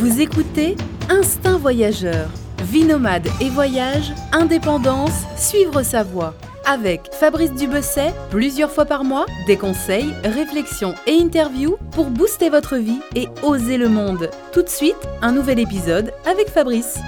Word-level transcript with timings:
Vous 0.00 0.22
écoutez 0.22 0.76
Instinct 1.10 1.58
Voyageur, 1.58 2.30
vie 2.62 2.84
nomade 2.84 3.28
et 3.42 3.50
voyage, 3.50 4.14
indépendance, 4.32 5.26
suivre 5.36 5.82
sa 5.82 6.02
voie. 6.02 6.34
Avec 6.64 7.12
Fabrice 7.12 7.52
Dubesset, 7.52 8.14
plusieurs 8.30 8.70
fois 8.70 8.86
par 8.86 9.04
mois, 9.04 9.26
des 9.46 9.58
conseils, 9.58 10.14
réflexions 10.24 10.94
et 11.06 11.20
interviews 11.20 11.76
pour 11.92 12.06
booster 12.06 12.48
votre 12.48 12.78
vie 12.78 13.00
et 13.14 13.26
oser 13.42 13.76
le 13.76 13.90
monde. 13.90 14.30
Tout 14.54 14.62
de 14.62 14.70
suite, 14.70 14.96
un 15.20 15.32
nouvel 15.32 15.58
épisode 15.58 16.14
avec 16.24 16.48
Fabrice. 16.48 16.98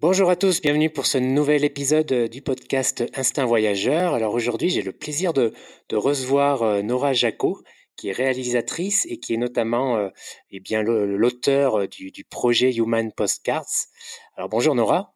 Bonjour 0.00 0.30
à 0.30 0.36
tous, 0.36 0.62
bienvenue 0.62 0.88
pour 0.88 1.04
ce 1.04 1.18
nouvel 1.18 1.64
épisode 1.64 2.30
du 2.30 2.40
podcast 2.40 3.04
Instinct 3.14 3.44
Voyageur. 3.44 4.14
Alors 4.14 4.32
aujourd'hui, 4.32 4.70
j'ai 4.70 4.80
le 4.80 4.92
plaisir 4.92 5.34
de, 5.34 5.52
recevoir 5.92 6.62
euh, 6.62 6.80
Nora 6.80 7.12
Jaco, 7.12 7.58
qui 7.96 8.08
est 8.08 8.12
réalisatrice 8.12 9.06
et 9.08 9.18
qui 9.18 9.34
est 9.34 9.38
notamment 9.38 9.96
euh, 9.96 10.08
eh 10.50 10.60
bien 10.60 10.82
l'auteur 10.82 11.80
euh, 11.80 11.86
du, 11.86 12.24
projet 12.28 12.72
Human 12.74 13.12
Postcards. 13.12 13.88
Alors 14.36 14.48
bonjour 14.48 14.74
Nora. 14.74 15.14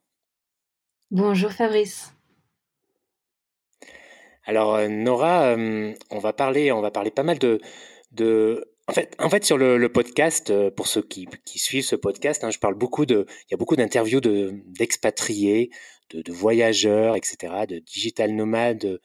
Bonjour 1.10 1.52
Fabrice. 1.52 2.12
Alors 4.44 4.88
Nora, 4.88 5.54
on 5.56 6.18
va 6.18 6.32
parler, 6.32 6.72
on 6.72 6.80
va 6.80 6.90
parler 6.90 7.10
pas 7.10 7.22
mal 7.22 7.38
de, 7.38 7.60
de 8.10 8.64
en 8.88 8.92
fait, 8.92 9.14
en 9.20 9.30
fait, 9.30 9.44
sur 9.44 9.56
le, 9.56 9.88
podcast, 9.88 10.52
pour 10.70 10.88
ceux 10.88 11.02
qui, 11.02 11.28
suivent 11.46 11.84
ce 11.84 11.94
podcast, 11.94 12.42
hein, 12.42 12.50
je 12.50 12.58
parle 12.58 12.74
beaucoup 12.74 13.06
de, 13.06 13.26
il 13.28 13.52
y 13.52 13.54
a 13.54 13.56
beaucoup 13.56 13.76
d'interviews 13.76 14.20
de, 14.20 14.62
d'expatriés, 14.66 15.70
de, 16.10 16.22
de, 16.22 16.32
voyageurs, 16.32 17.14
etc., 17.14 17.66
de 17.68 17.78
digital 17.78 18.32
nomades 18.32 19.00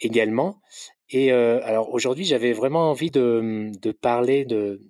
également. 0.00 0.60
Et 1.16 1.30
alors 1.30 1.94
aujourd'hui, 1.94 2.24
j'avais 2.24 2.52
vraiment 2.52 2.90
envie 2.90 3.12
de, 3.12 3.70
de, 3.80 3.92
parler 3.92 4.44
de, 4.44 4.80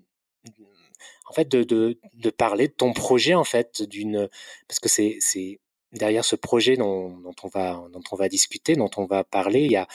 en 1.28 1.34
fait, 1.34 1.46
de, 1.51 1.98
parler 2.30 2.68
de 2.68 2.73
ton 2.73 2.95
projet 2.95 3.35
en 3.35 3.45
fait, 3.45 3.82
d'une, 3.82 4.30
parce 4.66 4.80
que 4.80 4.88
c'est, 4.88 5.60
derrière 5.93 6.24
ce 6.24 6.34
projet 6.34 6.79
dont, 6.79 7.21
on 7.43 7.49
va, 7.49 7.84
dont 7.93 8.02
on 8.10 8.16
va 8.16 8.30
discuter, 8.30 8.74
dont 8.74 8.88
on 8.96 9.04
va 9.04 9.23
parler, 9.23 9.65
il 9.65 9.73
y 9.73 9.76
a, 9.76 9.87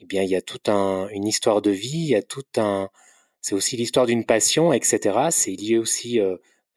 eh 0.00 0.04
bien, 0.04 0.22
il 0.22 0.28
y 0.28 0.36
a 0.36 0.42
toute 0.42 0.68
un, 0.68 1.08
une 1.08 1.26
histoire 1.26 1.62
de 1.62 1.70
vie, 1.70 1.96
il 1.98 2.10
y 2.10 2.14
a 2.14 2.22
tout 2.22 2.44
un, 2.58 2.90
c'est 3.40 3.54
aussi 3.54 3.78
l'histoire 3.78 4.04
d'une 4.04 4.26
passion, 4.26 4.70
etc. 4.74 5.28
C'est 5.30 5.52
lié 5.52 5.78
aussi, 5.78 6.20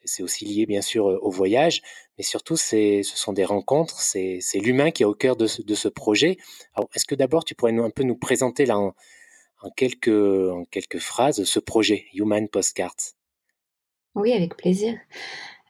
c'est 0.08 0.23
aussi 0.23 0.45
lié 0.45 0.66
bien 0.66 0.81
sûr 0.81 1.05
au 1.05 1.30
voyage, 1.30 1.81
mais 2.17 2.23
surtout, 2.23 2.58
ce 2.58 3.02
sont 3.03 3.33
des 3.33 3.45
rencontres, 3.45 4.00
c'est, 4.00 4.39
l'humain 4.55 4.91
qui 4.91 5.03
est 5.03 5.05
au 5.05 5.13
cœur 5.13 5.36
de 5.36 5.45
ce, 5.45 5.88
projet. 5.88 6.38
Alors, 6.73 6.89
est-ce 6.95 7.05
que 7.05 7.16
d'abord, 7.16 7.45
tu 7.45 7.53
pourrais 7.53 7.72
nous, 7.72 7.83
un 7.83 7.91
peu 7.91 8.03
nous 8.03 8.16
présenter 8.16 8.66
là 8.66 8.80
en, 8.80 8.94
en, 9.61 9.69
quelques, 9.69 10.08
en 10.08 10.66
quelques 10.66 11.00
phrases 11.00 11.44
ce 11.44 11.59
projet, 11.59 12.05
Human 12.13 12.47
Postcards? 12.50 13.13
Oui, 14.16 14.33
avec 14.33 14.58
plaisir. 14.58 14.97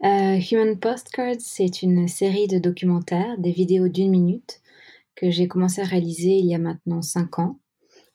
Euh, 0.03 0.39
Human 0.51 0.79
Postcards, 0.79 1.41
c'est 1.41 1.81
une 1.81 2.07
série 2.07 2.47
de 2.47 2.59
documentaires, 2.59 3.37
des 3.37 3.51
vidéos 3.51 3.89
d'une 3.89 4.11
minute 4.11 4.61
que 5.15 5.31
j'ai 5.31 5.47
commencé 5.47 5.81
à 5.81 5.85
réaliser 5.85 6.37
il 6.37 6.45
y 6.45 6.55
a 6.55 6.59
maintenant 6.59 7.01
cinq 7.01 7.39
ans. 7.39 7.59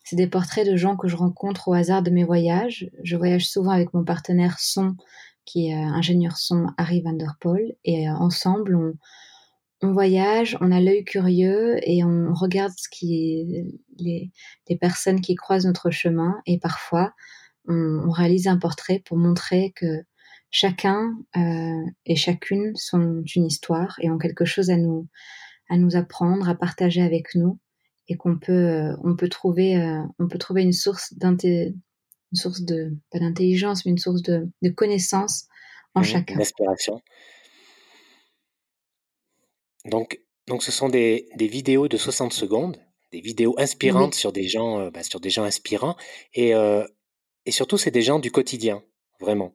C'est 0.05 0.17
des 0.17 0.27
portraits 0.27 0.67
de 0.67 0.77
gens 0.77 0.97
que 0.97 1.09
je 1.09 1.17
rencontre 1.17 1.69
au 1.69 1.75
hasard 1.75 2.03
de 2.03 2.11
mes 2.11 2.25
voyages. 2.25 2.91
Je 3.03 3.17
voyage 3.17 3.49
souvent 3.49 3.71
avec 3.71 3.93
mon 3.95 4.05
partenaire 4.05 4.59
son 4.59 4.97
qui 5.45 5.69
est 5.69 5.75
euh, 5.75 5.79
ingénieur 5.79 6.37
son 6.37 6.67
Harry 6.77 7.01
Vanderpool. 7.03 7.75
Et 7.85 8.09
euh, 8.09 8.13
ensemble, 8.13 8.77
on, 9.83 9.93
voyage, 9.93 10.57
on 10.61 10.71
a 10.71 10.81
l'œil 10.81 11.05
curieux 11.05 11.77
et 11.83 12.05
on 12.05 12.33
regarde 12.35 12.73
ce 12.77 12.89
qui 12.89 13.45
les, 13.99 14.31
personnes 14.81 15.21
qui 15.21 15.35
croisent 15.35 15.67
notre 15.67 15.91
chemin. 15.91 16.41
Et 16.47 16.59
parfois, 16.59 17.13
on, 17.67 18.11
réalise 18.11 18.47
un 18.47 18.59
portrait 18.59 19.03
pour 19.05 19.17
montrer 19.17 19.73
que 19.75 20.03
chacun 20.51 21.13
euh, 21.37 21.85
et 22.07 22.17
chacune 22.17 22.75
sont 22.77 23.23
une 23.35 23.47
histoire 23.47 23.97
et 24.01 24.11
ont 24.11 24.19
quelque 24.19 24.45
chose 24.45 24.71
à 24.71 24.77
nous, 24.77 25.09
à 25.69 25.77
nous 25.77 25.97
apprendre, 25.97 26.49
à 26.49 26.55
partager 26.55 27.03
avec 27.03 27.35
nous 27.35 27.59
et 28.09 28.17
qu'on 28.17 28.37
peut, 28.39 28.91
on 29.03 29.17
peut 29.17 29.29
trouver, 29.29 29.77
on 30.19 30.29
peut 30.29 30.39
trouver 30.39 30.63
une 30.63 30.73
source 30.73 31.15
une 32.33 32.39
source 32.39 32.63
de, 32.63 32.93
pas 33.11 33.19
d'intelligence, 33.19 33.85
mais 33.85 33.93
une 33.93 33.99
source 33.99 34.23
de, 34.23 34.49
de 34.63 34.71
connaissance 34.71 35.47
en 35.95 36.01
mmh, 36.01 36.05
chacun. 36.05 36.37
D'inspiration. 36.37 37.01
Donc, 39.85 40.21
donc, 40.47 40.63
ce 40.63 40.73
sont 40.73 40.89
des, 40.89 41.29
des, 41.37 41.47
vidéos 41.47 41.89
de 41.89 41.97
60 41.97 42.33
secondes, 42.33 42.79
des 43.13 43.21
vidéos 43.21 43.55
inspirantes 43.59 44.15
sur, 44.15 44.33
des 44.33 44.49
gens, 44.49 44.81
euh, 44.81 44.91
bah, 44.91 45.03
sur 45.03 45.21
des 45.21 45.31
gens 45.31 45.45
inspirants. 45.45 45.97
Et, 46.35 46.55
euh, 46.55 46.87
et 47.47 47.51
surtout, 47.51 47.79
c'est 47.79 47.91
des 47.91 48.03
gens 48.03 48.19
du 48.19 48.31
quotidien, 48.31 48.83
vraiment. 49.21 49.55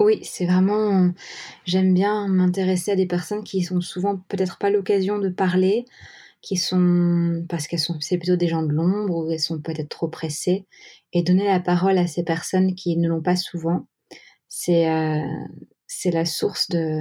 Oui, 0.00 0.20
c'est 0.24 0.46
vraiment. 0.46 1.12
J'aime 1.64 1.94
bien 1.94 2.26
m'intéresser 2.28 2.90
à 2.92 2.96
des 2.96 3.06
personnes 3.06 3.44
qui 3.44 3.62
sont 3.62 3.80
souvent 3.80 4.16
peut-être 4.28 4.58
pas 4.58 4.70
l'occasion 4.70 5.18
de 5.18 5.28
parler, 5.28 5.84
qui 6.42 6.56
sont 6.56 7.46
parce 7.48 7.66
qu'elles 7.66 7.78
sont 7.78 7.98
c'est 8.00 8.18
plutôt 8.18 8.36
des 8.36 8.48
gens 8.48 8.62
de 8.62 8.72
l'ombre 8.72 9.16
ou 9.16 9.30
elles 9.30 9.40
sont 9.40 9.60
peut-être 9.60 9.88
trop 9.88 10.08
pressées 10.08 10.66
et 11.12 11.22
donner 11.22 11.46
la 11.46 11.60
parole 11.60 11.96
à 11.98 12.06
ces 12.06 12.24
personnes 12.24 12.74
qui 12.74 12.96
ne 12.96 13.08
l'ont 13.08 13.22
pas 13.22 13.36
souvent 13.36 13.86
c'est 14.48 14.90
euh, 14.90 15.24
c'est 15.86 16.10
la 16.10 16.26
source 16.26 16.68
de 16.68 17.00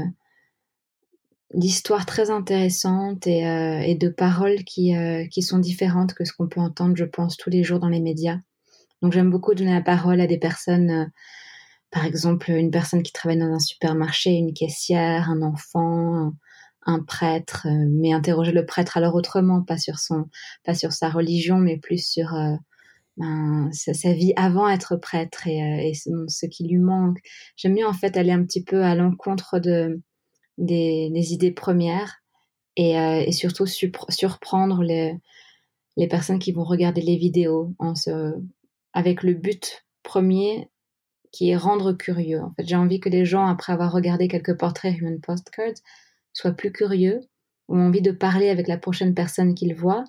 d'histoires 1.54 2.06
très 2.06 2.30
intéressantes 2.30 3.28
et, 3.28 3.46
euh, 3.46 3.82
et 3.82 3.96
de 3.96 4.08
paroles 4.08 4.64
qui, 4.64 4.96
euh, 4.96 5.28
qui 5.28 5.42
sont 5.42 5.60
différentes 5.60 6.14
que 6.14 6.24
ce 6.24 6.32
qu'on 6.32 6.48
peut 6.48 6.62
entendre, 6.62 6.96
je 6.96 7.04
pense, 7.04 7.36
tous 7.36 7.50
les 7.50 7.62
jours 7.62 7.80
dans 7.80 7.90
les 7.90 8.00
médias. 8.00 8.40
Donc 9.02 9.12
j'aime 9.12 9.30
beaucoup 9.30 9.54
donner 9.54 9.74
la 9.74 9.82
parole 9.82 10.22
à 10.22 10.28
des 10.28 10.38
personnes, 10.38 11.12
par 11.90 12.06
exemple 12.06 12.52
une 12.52 12.72
personne 12.72 13.04
qui 13.04 13.12
travaille 13.12 13.40
dans 13.40 13.52
un 13.52 13.60
supermarché, 13.60 14.32
une 14.32 14.54
caissière, 14.54 15.30
un 15.30 15.42
enfant, 15.42 16.32
un 16.86 17.04
prêtre, 17.04 17.68
euh, 17.70 17.86
mais 17.90 18.14
interroger 18.14 18.52
le 18.52 18.66
prêtre 18.66 18.98
alors 18.98 19.16
autrement, 19.16 19.62
pas 19.62 19.78
sur 19.78 20.00
son, 20.00 20.26
pas 20.64 20.74
sur 20.74 20.94
sa 20.94 21.10
religion, 21.10 21.58
mais 21.58 21.78
plus 21.78 22.06
sur 22.06 22.34
euh, 22.34 22.56
ben, 23.18 23.70
sa, 23.72 24.14
vie 24.14 24.34
avant 24.36 24.68
être 24.68 24.96
prêtre 24.96 25.48
et, 25.48 25.94
euh, 26.08 26.28
ce, 26.28 26.46
qui 26.46 26.68
lui 26.68 26.80
manque. 26.80 27.20
J'aime 27.56 27.76
bien 27.76 27.88
en 27.88 27.94
fait 27.94 28.18
aller 28.18 28.32
un 28.32 28.44
petit 28.44 28.64
peu 28.64 28.84
à 28.84 28.96
l'encontre 28.96 29.60
de 29.60 30.02
des, 30.58 31.34
idées 31.34 31.52
premières 31.52 32.22
et, 32.78 33.32
surtout 33.32 33.66
surprendre 33.66 34.82
les, 34.84 35.18
les 35.98 36.08
personnes 36.08 36.40
qui 36.40 36.52
vont 36.52 36.64
regarder 36.64 37.02
les 37.02 37.18
vidéos 37.18 37.74
avec 38.94 39.24
le 39.24 39.34
but 39.34 39.86
premier 40.04 40.70
qui 41.32 41.50
est 41.50 41.58
rendre 41.58 41.94
curieux. 41.94 42.42
En 42.42 42.52
fait, 42.54 42.68
j'ai 42.68 42.76
envie 42.76 43.00
que 43.00 43.10
les 43.10 43.26
gens, 43.26 43.48
après 43.48 43.74
avoir 43.74 43.92
regardé 43.92 44.28
quelques 44.28 44.58
portraits 44.58 44.98
Human 44.98 45.20
Postcards, 45.22 45.82
soient 46.34 46.52
plus 46.52 46.72
curieux, 46.72 47.22
ont 47.68 47.80
envie 47.80 48.02
de 48.02 48.12
parler 48.12 48.50
avec 48.50 48.68
la 48.68 48.78
prochaine 48.78 49.14
personne 49.14 49.56
qu'ils 49.56 49.76
voient 49.76 50.06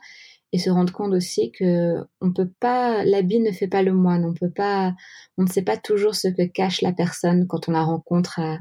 et 0.52 0.58
se 0.58 0.70
rendre 0.70 0.92
compte 0.92 1.14
aussi 1.14 1.50
que 1.52 1.96
on 2.20 2.32
peut 2.32 2.50
pas, 2.60 3.04
l'habit 3.04 3.40
ne 3.40 3.52
fait 3.52 3.68
pas 3.68 3.82
le 3.82 3.92
moine, 3.92 4.24
on 4.24 4.34
peut 4.34 4.50
pas, 4.50 4.94
ne 5.38 5.46
sait 5.46 5.62
pas 5.62 5.76
toujours 5.76 6.14
ce 6.14 6.28
que 6.28 6.46
cache 6.46 6.82
la 6.82 6.92
personne 6.92 7.46
quand 7.46 7.68
on 7.68 7.72
la 7.72 7.82
rencontre 7.82 8.40
à, 8.40 8.58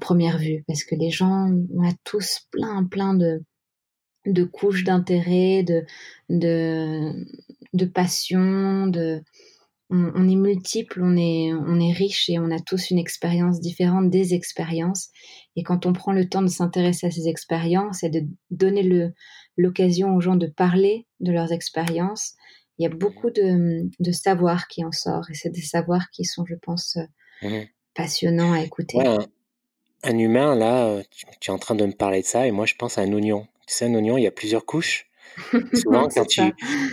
première 0.00 0.38
vue, 0.38 0.64
parce 0.66 0.82
que 0.82 0.96
les 0.96 1.10
gens, 1.10 1.48
on 1.72 1.88
a 1.88 1.92
tous 2.02 2.48
plein, 2.50 2.84
plein 2.84 3.14
de, 3.14 4.44
couches 4.44 4.82
d'intérêt, 4.82 5.62
de, 5.62 5.84
de 7.72 7.84
passion, 7.84 8.88
de, 8.88 9.22
on, 9.92 10.28
est 10.28 10.36
multiple, 10.36 11.00
on 11.02 11.16
est, 11.16 11.52
on 11.52 11.78
est 11.78 11.92
riche 11.92 12.30
et 12.30 12.38
on 12.38 12.50
a 12.50 12.58
tous 12.58 12.90
une 12.90 12.98
expérience 12.98 13.60
différente 13.60 14.08
des 14.10 14.34
expériences. 14.34 15.10
Et 15.54 15.62
quand 15.62 15.84
on 15.84 15.92
prend 15.92 16.12
le 16.12 16.28
temps 16.28 16.42
de 16.42 16.48
s'intéresser 16.48 17.06
à 17.06 17.10
ces 17.10 17.28
expériences 17.28 18.02
et 18.02 18.08
de 18.08 18.22
donner 18.50 19.12
l'occasion 19.56 20.16
aux 20.16 20.20
gens 20.20 20.36
de 20.36 20.46
parler 20.46 21.06
de 21.20 21.30
leurs 21.30 21.52
expériences, 21.52 22.34
il 22.78 22.84
y 22.84 22.86
a 22.86 22.94
beaucoup 22.94 23.30
de, 23.30 23.88
de 24.00 24.12
savoir 24.12 24.66
qui 24.66 24.84
en 24.84 24.92
sort. 24.92 25.30
Et 25.30 25.34
c'est 25.34 25.50
des 25.50 25.60
savoirs 25.60 26.08
qui 26.10 26.24
sont, 26.24 26.44
je 26.46 26.54
pense, 26.54 26.96
mmh 27.42 27.60
passionnants 27.94 28.52
à 28.52 28.60
écouter. 28.60 28.98
un, 30.02 30.18
humain, 30.18 30.54
là, 30.54 31.02
tu, 31.40 31.50
es 31.50 31.54
en 31.54 31.58
train 31.58 31.74
de 31.74 31.84
me 31.84 31.92
parler 31.92 32.22
de 32.22 32.26
ça, 32.26 32.46
et 32.46 32.50
moi, 32.50 32.66
je 32.66 32.74
pense 32.74 32.98
à 32.98 33.02
un 33.02 33.12
oignon. 33.12 33.46
Tu 33.66 33.74
sais, 33.74 33.86
un 33.86 33.94
oignon, 33.94 34.16
il 34.16 34.24
y 34.24 34.26
a 34.26 34.30
plusieurs 34.30 34.64
couches. 34.64 35.08
Souvent, 35.74 36.08
quand 36.08 36.26
tu, 36.26 36.42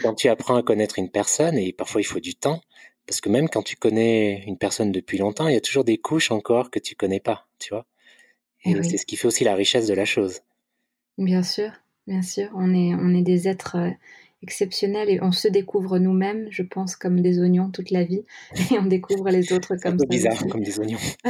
quand 0.02 0.14
tu 0.14 0.30
apprends 0.30 0.56
à 0.56 0.64
connaître 0.64 1.00
une 1.00 1.10
personne, 1.10 1.58
et 1.58 1.74
parfois 1.74 2.02
il 2.02 2.06
faut 2.06 2.20
du 2.20 2.36
temps, 2.36 2.62
parce 3.10 3.22
que 3.22 3.30
même 3.30 3.50
quand 3.50 3.64
tu 3.64 3.76
connais 3.76 4.44
une 4.46 4.60
personne 4.60 4.92
depuis 4.92 5.18
longtemps, 5.18 5.48
il 5.48 5.56
y 5.56 5.58
a 5.58 5.62
toujours 5.62 5.84
des 5.84 5.98
couches 5.98 6.30
encore 6.30 6.70
que 6.70 6.78
tu 6.78 6.94
connais 6.94 7.20
pas, 7.20 7.48
tu 7.58 7.74
vois. 7.74 7.88
Et, 8.64 8.74
eh 8.74 8.84
c'est 8.84 8.98
ce 8.98 9.06
qui 9.08 9.16
fait 9.16 9.26
aussi 9.26 9.44
la 9.44 9.56
richesse 9.56 9.88
de 9.88 9.96
la 9.96 10.06
chose. 10.06 10.42
Bien 11.18 11.42
sûr, 11.42 11.72
bien 12.06 12.22
sûr. 12.22 12.52
On 12.54 12.72
est, 12.72 12.94
on 12.94 13.16
est 13.16 13.24
des 13.24 13.48
êtres 13.48 13.78
euh, 13.78 13.90
exceptionnels 14.44 15.10
et 15.10 15.20
on 15.24 15.32
se 15.32 15.48
découvre 15.48 15.98
nous-mêmes, 15.98 16.50
je 16.52 16.62
pense, 16.62 16.96
comme 16.96 17.22
des 17.22 17.40
oignons 17.40 17.72
toute 17.72 17.90
la 17.90 18.04
vie. 18.04 18.26
Et 18.72 18.78
on 18.78 18.86
découvre 18.86 19.32
les 19.32 19.54
autres 19.54 19.76
comme 19.78 19.98
ça. 19.98 20.06
C'est 20.08 20.10
bizarre, 20.10 20.48
comme 20.48 20.62
des 20.62 20.80
oignons. 20.80 21.00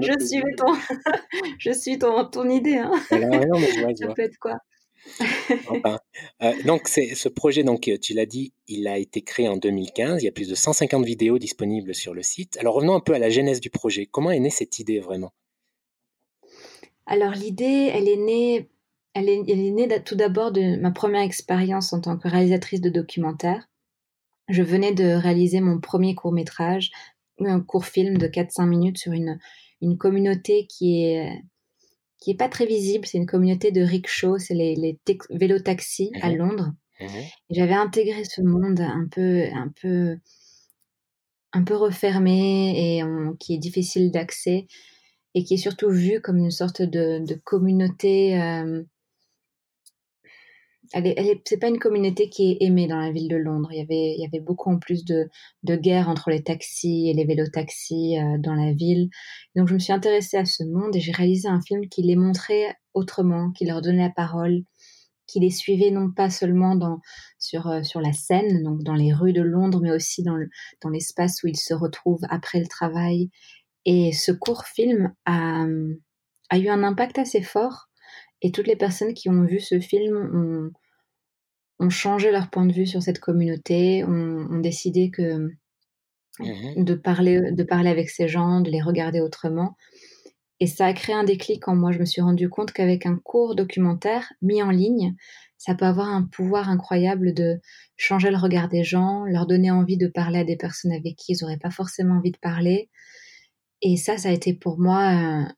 je 0.00 0.24
suis 0.24 0.42
ton, 0.56 0.74
je 1.58 1.72
suis 1.72 1.98
ton, 1.98 2.24
ton 2.26 2.48
idée. 2.48 2.76
Hein. 2.76 2.92
ça 3.10 3.18
peut 4.14 4.22
être 4.22 4.38
quoi? 4.38 4.58
Donc, 6.64 6.88
c'est 6.88 7.14
ce 7.14 7.28
projet, 7.28 7.64
donc, 7.64 7.90
tu 8.00 8.14
l'as 8.14 8.26
dit, 8.26 8.52
il 8.68 8.86
a 8.88 8.98
été 8.98 9.22
créé 9.22 9.48
en 9.48 9.56
2015. 9.56 10.22
Il 10.22 10.26
y 10.26 10.28
a 10.28 10.32
plus 10.32 10.48
de 10.48 10.54
150 10.54 11.04
vidéos 11.04 11.38
disponibles 11.38 11.94
sur 11.94 12.14
le 12.14 12.22
site. 12.22 12.56
Alors, 12.58 12.74
revenons 12.74 12.94
un 12.94 13.00
peu 13.00 13.14
à 13.14 13.18
la 13.18 13.30
genèse 13.30 13.60
du 13.60 13.70
projet. 13.70 14.06
Comment 14.06 14.30
est 14.30 14.40
née 14.40 14.50
cette 14.50 14.78
idée 14.78 15.00
vraiment? 15.00 15.32
Alors, 17.06 17.32
l'idée, 17.32 17.90
elle 17.92 18.08
est 18.08 18.16
née, 18.16 18.70
elle 19.14 19.28
est 19.28 19.70
née 19.70 19.88
tout 20.04 20.14
d'abord 20.14 20.52
de 20.52 20.76
ma 20.76 20.90
première 20.90 21.22
expérience 21.22 21.92
en 21.92 22.00
tant 22.00 22.16
que 22.16 22.28
réalisatrice 22.28 22.80
de 22.80 22.90
documentaire. 22.90 23.68
Je 24.48 24.62
venais 24.62 24.92
de 24.92 25.04
réaliser 25.04 25.60
mon 25.60 25.80
premier 25.80 26.14
court 26.14 26.32
métrage, 26.32 26.90
un 27.40 27.60
court 27.60 27.86
film 27.86 28.18
de 28.18 28.26
4-5 28.26 28.66
minutes 28.66 28.98
sur 28.98 29.12
une, 29.12 29.38
une 29.80 29.98
communauté 29.98 30.66
qui 30.66 31.04
est 31.04 31.42
qui 32.22 32.30
est 32.30 32.36
pas 32.36 32.48
très 32.48 32.66
visible. 32.66 33.06
C'est 33.06 33.18
une 33.18 33.26
communauté 33.26 33.72
de 33.72 33.82
rickshaws, 33.82 34.38
c'est 34.38 34.54
les, 34.54 34.76
les 34.76 34.98
vélos-taxis 35.30 36.12
à 36.22 36.30
mmh 36.30 36.36
Londres. 36.36 36.72
Mmh 37.00 37.06
j'avais 37.50 37.74
intégré 37.74 38.22
ce 38.24 38.42
monde 38.42 38.80
un 38.80 39.08
peu, 39.10 39.44
un 39.52 39.72
peu, 39.80 40.16
un 41.52 41.64
peu 41.64 41.74
refermé 41.74 42.98
et 42.98 43.02
qui 43.40 43.54
est 43.54 43.58
difficile 43.58 44.12
d'accès 44.12 44.66
et 45.34 45.42
qui 45.42 45.54
est 45.54 45.58
surtout 45.58 45.90
vu 45.90 46.20
comme 46.20 46.36
une 46.36 46.52
sorte 46.52 46.80
de, 46.82 47.24
de 47.26 47.34
communauté 47.42 48.40
euh, 48.40 48.82
elle 50.92 51.40
c'est 51.46 51.58
pas 51.58 51.68
une 51.68 51.78
communauté 51.78 52.28
qui 52.28 52.52
est 52.52 52.56
aimée 52.60 52.86
dans 52.86 52.98
la 52.98 53.12
ville 53.12 53.28
de 53.28 53.36
Londres. 53.36 53.70
Il 53.72 53.78
y 53.78 54.24
avait, 54.24 54.40
beaucoup 54.40 54.70
en 54.70 54.78
plus 54.78 55.04
de, 55.04 55.28
de 55.62 55.76
guerre 55.76 56.08
entre 56.08 56.30
les 56.30 56.42
taxis 56.42 57.08
et 57.08 57.14
les 57.14 57.24
vélos-taxis 57.24 58.18
euh, 58.18 58.38
dans 58.38 58.54
la 58.54 58.72
ville. 58.72 59.08
Donc 59.56 59.68
je 59.68 59.74
me 59.74 59.78
suis 59.78 59.92
intéressée 59.92 60.36
à 60.36 60.44
ce 60.44 60.64
monde 60.64 60.94
et 60.94 61.00
j'ai 61.00 61.12
réalisé 61.12 61.48
un 61.48 61.60
film 61.60 61.88
qui 61.88 62.02
les 62.02 62.16
montrait 62.16 62.76
autrement, 62.94 63.50
qui 63.52 63.64
leur 63.64 63.82
donnait 63.82 64.02
la 64.02 64.10
parole, 64.10 64.62
qui 65.26 65.40
les 65.40 65.50
suivait 65.50 65.90
non 65.90 66.10
pas 66.10 66.30
seulement 66.30 66.76
euh, 66.76 67.82
sur 67.82 68.00
la 68.00 68.12
scène, 68.12 68.62
donc 68.62 68.82
dans 68.82 68.94
les 68.94 69.12
rues 69.12 69.32
de 69.32 69.42
Londres, 69.42 69.80
mais 69.82 69.92
aussi 69.92 70.22
dans, 70.22 70.36
l'espace 70.90 71.42
où 71.42 71.46
ils 71.46 71.56
se 71.56 71.74
retrouvent 71.74 72.26
après 72.28 72.60
le 72.60 72.66
travail. 72.66 73.30
Et 73.84 74.12
ce 74.12 74.30
court 74.30 74.64
film 74.64 75.12
a 75.24 75.66
eu 76.58 76.68
un 76.68 76.82
impact 76.82 77.18
assez 77.18 77.42
fort. 77.42 77.88
Et 78.42 78.50
toutes 78.50 78.66
les 78.66 78.76
personnes 78.76 79.14
qui 79.14 79.28
ont 79.30 79.44
vu 79.44 79.60
ce 79.60 79.80
film 79.80 80.16
ont, 80.16 80.70
ont 81.82 81.90
changé 81.90 82.30
leur 82.30 82.48
point 82.48 82.64
de 82.64 82.72
vue 82.72 82.86
sur 82.86 83.02
cette 83.02 83.18
communauté, 83.18 84.04
ont, 84.04 84.60
décidé 84.60 85.10
que 85.10 85.38
mmh 85.38 85.50
de 86.76 86.94
parler, 86.94 87.52
de 87.52 87.62
parler 87.62 87.90
avec 87.90 88.08
ces 88.08 88.26
gens, 88.26 88.62
de 88.62 88.70
les 88.70 88.80
regarder 88.80 89.20
autrement. 89.20 89.76
Et 90.60 90.66
ça 90.66 90.86
a 90.86 90.92
créé 90.94 91.14
un 91.14 91.24
déclic 91.24 91.68
en 91.68 91.74
moi. 91.74 91.92
Je 91.92 91.98
me 91.98 92.06
suis 92.06 92.22
rendu 92.22 92.48
compte 92.48 92.72
qu'avec 92.72 93.04
un 93.04 93.16
court 93.16 93.54
documentaire 93.54 94.32
mis 94.40 94.62
en 94.62 94.70
ligne, 94.70 95.14
ça 95.58 95.74
peut 95.74 95.84
avoir 95.84 96.08
un 96.08 96.22
pouvoir 96.22 96.70
incroyable 96.70 97.34
de 97.34 97.60
changer 97.96 98.30
le 98.30 98.38
regard 98.38 98.68
des 98.68 98.82
gens, 98.82 99.24
leur 99.24 99.46
donner 99.46 99.70
envie 99.70 99.98
de 99.98 100.06
parler 100.06 100.38
à 100.38 100.44
des 100.44 100.56
personnes 100.56 100.92
avec 100.92 101.16
qui 101.16 101.32
ils 101.32 101.38
n'auraient 101.42 101.58
pas 101.58 101.70
forcément 101.70 102.14
envie 102.14 102.30
de 102.30 102.38
parler. 102.38 102.88
Et 103.82 103.96
ça, 103.96 104.16
ça 104.16 104.28
a 104.28 104.32
été 104.32 104.54
pour 104.54 104.78
moi 104.78 105.00
euh, 105.00 105.52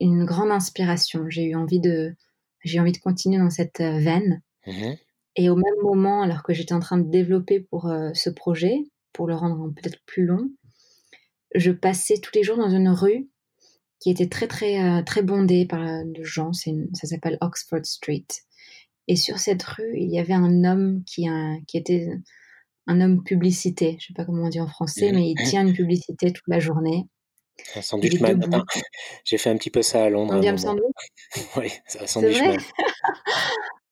une 0.00 0.24
grande 0.24 0.50
inspiration. 0.50 1.28
J'ai 1.28 1.46
eu 1.46 1.54
envie 1.54 1.80
de, 1.80 2.14
j'ai 2.62 2.78
envie 2.78 2.92
de 2.92 2.98
continuer 2.98 3.38
dans 3.38 3.50
cette 3.50 3.80
euh, 3.80 3.98
veine. 3.98 4.42
Mmh 4.66 4.92
et 5.36 5.48
au 5.48 5.56
même 5.56 5.82
moment, 5.82 6.22
alors 6.22 6.42
que 6.42 6.52
j'étais 6.52 6.74
en 6.74 6.80
train 6.80 6.98
de 6.98 7.08
développer 7.08 7.60
pour 7.60 7.86
euh, 7.86 8.10
ce 8.14 8.30
projet, 8.30 8.84
pour 9.12 9.26
le 9.26 9.34
rendre 9.34 9.72
peut-être 9.74 10.00
plus 10.06 10.24
long, 10.24 10.50
je 11.54 11.70
passais 11.70 12.18
tous 12.18 12.32
les 12.34 12.42
jours 12.42 12.56
dans 12.56 12.70
une 12.70 12.88
rue 12.88 13.28
qui 13.98 14.10
était 14.10 14.28
très 14.28 14.48
très 14.48 14.82
euh, 14.82 15.02
très 15.02 15.22
bondée 15.22 15.66
par 15.66 15.80
euh, 15.80 16.02
de 16.04 16.22
gens. 16.22 16.52
ça 16.52 17.06
s'appelle 17.06 17.38
Oxford 17.40 17.84
Street. 17.84 18.26
Et 19.08 19.16
sur 19.16 19.38
cette 19.38 19.62
rue, 19.62 19.94
il 19.96 20.10
y 20.10 20.18
avait 20.18 20.34
un 20.34 20.64
homme 20.64 21.02
qui, 21.04 21.26
qui 21.66 21.76
était 21.76 22.08
un 22.86 23.00
homme 23.00 23.24
publicité. 23.24 23.96
Je 24.00 24.06
sais 24.06 24.14
pas 24.14 24.24
comment 24.24 24.44
on 24.44 24.48
dit 24.48 24.60
en 24.60 24.68
français, 24.68 25.10
mais 25.10 25.28
il 25.28 25.36
tient 25.48 25.66
une 25.66 25.74
publicité 25.74 26.32
toute 26.32 26.46
la 26.46 26.60
journée. 26.60 27.06
Un 27.74 27.82
sandwich 27.82 28.20
man. 28.20 28.64
J'ai 29.24 29.38
fait 29.38 29.50
un 29.50 29.56
petit 29.56 29.70
peu 29.70 29.82
ça 29.82 30.04
à 30.04 30.08
Londres. 30.08 30.34
On 30.36 30.40
dit 30.40 30.48
un 30.48 30.56
sandwich 30.56 30.84
Oui, 31.56 31.72
un 32.00 32.06
sandwich 32.06 32.40
man. 32.40 32.58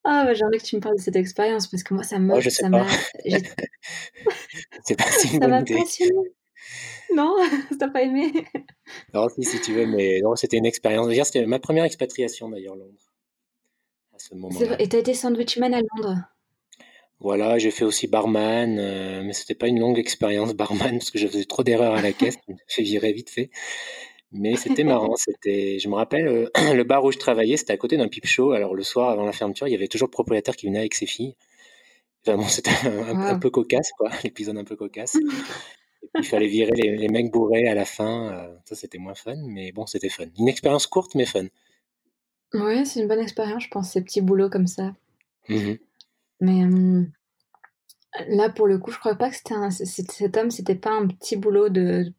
Ah, 0.04 0.24
bah, 0.24 0.34
j'aimerais 0.34 0.58
que 0.58 0.64
tu 0.64 0.76
me 0.76 0.80
parles 0.80 0.96
de 0.96 1.02
cette 1.02 1.16
expérience 1.16 1.66
parce 1.66 1.82
que 1.82 1.94
moi, 1.94 2.02
ça 2.02 2.18
m'a. 2.18 2.36
Oh, 2.36 2.40
je 2.40 2.48
sais 2.48 2.68
pas. 2.70 2.86
c'est 4.84 4.96
pas 4.96 5.10
si 5.10 5.28
Ça 5.28 5.48
passionné. 5.48 6.30
Non, 7.14 7.36
t'as 7.78 7.88
pas 7.88 8.02
aimé? 8.02 8.32
Non, 9.12 9.28
si, 9.28 9.42
si 9.42 9.60
tu 9.60 9.72
veux, 9.72 9.86
mais 9.86 10.20
non, 10.22 10.36
c'était 10.36 10.56
une 10.56 10.66
expérience. 10.66 11.12
C'était 11.26 11.46
ma 11.46 11.58
première 11.58 11.84
expatriation 11.84 12.48
d'ailleurs, 12.48 12.76
Londres. 12.76 13.12
À 14.14 14.18
ce 14.18 14.34
moment-là. 14.34 14.80
Et 14.80 14.88
t'as 14.88 14.98
été 14.98 15.14
sandwichman 15.14 15.74
à 15.74 15.80
Londres? 15.80 16.16
Voilà, 17.18 17.58
j'ai 17.58 17.70
fait 17.70 17.84
aussi 17.84 18.06
barman, 18.06 18.78
euh, 18.78 19.22
mais 19.22 19.34
c'était 19.34 19.54
pas 19.54 19.68
une 19.68 19.78
longue 19.78 19.98
expérience 19.98 20.54
barman 20.54 20.98
parce 20.98 21.10
que 21.10 21.18
je 21.18 21.26
faisais 21.26 21.44
trop 21.44 21.62
d'erreurs 21.62 21.94
à 21.94 22.00
la 22.00 22.12
caisse, 22.12 22.38
je 22.48 22.80
me 22.80 22.86
virer 22.86 23.12
vite 23.12 23.28
fait. 23.28 23.50
Mais 24.32 24.56
c'était 24.56 24.84
marrant. 24.84 25.16
C'était, 25.16 25.78
je 25.78 25.88
me 25.88 25.94
rappelle, 25.94 26.26
euh, 26.26 26.50
le 26.74 26.84
bar 26.84 27.04
où 27.04 27.12
je 27.12 27.18
travaillais, 27.18 27.56
c'était 27.56 27.72
à 27.72 27.76
côté 27.76 27.96
d'un 27.96 28.08
pipe 28.08 28.26
show. 28.26 28.52
Alors 28.52 28.74
le 28.74 28.82
soir, 28.82 29.10
avant 29.10 29.24
la 29.24 29.32
fermeture, 29.32 29.68
il 29.68 29.72
y 29.72 29.74
avait 29.74 29.88
toujours 29.88 30.08
le 30.08 30.12
propriétaire 30.12 30.56
qui 30.56 30.66
venait 30.66 30.78
avec 30.78 30.94
ses 30.94 31.06
filles. 31.06 31.36
Enfin, 32.26 32.36
bon, 32.36 32.44
c'était 32.48 32.70
un, 32.86 33.38
peu 33.38 33.50
cocasse, 33.50 33.90
quoi, 33.96 34.10
l'épisode 34.24 34.58
un 34.58 34.64
peu 34.64 34.76
cocasse. 34.76 35.16
il 36.16 36.24
fallait 36.24 36.48
virer 36.48 36.72
les, 36.72 37.08
mecs 37.08 37.30
bourrés 37.30 37.68
à 37.68 37.74
la 37.74 37.84
fin. 37.84 38.32
Euh, 38.32 38.56
ça, 38.64 38.74
c'était 38.74 38.98
moins 38.98 39.14
fun, 39.14 39.36
mais 39.46 39.72
bon, 39.72 39.86
c'était 39.86 40.08
fun. 40.08 40.26
Une 40.38 40.48
expérience 40.48 40.86
courte, 40.86 41.14
mais 41.14 41.26
fun. 41.26 41.46
Ouais, 42.52 42.84
c'est 42.84 43.00
une 43.00 43.08
bonne 43.08 43.20
expérience, 43.20 43.64
je 43.64 43.68
pense, 43.68 43.92
ces 43.92 44.02
petits 44.02 44.20
boulots 44.20 44.50
comme 44.50 44.66
ça. 44.66 44.94
Mmh 45.48 45.74
mais 46.42 46.62
là, 48.28 48.48
pour 48.48 48.66
le 48.66 48.78
coup, 48.78 48.90
je 48.90 48.98
crois 48.98 49.14
pas 49.14 49.30
que 49.30 49.36
c'était 49.36 49.54
un, 49.54 49.70
cet 49.70 50.36
homme, 50.36 50.50
c'était 50.50 50.74
pas 50.74 50.90
un 50.90 51.06
petit 51.06 51.36
boulot 51.36 51.68
de 51.68 52.12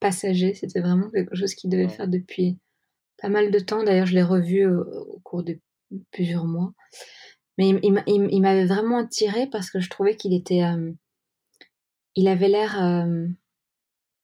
passager. 0.00 0.54
C'était 0.54 0.80
vraiment 0.80 1.10
quelque 1.10 1.34
chose 1.34 1.54
qu'il 1.54 1.70
devait 1.70 1.88
faire 1.88 2.08
depuis 2.08 2.58
pas 3.20 3.28
mal 3.28 3.50
de 3.50 3.58
temps. 3.58 3.82
D'ailleurs, 3.82 4.06
je 4.06 4.14
l'ai 4.14 4.22
revu 4.22 4.66
au, 4.66 5.20
cours 5.22 5.42
de 5.42 5.58
plusieurs 6.10 6.46
mois. 6.46 6.72
Mais 7.58 7.68
il, 7.68 8.40
m'avait 8.42 8.66
vraiment 8.66 8.98
attiré 8.98 9.46
parce 9.46 9.70
que 9.70 9.80
je 9.80 9.88
trouvais 9.88 10.16
qu'il 10.16 10.34
était. 10.34 10.62
Euh, 10.62 10.92
il 12.14 12.28
avait 12.28 12.48
l'air 12.48 12.82
euh, 12.82 13.26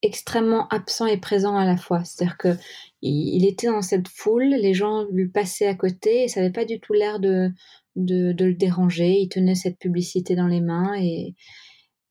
extrêmement 0.03 0.67
absent 0.67 1.07
et 1.07 1.17
présent 1.17 1.57
à 1.57 1.65
la 1.65 1.77
fois. 1.77 2.03
C'est-à-dire 2.03 2.37
que 2.37 2.55
il, 3.01 3.45
était 3.45 3.67
dans 3.67 3.81
cette 3.81 4.07
foule, 4.07 4.49
les 4.49 4.73
gens 4.73 5.05
lui 5.11 5.27
passaient 5.27 5.67
à 5.67 5.75
côté 5.75 6.23
et 6.23 6.27
ça 6.27 6.41
n'avait 6.41 6.53
pas 6.53 6.65
du 6.65 6.79
tout 6.79 6.93
l'air 6.93 7.19
de, 7.19 7.49
de, 7.95 8.31
de, 8.33 8.45
le 8.45 8.53
déranger. 8.53 9.17
Il 9.19 9.29
tenait 9.29 9.55
cette 9.55 9.79
publicité 9.79 10.35
dans 10.35 10.47
les 10.47 10.61
mains 10.61 10.93
et, 10.99 11.35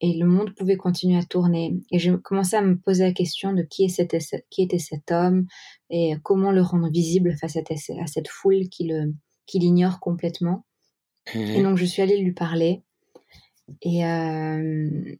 et 0.03 0.15
le 0.15 0.27
monde 0.27 0.53
pouvait 0.57 0.77
continuer 0.77 1.17
à 1.17 1.23
tourner. 1.23 1.77
Et 1.93 2.01
j'ai 2.01 2.13
commencé 2.19 2.57
à 2.57 2.61
me 2.61 2.77
poser 2.77 3.05
la 3.05 3.13
question 3.13 3.53
de 3.53 3.63
qui, 3.63 3.85
était, 3.85 4.19
qui 4.51 4.63
était 4.63 4.81
cet 4.81 5.13
homme 5.13 5.47
et 5.91 6.15
comment 6.25 6.51
le 6.51 6.61
rendre 6.61 6.91
visible 6.91 7.37
face 7.41 7.57
à, 7.57 8.07
cette 8.07 8.29
foule 8.29 8.69
qui, 8.69 8.91
l'ignore 9.55 10.01
complètement. 10.01 10.67
Et 11.35 11.61
mmh 11.61 11.63
donc 11.63 11.79
je 11.79 11.85
suis 11.85 12.03
allée 12.03 12.19
lui 12.19 12.33
parler 12.33 12.83
et, 13.81 14.05
euh, 14.05 15.17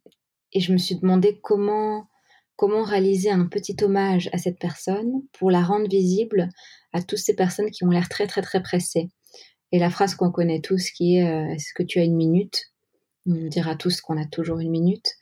et 0.53 0.59
je 0.59 0.73
me 0.73 0.79
suis 0.79 0.97
demandé 0.97 1.39
comment, 1.41 2.09
comment 2.57 2.83
réaliser 2.83 3.31
un 3.31 3.47
petit 3.47 3.77
hommage 3.83 4.31
à 4.33 4.39
cette 4.39 4.59
personne 4.59 5.23
pour 5.33 5.53
la 5.53 5.63
rendre 5.63 5.89
visible 5.89 6.49
à 6.93 7.03
toutes 7.03 7.21
ces 7.21 7.37
personnes 7.37 7.71
qui 7.71 7.85
ont 7.85 7.91
l'air 7.91 8.09
très 8.09 8.27
très 8.27 8.43
très 8.43 8.61
pressées. 8.61 9.11
Et 9.71 9.79
la 9.79 9.91
phrase 9.91 10.17
qu'on 10.17 10.33
connaît 10.33 10.61
tous 10.61 10.91
qui 10.91 11.19
est 11.19 11.25
euh, 11.25 11.55
Est-ce 11.55 11.73
que 11.73 11.85
tu 11.85 12.01
as 12.01 12.05
une 12.05 12.17
minute? 12.17 12.72
On 13.27 13.49
dira 13.49 13.77
tous 13.77 14.01
qu'on 14.01 14.21
a 14.21 14.25
toujours 14.25 14.59
une 14.59 14.71
minute. 14.71 15.17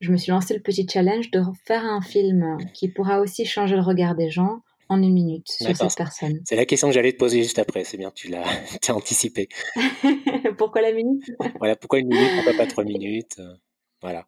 Je 0.00 0.10
me 0.12 0.16
suis 0.16 0.30
lancé 0.30 0.54
le 0.54 0.60
petit 0.60 0.86
challenge 0.88 1.30
de 1.30 1.40
faire 1.64 1.84
un 1.84 2.00
film 2.00 2.58
qui 2.74 2.88
pourra 2.88 3.20
aussi 3.20 3.44
changer 3.46 3.76
le 3.76 3.82
regard 3.82 4.14
des 4.14 4.30
gens 4.30 4.60
en 4.88 5.02
une 5.02 5.14
minute 5.14 5.48
sur 5.48 5.74
cette 5.74 5.96
personne. 5.96 6.40
C'est 6.44 6.56
la 6.56 6.66
question 6.66 6.88
que 6.88 6.94
j'allais 6.94 7.12
te 7.12 7.18
poser 7.18 7.42
juste 7.42 7.58
après. 7.58 7.84
C'est 7.84 7.96
bien, 7.96 8.10
tu 8.10 8.28
l'as 8.28 8.44
anticipé. 8.90 9.48
pourquoi 10.58 10.82
la 10.82 10.92
minute? 10.92 11.24
Voilà, 11.58 11.76
pourquoi 11.76 12.00
une 12.00 12.08
minute 12.08 12.30
Pourquoi 12.34 12.54
pas 12.54 12.66
trois 12.66 12.84
minutes 12.84 13.36
euh, 13.38 13.54
Voilà. 14.02 14.26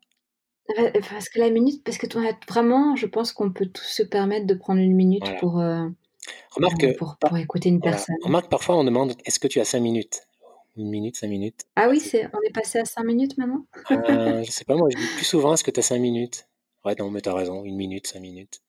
Parce 1.10 1.28
que 1.28 1.38
la 1.38 1.50
minute, 1.50 1.84
parce 1.84 1.98
que 1.98 2.06
toi, 2.06 2.22
vraiment, 2.48 2.96
je 2.96 3.06
pense 3.06 3.32
qu'on 3.32 3.52
peut 3.52 3.66
tous 3.66 3.84
se 3.84 4.02
permettre 4.02 4.46
de 4.46 4.54
prendre 4.54 4.80
une 4.80 4.96
minute 4.96 5.24
pour, 5.38 5.60
euh, 5.60 5.86
Remarque, 6.50 6.96
pour, 6.96 7.16
pour, 7.20 7.36
écouter 7.36 7.68
une 7.68 7.80
personne. 7.80 8.16
Remarque, 8.22 8.50
parfois 8.50 8.76
on 8.76 8.84
demande 8.84 9.14
est-ce 9.24 9.38
que 9.38 9.46
tu 9.46 9.60
as 9.60 9.64
cinq 9.64 9.80
minutes? 9.80 10.22
Une 10.76 10.90
minute, 10.90 11.16
cinq 11.16 11.28
minutes. 11.28 11.66
Ah 11.76 11.88
oui, 11.88 12.00
c'est, 12.00 12.26
on 12.26 12.40
est 12.46 12.52
passé 12.52 12.78
à 12.78 12.84
cinq 12.84 13.04
minutes 13.04 13.36
maintenant 13.38 13.66
euh, 13.90 14.42
Je 14.44 14.50
sais 14.50 14.64
pas, 14.64 14.76
moi 14.76 14.88
je 14.90 14.96
dis 14.96 15.06
plus 15.16 15.24
souvent 15.24 15.54
est-ce 15.54 15.64
que 15.64 15.70
tu 15.70 15.80
as 15.80 15.82
cinq 15.82 15.98
minutes? 15.98 16.48
Ouais, 16.84 16.94
non, 16.98 17.10
mais 17.10 17.20
tu 17.20 17.28
as 17.28 17.34
raison, 17.34 17.64
une 17.64 17.76
minute, 17.76 18.06
cinq 18.06 18.20
minutes. 18.20 18.62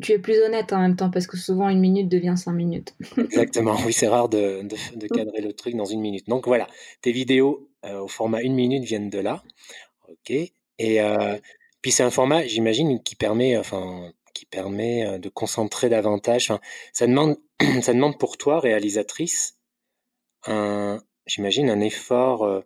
Tu 0.00 0.12
es 0.12 0.18
plus 0.18 0.40
honnête 0.40 0.72
en 0.72 0.80
même 0.80 0.96
temps 0.96 1.10
parce 1.10 1.26
que 1.26 1.36
souvent 1.36 1.68
une 1.68 1.80
minute 1.80 2.08
devient 2.08 2.34
cinq 2.36 2.52
minutes. 2.52 2.94
Exactement, 3.18 3.76
oui, 3.86 3.92
c'est 3.92 4.08
rare 4.08 4.28
de, 4.28 4.62
de, 4.62 5.06
cadrer 5.08 5.40
le 5.40 5.52
truc 5.52 5.74
dans 5.74 5.84
une 5.84 6.00
minute. 6.00 6.26
Donc 6.28 6.46
voilà, 6.46 6.66
tes 7.02 7.12
vidéos 7.12 7.68
euh, 7.84 8.00
au 8.00 8.08
format 8.08 8.42
une 8.42 8.54
minute 8.54 8.84
viennent 8.84 9.10
de 9.10 9.18
là. 9.18 9.42
Ok. 10.08 10.30
Et 10.30 11.00
euh, 11.00 11.36
puis 11.82 11.92
c'est 11.92 12.02
un 12.02 12.10
format, 12.10 12.46
j'imagine, 12.46 13.02
qui 13.02 13.14
permet, 13.14 13.56
enfin, 13.56 14.12
qui 14.34 14.46
permet 14.46 15.06
euh, 15.06 15.18
de 15.18 15.28
concentrer 15.28 15.88
davantage. 15.88 16.50
Enfin, 16.50 16.60
ça 16.92 17.06
demande, 17.06 17.36
ça 17.82 17.92
demande 17.92 18.18
pour 18.18 18.38
toi, 18.38 18.60
réalisatrice, 18.60 19.58
un, 20.46 21.02
j'imagine, 21.26 21.70
un 21.70 21.80
effort, 21.80 22.44
euh, 22.44 22.60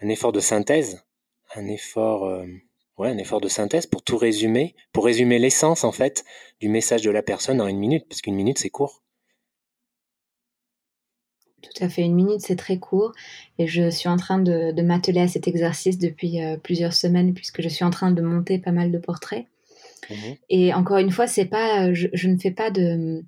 un 0.00 0.08
effort 0.08 0.32
de 0.32 0.40
synthèse, 0.40 1.04
un 1.54 1.66
effort, 1.66 2.24
euh, 2.24 2.46
ouais, 2.98 3.08
un 3.08 3.18
effort 3.18 3.40
de 3.40 3.48
synthèse 3.48 3.86
pour 3.86 4.02
tout 4.02 4.16
résumer, 4.16 4.74
pour 4.92 5.04
résumer 5.04 5.38
l'essence 5.38 5.84
en 5.84 5.92
fait 5.92 6.24
du 6.60 6.68
message 6.68 7.02
de 7.02 7.10
la 7.10 7.22
personne 7.22 7.60
en 7.60 7.66
une 7.66 7.78
minute, 7.78 8.06
parce 8.08 8.22
qu'une 8.22 8.34
minute 8.34 8.58
c'est 8.58 8.70
court. 8.70 9.02
Tout 11.62 11.84
à 11.84 11.88
fait, 11.88 12.02
une 12.02 12.14
minute 12.14 12.40
c'est 12.40 12.56
très 12.56 12.78
court 12.78 13.12
et 13.58 13.68
je 13.68 13.88
suis 13.88 14.08
en 14.08 14.16
train 14.16 14.38
de, 14.38 14.72
de 14.72 14.82
m'atteler 14.82 15.20
à 15.20 15.28
cet 15.28 15.46
exercice 15.46 15.98
depuis 15.98 16.42
euh, 16.42 16.56
plusieurs 16.56 16.92
semaines 16.92 17.34
puisque 17.34 17.62
je 17.62 17.68
suis 17.68 17.84
en 17.84 17.90
train 17.90 18.10
de 18.10 18.20
monter 18.20 18.58
pas 18.58 18.72
mal 18.72 18.90
de 18.90 18.98
portraits. 18.98 19.46
Mmh 20.10 20.14
et 20.50 20.74
encore 20.74 20.98
une 20.98 21.12
fois, 21.12 21.28
c'est 21.28 21.44
pas, 21.44 21.94
je, 21.94 22.08
je, 22.12 22.28
ne 22.28 22.36
fais 22.36 22.50
pas 22.50 22.70
de, 22.70 23.24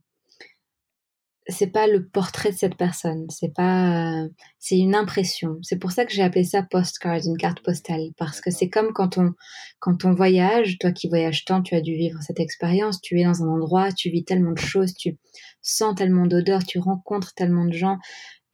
c'est 1.47 1.71
pas 1.71 1.87
le 1.87 2.09
portrait 2.09 2.53
de 2.53 2.57
cette 2.57 2.77
personne, 2.77 3.27
c'est 3.29 3.53
pas, 3.55 4.25
c'est 4.59 4.79
une 4.79 4.95
impression. 4.95 5.59
C'est 5.63 5.79
pour 5.79 5.93
ça 5.93 6.07
que 6.07 6.13
j'ai 6.13 6.23
appelé 6.23 6.45
ça 6.45 6.63
postcard, 6.63 7.21
une 7.25 7.37
carte 7.37 7.61
postale, 7.63 8.11
parce 8.17 8.41
que 8.41 8.51
c'est 8.51 8.71
comme 8.71 8.93
quand 8.93 9.19
on, 9.19 9.33
quand 9.79 10.05
on 10.05 10.13
voyage, 10.13 10.79
toi 10.79 10.91
qui 10.91 11.09
voyages 11.09 11.45
tant, 11.45 11.63
tu 11.63 11.75
as 11.75 11.83
dû 11.83 11.95
vivre 11.97 12.19
cette 12.23 12.41
expérience, 12.41 13.01
tu 13.01 13.21
es 13.21 13.25
dans 13.25 13.43
un 13.43 13.49
endroit, 13.49 13.93
tu 13.93 14.09
vis 14.09 14.25
tellement 14.25 14.53
de 14.53 14.59
choses, 14.59 14.95
tu 14.95 15.19
sens 15.61 15.95
tellement 15.95 16.27
d'odeurs, 16.27 16.65
tu 16.65 16.79
rencontres 16.79 17.35
tellement 17.35 17.67
de 17.67 17.75
gens, 17.75 17.99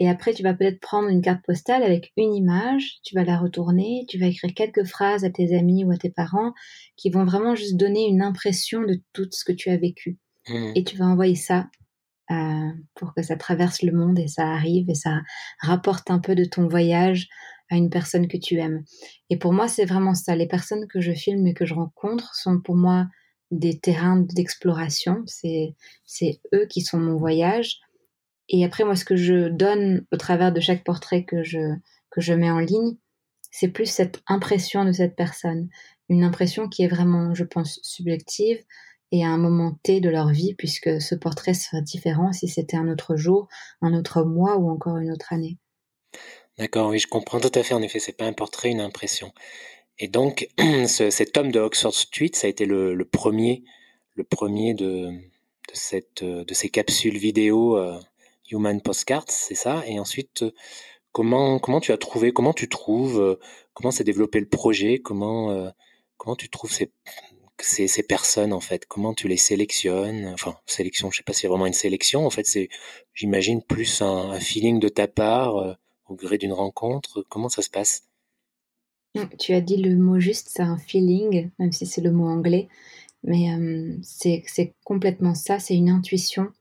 et 0.00 0.08
après 0.08 0.34
tu 0.34 0.42
vas 0.42 0.54
peut-être 0.54 0.80
prendre 0.80 1.10
une 1.10 1.22
carte 1.22 1.44
postale 1.44 1.84
avec 1.84 2.10
une 2.16 2.34
image, 2.34 2.98
tu 3.04 3.14
vas 3.14 3.22
la 3.22 3.38
retourner, 3.38 4.04
tu 4.08 4.18
vas 4.18 4.26
écrire 4.26 4.52
quelques 4.54 4.84
phrases 4.84 5.24
à 5.24 5.30
tes 5.30 5.56
amis 5.56 5.84
ou 5.84 5.92
à 5.92 5.96
tes 5.96 6.10
parents 6.10 6.54
qui 6.96 7.10
vont 7.10 7.24
vraiment 7.24 7.54
juste 7.54 7.76
donner 7.76 8.08
une 8.08 8.22
impression 8.22 8.80
de 8.80 9.00
tout 9.12 9.28
ce 9.30 9.44
que 9.44 9.52
tu 9.52 9.70
as 9.70 9.76
vécu. 9.76 10.18
Mmh. 10.48 10.72
Et 10.74 10.84
tu 10.84 10.96
vas 10.96 11.04
envoyer 11.04 11.36
ça 11.36 11.68
euh, 12.30 12.70
pour 12.94 13.14
que 13.14 13.22
ça 13.22 13.36
traverse 13.36 13.82
le 13.82 13.92
monde 13.92 14.18
et 14.18 14.28
ça 14.28 14.46
arrive 14.48 14.88
et 14.88 14.94
ça 14.94 15.20
rapporte 15.60 16.10
un 16.10 16.20
peu 16.20 16.34
de 16.34 16.44
ton 16.44 16.68
voyage 16.68 17.28
à 17.70 17.76
une 17.76 17.90
personne 17.90 18.28
que 18.28 18.36
tu 18.36 18.58
aimes. 18.58 18.84
Et 19.30 19.36
pour 19.36 19.52
moi, 19.52 19.68
c'est 19.68 19.84
vraiment 19.84 20.14
ça. 20.14 20.36
Les 20.36 20.48
personnes 20.48 20.86
que 20.88 21.00
je 21.00 21.12
filme 21.12 21.46
et 21.46 21.54
que 21.54 21.64
je 21.64 21.74
rencontre 21.74 22.34
sont 22.34 22.60
pour 22.60 22.76
moi 22.76 23.06
des 23.50 23.78
terrains 23.78 24.18
d'exploration. 24.18 25.22
C'est, 25.26 25.74
c'est 26.04 26.40
eux 26.54 26.66
qui 26.68 26.82
sont 26.82 26.98
mon 26.98 27.16
voyage. 27.16 27.80
Et 28.48 28.64
après, 28.64 28.84
moi, 28.84 28.96
ce 28.96 29.04
que 29.04 29.16
je 29.16 29.48
donne 29.48 30.04
au 30.12 30.16
travers 30.16 30.52
de 30.52 30.60
chaque 30.60 30.84
portrait 30.84 31.24
que 31.24 31.42
je, 31.42 31.74
que 32.10 32.20
je 32.20 32.32
mets 32.32 32.50
en 32.50 32.58
ligne, 32.58 32.96
c'est 33.50 33.68
plus 33.68 33.86
cette 33.86 34.22
impression 34.26 34.84
de 34.84 34.92
cette 34.92 35.16
personne. 35.16 35.68
Une 36.08 36.24
impression 36.24 36.68
qui 36.68 36.82
est 36.82 36.88
vraiment, 36.88 37.34
je 37.34 37.44
pense, 37.44 37.80
subjective, 37.82 38.58
et 39.12 39.24
à 39.24 39.28
un 39.28 39.38
moment 39.38 39.76
T 39.82 40.00
de 40.00 40.08
leur 40.08 40.28
vie, 40.28 40.54
puisque 40.54 41.00
ce 41.00 41.14
portrait 41.14 41.54
serait 41.54 41.82
différent 41.82 42.32
si 42.32 42.48
c'était 42.48 42.76
un 42.76 42.88
autre 42.88 43.16
jour, 43.16 43.48
un 43.82 43.94
autre 43.94 44.22
mois 44.22 44.56
ou 44.56 44.70
encore 44.70 44.98
une 44.98 45.10
autre 45.10 45.32
année. 45.32 45.58
D'accord, 46.58 46.90
oui, 46.90 46.98
je 46.98 47.06
comprends 47.06 47.40
tout 47.40 47.52
à 47.54 47.62
fait. 47.62 47.74
En 47.74 47.82
effet, 47.82 47.98
c'est 47.98 48.16
pas 48.16 48.26
un 48.26 48.32
portrait, 48.32 48.70
une 48.70 48.80
impression. 48.80 49.32
Et 49.98 50.08
donc, 50.08 50.48
ce, 50.86 51.10
cet 51.10 51.36
homme 51.36 51.52
de 51.52 51.60
Oxford 51.60 51.94
Street, 51.94 52.30
ça 52.34 52.46
a 52.46 52.50
été 52.50 52.66
le, 52.66 53.04
premier, 53.04 53.64
le 54.14 54.24
premier 54.24 54.74
de, 54.74 55.10
ces 55.72 56.68
capsules 56.70 57.18
vidéo 57.18 57.76
euh, 57.76 57.98
Human 58.50 58.80
Postcards, 58.80 59.28
c'est 59.28 59.54
ça? 59.54 59.82
Et 59.86 59.98
ensuite, 59.98 60.44
comment, 61.12 61.80
tu 61.80 61.92
as 61.92 61.98
trouvé, 61.98 62.32
comment 62.32 62.52
tu 62.52 62.68
trouves, 62.68 63.20
euh, 63.20 63.38
comment 63.74 63.90
s'est 63.90 64.04
développé 64.04 64.40
le 64.40 64.48
projet, 64.48 64.98
comment, 64.98 65.50
euh, 65.50 65.70
comment 66.16 66.36
tu 66.36 66.48
trouves 66.48 66.72
ces, 66.72 66.92
ces, 67.62 67.88
ces, 67.88 68.02
personnes 68.02 68.52
en 68.52 68.60
fait 68.60 68.86
Comment 68.86 69.14
tu 69.14 69.28
les 69.28 69.36
sélectionnes? 69.36 70.26
Enfin, 70.28 70.56
sélection, 70.66 71.10
je 71.10 71.18
sais 71.18 71.22
pas 71.22 71.32
si 71.32 71.42
c'est 71.42 71.48
vraiment 71.48 71.66
une 71.66 71.72
sélection. 71.72 72.26
En 72.26 72.30
fait, 72.30 72.46
c'est, 72.46 72.68
j'imagine, 73.14 73.62
plus 73.62 74.02
un, 74.02 74.38
feeling 74.40 74.80
de 74.80 74.88
ta 74.88 75.08
part 75.08 75.56
euh, 75.56 75.74
au 76.08 76.14
gré 76.14 76.38
d'une 76.38 76.52
rencontre. 76.52 77.24
Comment 77.28 77.48
ça 77.48 77.62
se 77.62 77.70
passe? 77.70 78.04
Tu 79.38 79.54
as 79.54 79.60
dit 79.60 79.76
le 79.76 79.96
mot 79.96 80.20
juste, 80.20 80.50
c'est 80.50 80.62
un 80.62 80.78
feeling, 80.78 81.50
même 81.58 81.72
si 81.72 81.86
c'est 81.86 82.00
le 82.00 82.12
mot 82.12 82.28
anglais. 82.28 82.68
Mais 83.24 83.52
euh, 83.52 83.96
c'est 84.02 84.74
complètement 84.84 85.34
ça, 85.34 85.58
c'est 85.58 85.74
une 85.74 85.90
intuition. 85.90 86.52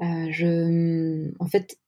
Euh, 0.00 0.28
je, 0.30 1.30
en 1.40 1.46
fait, 1.46 1.78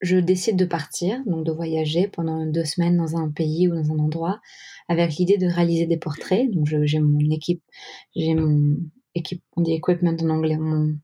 je 0.00 0.16
décide 0.16 0.56
de 0.56 0.64
partir, 0.64 1.22
donc 1.26 1.44
de 1.44 1.52
voyager 1.52 2.08
pendant 2.08 2.46
deux 2.46 2.64
semaines 2.64 2.96
dans 2.96 3.16
un 3.16 3.30
pays 3.30 3.68
ou 3.68 3.74
dans 3.74 3.92
un 3.92 3.98
endroit, 3.98 4.40
avec 4.88 5.16
l'idée 5.16 5.36
de 5.36 5.46
réaliser 5.46 5.86
des 5.86 5.98
portraits. 5.98 6.50
Donc 6.50 6.66
j'ai 6.66 6.98
mon 7.00 7.30
équipe, 7.30 7.62
j'ai 8.16 8.34
mon 8.34 8.76
équipe, 9.14 9.42
on 9.56 9.62
dit 9.62 9.72
equipment 9.74 10.16
en 10.20 10.30
anglais, 10.30 10.56
mon, 10.56 10.96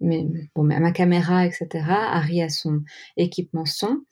mais, 0.00 0.26
bon, 0.54 0.62
ma 0.64 0.92
caméra, 0.92 1.46
etc. 1.46 1.68
Harry 1.88 2.42
a 2.42 2.48
son 2.48 2.82
équipement 3.16 3.66
son. 3.66 4.02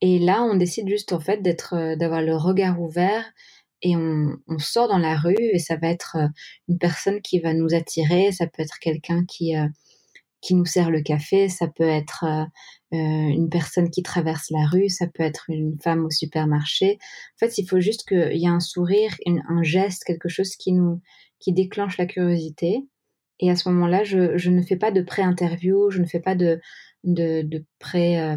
Et 0.00 0.18
là, 0.18 0.42
on 0.42 0.56
décide 0.56 0.88
juste 0.88 1.12
en 1.12 1.20
fait 1.20 1.42
d'être, 1.42 1.74
euh, 1.74 1.96
d'avoir 1.96 2.22
le 2.22 2.36
regard 2.36 2.80
ouvert 2.80 3.24
et 3.82 3.96
on, 3.96 4.36
on, 4.46 4.58
sort 4.58 4.88
dans 4.88 4.98
la 4.98 5.16
rue 5.16 5.36
et 5.38 5.58
ça 5.58 5.76
va 5.76 5.88
être 5.88 6.16
euh, 6.16 6.28
une 6.68 6.78
personne 6.78 7.20
qui 7.22 7.40
va 7.40 7.54
nous 7.54 7.74
attirer. 7.74 8.32
Ça 8.32 8.46
peut 8.46 8.62
être 8.62 8.78
quelqu'un 8.78 9.24
qui 9.26 9.56
euh, 9.56 9.66
qui 10.46 10.54
nous 10.54 10.64
sert 10.64 10.90
le 10.90 11.02
café, 11.02 11.48
ça 11.48 11.66
peut 11.66 11.88
être 11.88 12.24
euh, 12.24 12.44
euh, 12.96 13.28
une 13.28 13.48
personne 13.50 13.90
qui 13.90 14.04
traverse 14.04 14.48
la 14.50 14.64
rue, 14.66 14.88
ça 14.88 15.08
peut 15.08 15.24
être 15.24 15.46
une 15.48 15.76
femme 15.82 16.04
au 16.04 16.10
supermarché. 16.10 16.98
En 17.00 17.38
fait, 17.40 17.58
il 17.58 17.66
faut 17.66 17.80
juste 17.80 18.06
qu'il 18.06 18.36
y 18.36 18.44
ait 18.44 18.48
un 18.48 18.60
sourire, 18.60 19.12
un 19.26 19.62
geste, 19.64 20.04
quelque 20.04 20.28
chose 20.28 20.54
qui 20.54 20.72
nous 20.72 21.00
qui 21.40 21.52
déclenche 21.52 21.98
la 21.98 22.06
curiosité. 22.06 22.86
Et 23.40 23.50
à 23.50 23.56
ce 23.56 23.68
moment-là, 23.68 24.04
je, 24.04 24.38
je, 24.38 24.50
ne 24.50 24.62
fais 24.62 24.76
pas 24.76 24.92
de 24.92 25.02
pré-interview, 25.02 25.90
je 25.90 26.00
ne 26.00 26.06
fais 26.06 26.20
pas 26.20 26.36
de, 26.36 26.60
de, 27.02 27.42
de 27.42 27.64
pré... 27.80 28.20
Euh, 28.20 28.36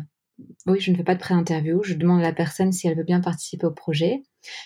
oui, 0.66 0.80
je 0.80 0.92
ne 0.92 0.98
fais 0.98 1.04
pas 1.04 1.16
de 1.16 1.20
pré-interview. 1.20 1.84
Je 1.84 1.94
demande 1.94 2.20
à 2.20 2.24
la 2.24 2.34
personne 2.34 2.72
si 2.72 2.88
elle 2.88 2.98
veut 2.98 3.04
bien 3.04 3.22
participer 3.22 3.68
au 3.68 3.72
projet, 3.72 4.24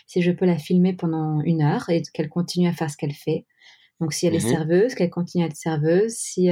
si 0.07 0.21
je 0.21 0.31
peux 0.31 0.45
la 0.45 0.57
filmer 0.57 0.93
pendant 0.93 1.41
une 1.41 1.61
heure 1.61 1.89
et 1.89 2.01
qu'elle 2.13 2.29
continue 2.29 2.69
à 2.69 2.73
faire 2.73 2.89
ce 2.89 2.97
qu'elle 2.97 3.13
fait. 3.13 3.45
Donc, 3.99 4.13
si 4.13 4.27
elle 4.27 4.35
est 4.35 4.45
mmh 4.45 4.49
serveuse, 4.49 4.95
qu'elle 4.95 5.09
continue 5.09 5.43
à 5.43 5.47
être 5.47 5.55
serveuse. 5.55 6.13
Si 6.13 6.49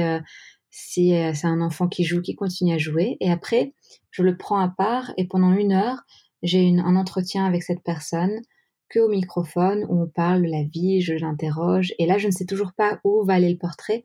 si 0.72 1.14
euh, 1.14 1.32
c'est 1.34 1.46
un 1.46 1.60
enfant 1.60 1.86
qui 1.86 2.02
joue, 2.02 2.22
qui 2.22 2.34
continue 2.34 2.74
à 2.74 2.78
jouer. 2.78 3.18
Et 3.20 3.30
après, 3.30 3.74
je 4.10 4.22
le 4.22 4.36
prends 4.36 4.58
à 4.58 4.68
part 4.68 5.12
et 5.18 5.28
pendant 5.28 5.52
une 5.52 5.72
heure, 5.72 6.02
j'ai 6.42 6.68
un 6.68 6.96
entretien 6.96 7.44
avec 7.44 7.62
cette 7.62 7.84
personne 7.84 8.40
que 8.88 8.98
au 8.98 9.08
microphone 9.08 9.86
où 9.88 10.02
on 10.02 10.08
parle 10.08 10.42
de 10.42 10.50
la 10.50 10.64
vie, 10.64 11.00
je 11.00 11.14
l'interroge. 11.14 11.92
Et 11.98 12.06
là, 12.06 12.18
je 12.18 12.26
ne 12.26 12.32
sais 12.32 12.46
toujours 12.46 12.72
pas 12.76 13.00
où 13.04 13.24
va 13.24 13.34
aller 13.34 13.50
le 13.50 13.58
portrait 13.58 14.04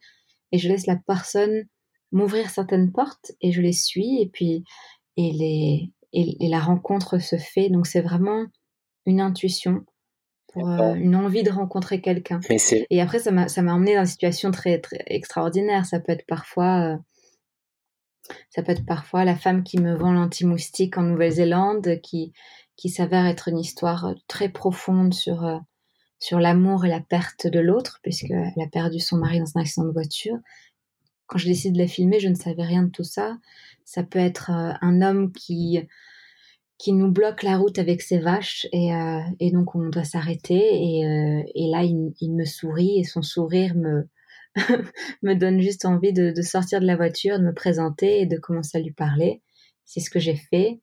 et 0.51 0.57
je 0.59 0.67
laisse 0.67 0.85
la 0.87 0.97
personne 0.97 1.63
m'ouvrir 2.11 2.49
certaines 2.49 2.91
portes 2.91 3.31
et 3.41 3.51
je 3.51 3.61
les 3.61 3.73
suis 3.73 4.21
et 4.21 4.29
puis 4.29 4.63
et 5.17 5.31
les 5.31 5.91
et 6.13 6.47
la 6.47 6.59
rencontre 6.59 7.19
se 7.19 7.37
fait. 7.37 7.69
Donc 7.69 7.87
c'est 7.87 8.01
vraiment 8.01 8.45
une 9.05 9.21
intuition 9.21 9.85
euh, 10.59 10.93
une 10.95 11.15
envie 11.15 11.43
de 11.43 11.51
rencontrer 11.51 12.01
quelqu'un. 12.01 12.39
Et 12.89 13.01
après, 13.01 13.19
ça 13.19 13.31
m'a, 13.31 13.47
ça 13.47 13.61
m'a 13.61 13.73
emmené 13.73 13.95
dans 13.95 14.01
une 14.01 14.07
situation 14.07 14.51
très, 14.51 14.79
très 14.79 15.03
extraordinaire. 15.07 15.85
Ça 15.85 15.99
peut 15.99 16.11
être 16.11 16.25
parfois, 16.27 16.93
euh, 16.93 18.33
ça 18.49 18.63
peut 18.63 18.71
être 18.71 18.85
parfois 18.85 19.25
la 19.25 19.35
femme 19.35 19.63
qui 19.63 19.79
me 19.79 19.95
vend 19.95 20.11
l'anti-moustique 20.13 20.97
en 20.97 21.03
Nouvelle-Zélande, 21.03 21.99
qui, 22.01 22.33
qui 22.75 22.89
s'avère 22.89 23.25
être 23.25 23.47
une 23.47 23.59
histoire 23.59 24.15
très 24.27 24.49
profonde 24.49 25.13
sur, 25.13 25.45
euh, 25.45 25.57
sur 26.19 26.39
l'amour 26.39 26.85
et 26.85 26.89
la 26.89 27.01
perte 27.01 27.47
de 27.47 27.59
l'autre, 27.59 27.99
puisqu'elle 28.03 28.53
a 28.61 28.67
perdu 28.71 28.99
son 28.99 29.17
mari 29.17 29.39
dans 29.39 29.57
un 29.57 29.61
accident 29.61 29.87
de 29.87 29.93
voiture. 29.93 30.37
Quand 31.25 31.37
je 31.37 31.47
décide 31.47 31.73
de 31.73 31.79
la 31.79 31.87
filmer, 31.87 32.19
je 32.19 32.29
ne 32.29 32.35
savais 32.35 32.63
rien 32.63 32.83
de 32.83 32.89
tout 32.89 33.03
ça. 33.03 33.37
Ça 33.83 34.03
peut 34.03 34.19
être 34.19 34.49
un 34.49 35.01
homme 35.01 35.33
qui 35.33 35.85
qui 36.77 36.93
nous 36.93 37.11
bloque 37.11 37.43
la 37.43 37.57
route 37.57 37.79
avec 37.79 38.01
ses 38.01 38.19
vaches 38.19 38.67
et, 38.71 38.93
euh, 38.93 39.19
et 39.39 39.51
donc 39.51 39.75
on 39.75 39.89
doit 39.89 40.03
s'arrêter 40.03 40.55
et, 40.55 41.05
euh, 41.05 41.43
là 41.71 41.83
il, 41.83 42.33
me 42.33 42.45
sourit 42.45 42.99
et 42.99 43.03
son 43.03 43.21
sourire 43.21 43.75
me 43.75 44.07
me 45.23 45.33
donne 45.33 45.59
juste 45.59 45.85
envie 45.85 46.13
de, 46.13 46.33
sortir 46.41 46.79
de 46.79 46.85
la 46.85 46.95
voiture, 46.95 47.39
de 47.39 47.43
me 47.43 47.53
présenter 47.53 48.21
et 48.21 48.25
de 48.25 48.37
commencer 48.37 48.79
à 48.79 48.81
lui 48.81 48.91
parler. 48.91 49.43
C'est 49.85 49.99
ce 49.99 50.09
que 50.09 50.17
j'ai 50.17 50.35
fait. 50.35 50.81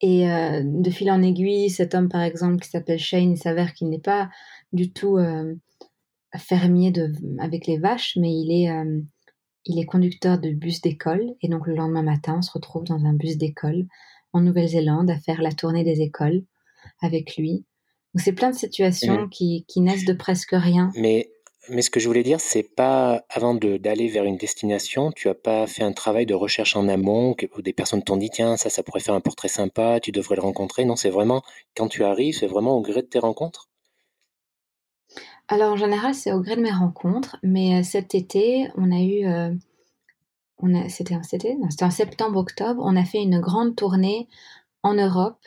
Et 0.00 0.30
euh, 0.30 0.62
de 0.64 0.90
fil 0.90 1.10
en 1.10 1.20
aiguille, 1.20 1.68
cet 1.68 1.96
homme 1.96 2.08
par 2.08 2.22
exemple 2.22 2.62
qui 2.62 2.68
s'appelle 2.68 3.00
Shane, 3.00 3.32
il 3.32 3.38
s'avère 3.38 3.74
qu'il 3.74 3.88
n'est 3.88 3.98
pas 3.98 4.30
du 4.72 4.92
tout 4.92 5.18
fermier 6.36 6.92
avec 7.40 7.66
les 7.66 7.78
vaches, 7.78 8.16
mais 8.20 8.32
il 8.32 8.52
est 8.52 8.70
il 9.66 9.78
est 9.78 9.86
conducteur 9.86 10.38
de 10.38 10.50
bus 10.50 10.80
d'école 10.80 11.34
et 11.40 11.48
donc 11.48 11.66
le 11.66 11.74
lendemain 11.74 12.02
matin 12.02 12.36
on 12.38 12.42
se 12.42 12.52
retrouve 12.52 12.84
dans 12.84 13.04
un 13.04 13.14
bus 13.14 13.38
d'école 13.38 13.86
en 14.34 14.40
Nouvelle-Zélande 14.40 15.10
à 15.10 15.18
faire 15.18 15.40
la 15.40 15.52
tournée 15.52 15.84
des 15.84 16.02
écoles 16.02 16.42
avec 17.00 17.36
lui. 17.36 17.64
Donc 18.14 18.22
c'est 18.22 18.32
plein 18.32 18.50
de 18.50 18.56
situations 18.56 19.28
qui, 19.28 19.64
qui, 19.66 19.80
naissent 19.80 20.04
de 20.04 20.12
presque 20.12 20.52
rien. 20.52 20.90
Mais, 20.96 21.30
mais 21.70 21.82
ce 21.82 21.90
que 21.90 21.98
je 21.98 22.06
voulais 22.06 22.22
dire, 22.22 22.40
c'est 22.40 22.62
pas 22.62 23.24
avant 23.30 23.54
d'aller 23.54 24.08
vers 24.08 24.24
une 24.24 24.36
destination, 24.36 25.10
tu 25.10 25.28
as 25.28 25.34
pas 25.34 25.66
fait 25.66 25.82
un 25.82 25.92
travail 25.92 26.26
de 26.26 26.34
recherche 26.34 26.76
en 26.76 26.88
amont 26.88 27.34
où 27.56 27.62
des 27.62 27.72
personnes 27.72 28.02
t'ont 28.02 28.16
dit 28.16 28.30
tiens 28.30 28.56
ça 28.56 28.70
ça 28.70 28.82
pourrait 28.82 29.00
faire 29.00 29.14
un 29.14 29.20
portrait 29.20 29.48
sympa, 29.48 29.98
tu 30.00 30.12
devrais 30.12 30.36
le 30.36 30.42
rencontrer. 30.42 30.84
Non, 30.84 30.96
c'est 30.96 31.10
vraiment 31.10 31.42
quand 31.76 31.88
tu 31.88 32.04
arrives, 32.04 32.36
c'est 32.36 32.46
vraiment 32.46 32.76
au 32.76 32.82
gré 32.82 33.02
de 33.02 33.06
tes 33.06 33.18
rencontres. 33.18 33.68
Alors 35.48 35.72
en 35.72 35.76
général, 35.76 36.14
c'est 36.14 36.32
au 36.32 36.40
gré 36.40 36.56
de 36.56 36.62
mes 36.62 36.72
rencontres, 36.72 37.36
mais 37.42 37.80
euh, 37.80 37.82
cet 37.82 38.14
été, 38.14 38.68
on 38.76 38.90
a 38.90 39.00
eu 39.00 39.26
euh, 39.26 39.50
c'était, 40.88 41.16
en 41.82 41.90
septembre-octobre, 41.90 42.82
on 42.84 42.96
a 42.96 43.04
fait 43.04 43.22
une 43.22 43.40
grande 43.40 43.76
tournée 43.76 44.28
en 44.82 44.94
Europe. 44.94 45.44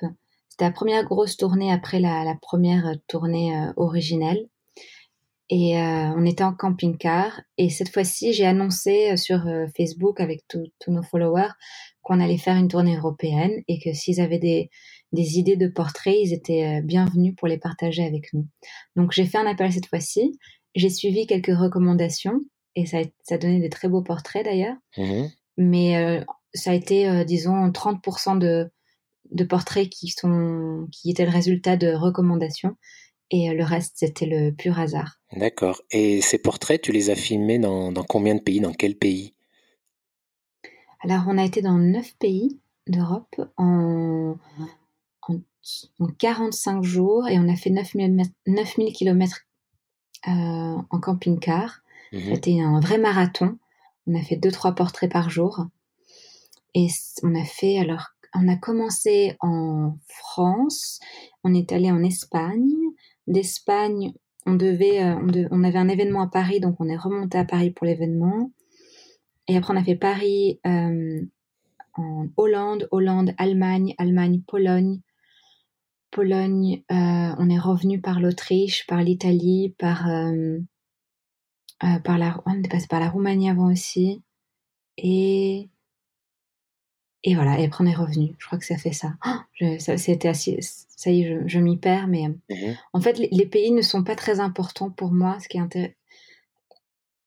C'était 0.50 0.66
la 0.66 0.72
première 0.72 1.04
grosse 1.06 1.38
tournée 1.38 1.72
après 1.72 2.00
la, 2.00 2.36
première 2.42 2.96
tournée 3.08 3.56
euh, 3.56 3.72
originelle. 3.78 4.48
Et 5.50 5.80
euh, 5.80 6.12
on 6.16 6.26
était 6.26 6.44
en 6.44 6.54
camping-car. 6.54 7.42
Et 7.58 7.70
cette 7.70 7.90
fois-ci, 7.90 8.34
j'ai 8.34 8.46
annoncé 8.46 9.12
euh, 9.12 9.16
sur 9.16 9.46
Facebook 9.78 10.20
avec 10.20 10.44
tous 10.48 10.92
nos 10.92 11.04
followers 11.04 11.52
qu'on 12.02 12.20
allait 12.20 12.38
faire 12.38 12.58
une 12.58 12.68
tournée 12.68 12.98
européenne 12.98 13.64
et 13.68 13.80
que 13.80 13.94
s'ils 13.94 14.20
avaient 14.22 14.40
des 14.40 14.70
idées 15.38 15.58
de 15.58 15.68
portraits, 15.68 16.16
ils 16.18 16.34
étaient 16.34 16.82
bienvenus 16.82 17.36
pour 17.36 17.48
les 17.48 17.58
partager 17.58 18.06
avec 18.06 18.34
nous. 18.34 18.48
Donc 18.96 19.12
j'ai 19.12 19.26
fait 19.26 19.38
un 19.38 19.46
appel 19.46 19.72
cette 19.74 19.88
fois-ci. 19.88 20.38
J'ai 20.76 20.90
suivi 20.90 21.28
quelques 21.28 21.58
recommandations 21.58 22.40
et 22.78 22.86
ça 22.86 23.38
donné 23.38 23.60
des 23.60 23.70
très 23.70 23.90
beaux 23.90 24.04
portraits 24.04 24.46
d'ailleurs. 24.46 24.76
Mmh 24.98 25.26
Mais 25.58 26.24
ça 26.54 26.72
a 26.72 26.74
été, 26.74 27.26
disons, 27.26 27.70
30% 27.70 28.38
de, 28.38 28.70
de 29.32 29.44
portraits 29.44 29.90
qui, 29.90 30.10
sont, 30.10 30.88
qui 30.92 31.10
étaient 31.10 31.26
le 31.26 31.32
résultat 31.32 31.76
de 31.76 31.92
recommandations 31.92 32.76
et 33.30 33.54
le 33.54 33.64
reste, 33.64 33.96
c'était 33.98 34.26
le 34.26 34.52
pur 34.52 34.80
hasard. 34.80 35.20
D'accord. 35.36 35.82
Et 35.92 36.22
ces 36.22 36.38
portraits, 36.38 36.82
tu 36.82 36.92
les 36.92 37.10
as 37.10 37.16
filmés 37.16 37.60
dans, 37.60 37.92
dans 37.92 38.04
combien 38.04 38.36
de 38.36 38.40
pays? 38.40 38.62
Dans 38.62 38.74
quel 38.74 38.96
pays? 38.96 39.34
Alors, 41.02 41.24
on 41.28 41.38
a 41.38 41.44
été 41.44 41.62
dans 41.62 41.78
neuf 41.78 42.16
pays 42.18 42.60
d'Europe 42.88 43.36
en, 43.58 44.38
en, 45.28 46.08
45 46.18 46.84
jours 46.84 47.28
et 47.28 47.38
on 47.38 47.50
a 47.50 47.56
fait 47.56 47.70
9000, 47.70 48.24
9000 48.48 48.94
km 48.94 49.42
euh, 50.28 50.32
en 50.32 51.00
camping-car. 51.02 51.82
C'était 52.12 52.60
un 52.62 52.80
vrai 52.80 52.98
marathon. 52.98 53.58
On 54.08 54.16
a 54.16 54.22
fait 54.22 54.38
deux, 54.38 54.52
trois 54.52 54.74
portraits 54.74 55.12
par 55.12 55.30
jour. 55.30 55.66
Et 56.74 56.88
on 57.24 57.36
a 57.36 57.44
fait, 57.44 57.80
alors, 57.80 58.12
on 58.36 58.48
a 58.48 58.56
commencé 58.56 59.36
en 59.40 59.98
France, 60.08 61.00
on 61.44 61.54
est 61.54 61.72
allé 61.72 61.92
en 61.92 62.04
Espagne, 62.04 62.74
d'Espagne, 63.26 64.14
on 64.46 64.54
devait, 64.54 65.04
euh, 65.04 65.48
on, 65.52 65.64
avait 65.64 65.78
un 65.78 65.90
événement 65.90 66.22
à 66.22 66.28
Paris, 66.28 66.60
donc 66.60 66.78
on 66.80 66.88
est 66.88 66.98
remonté 66.98 67.38
à 67.38 67.46
Paris 67.46 67.72
pour 67.72 67.86
l'événement. 67.86 68.52
Et 69.48 69.58
après, 69.58 69.74
on 69.74 69.78
a 69.78 69.84
fait 69.84 69.96
Paris 69.96 70.60
euh, 70.66 71.22
en 71.96 72.28
Hollande, 72.38 72.88
Hollande, 72.92 73.34
Allemagne, 73.38 73.94
Allemagne, 73.98 74.42
Pologne. 74.48 75.02
Pologne, 76.12 76.84
euh, 76.92 77.36
on 77.38 77.50
est 77.50 77.60
revenu 77.60 78.00
par 78.00 78.20
l'Autriche, 78.20 78.86
par 78.88 79.02
l'Italie, 79.02 79.76
par, 79.78 80.08
par 81.80 82.18
la, 82.18 82.42
on 82.46 82.62
est 82.62 82.70
passé 82.70 82.88
par 82.88 83.00
la 83.00 83.10
Roumanie 83.10 83.50
avant 83.50 83.72
aussi. 83.72 84.22
Et 84.98 85.70
et 87.24 87.36
voilà, 87.36 87.60
et 87.60 87.66
après 87.66 87.84
on 87.84 87.88
est 87.88 87.96
revenu. 87.96 88.36
Je 88.38 88.46
crois 88.46 88.58
que 88.58 88.66
ça 88.66 88.78
fait 88.78 88.94
ça. 88.94 89.14
Oh, 89.26 89.76
ça 89.80 89.98
c'était 89.98 90.28
assez, 90.28 90.60
ça 90.62 91.12
y 91.12 91.24
est, 91.24 91.48
je, 91.48 91.60
m'y 91.60 91.78
perds, 91.78 92.08
mais 92.08 92.28
mmh 92.28 92.76
en 92.94 93.02
fait, 93.02 93.18
les, 93.20 93.46
pays 93.46 93.72
ne 93.72 93.82
sont 93.82 94.04
pas 94.04 94.16
très 94.16 94.40
importants 94.40 94.92
pour 94.92 95.12
moi. 95.12 95.38
Ce 95.42 95.48
qui 95.48 95.58
est 95.58 95.60
intéressant. 95.60 95.94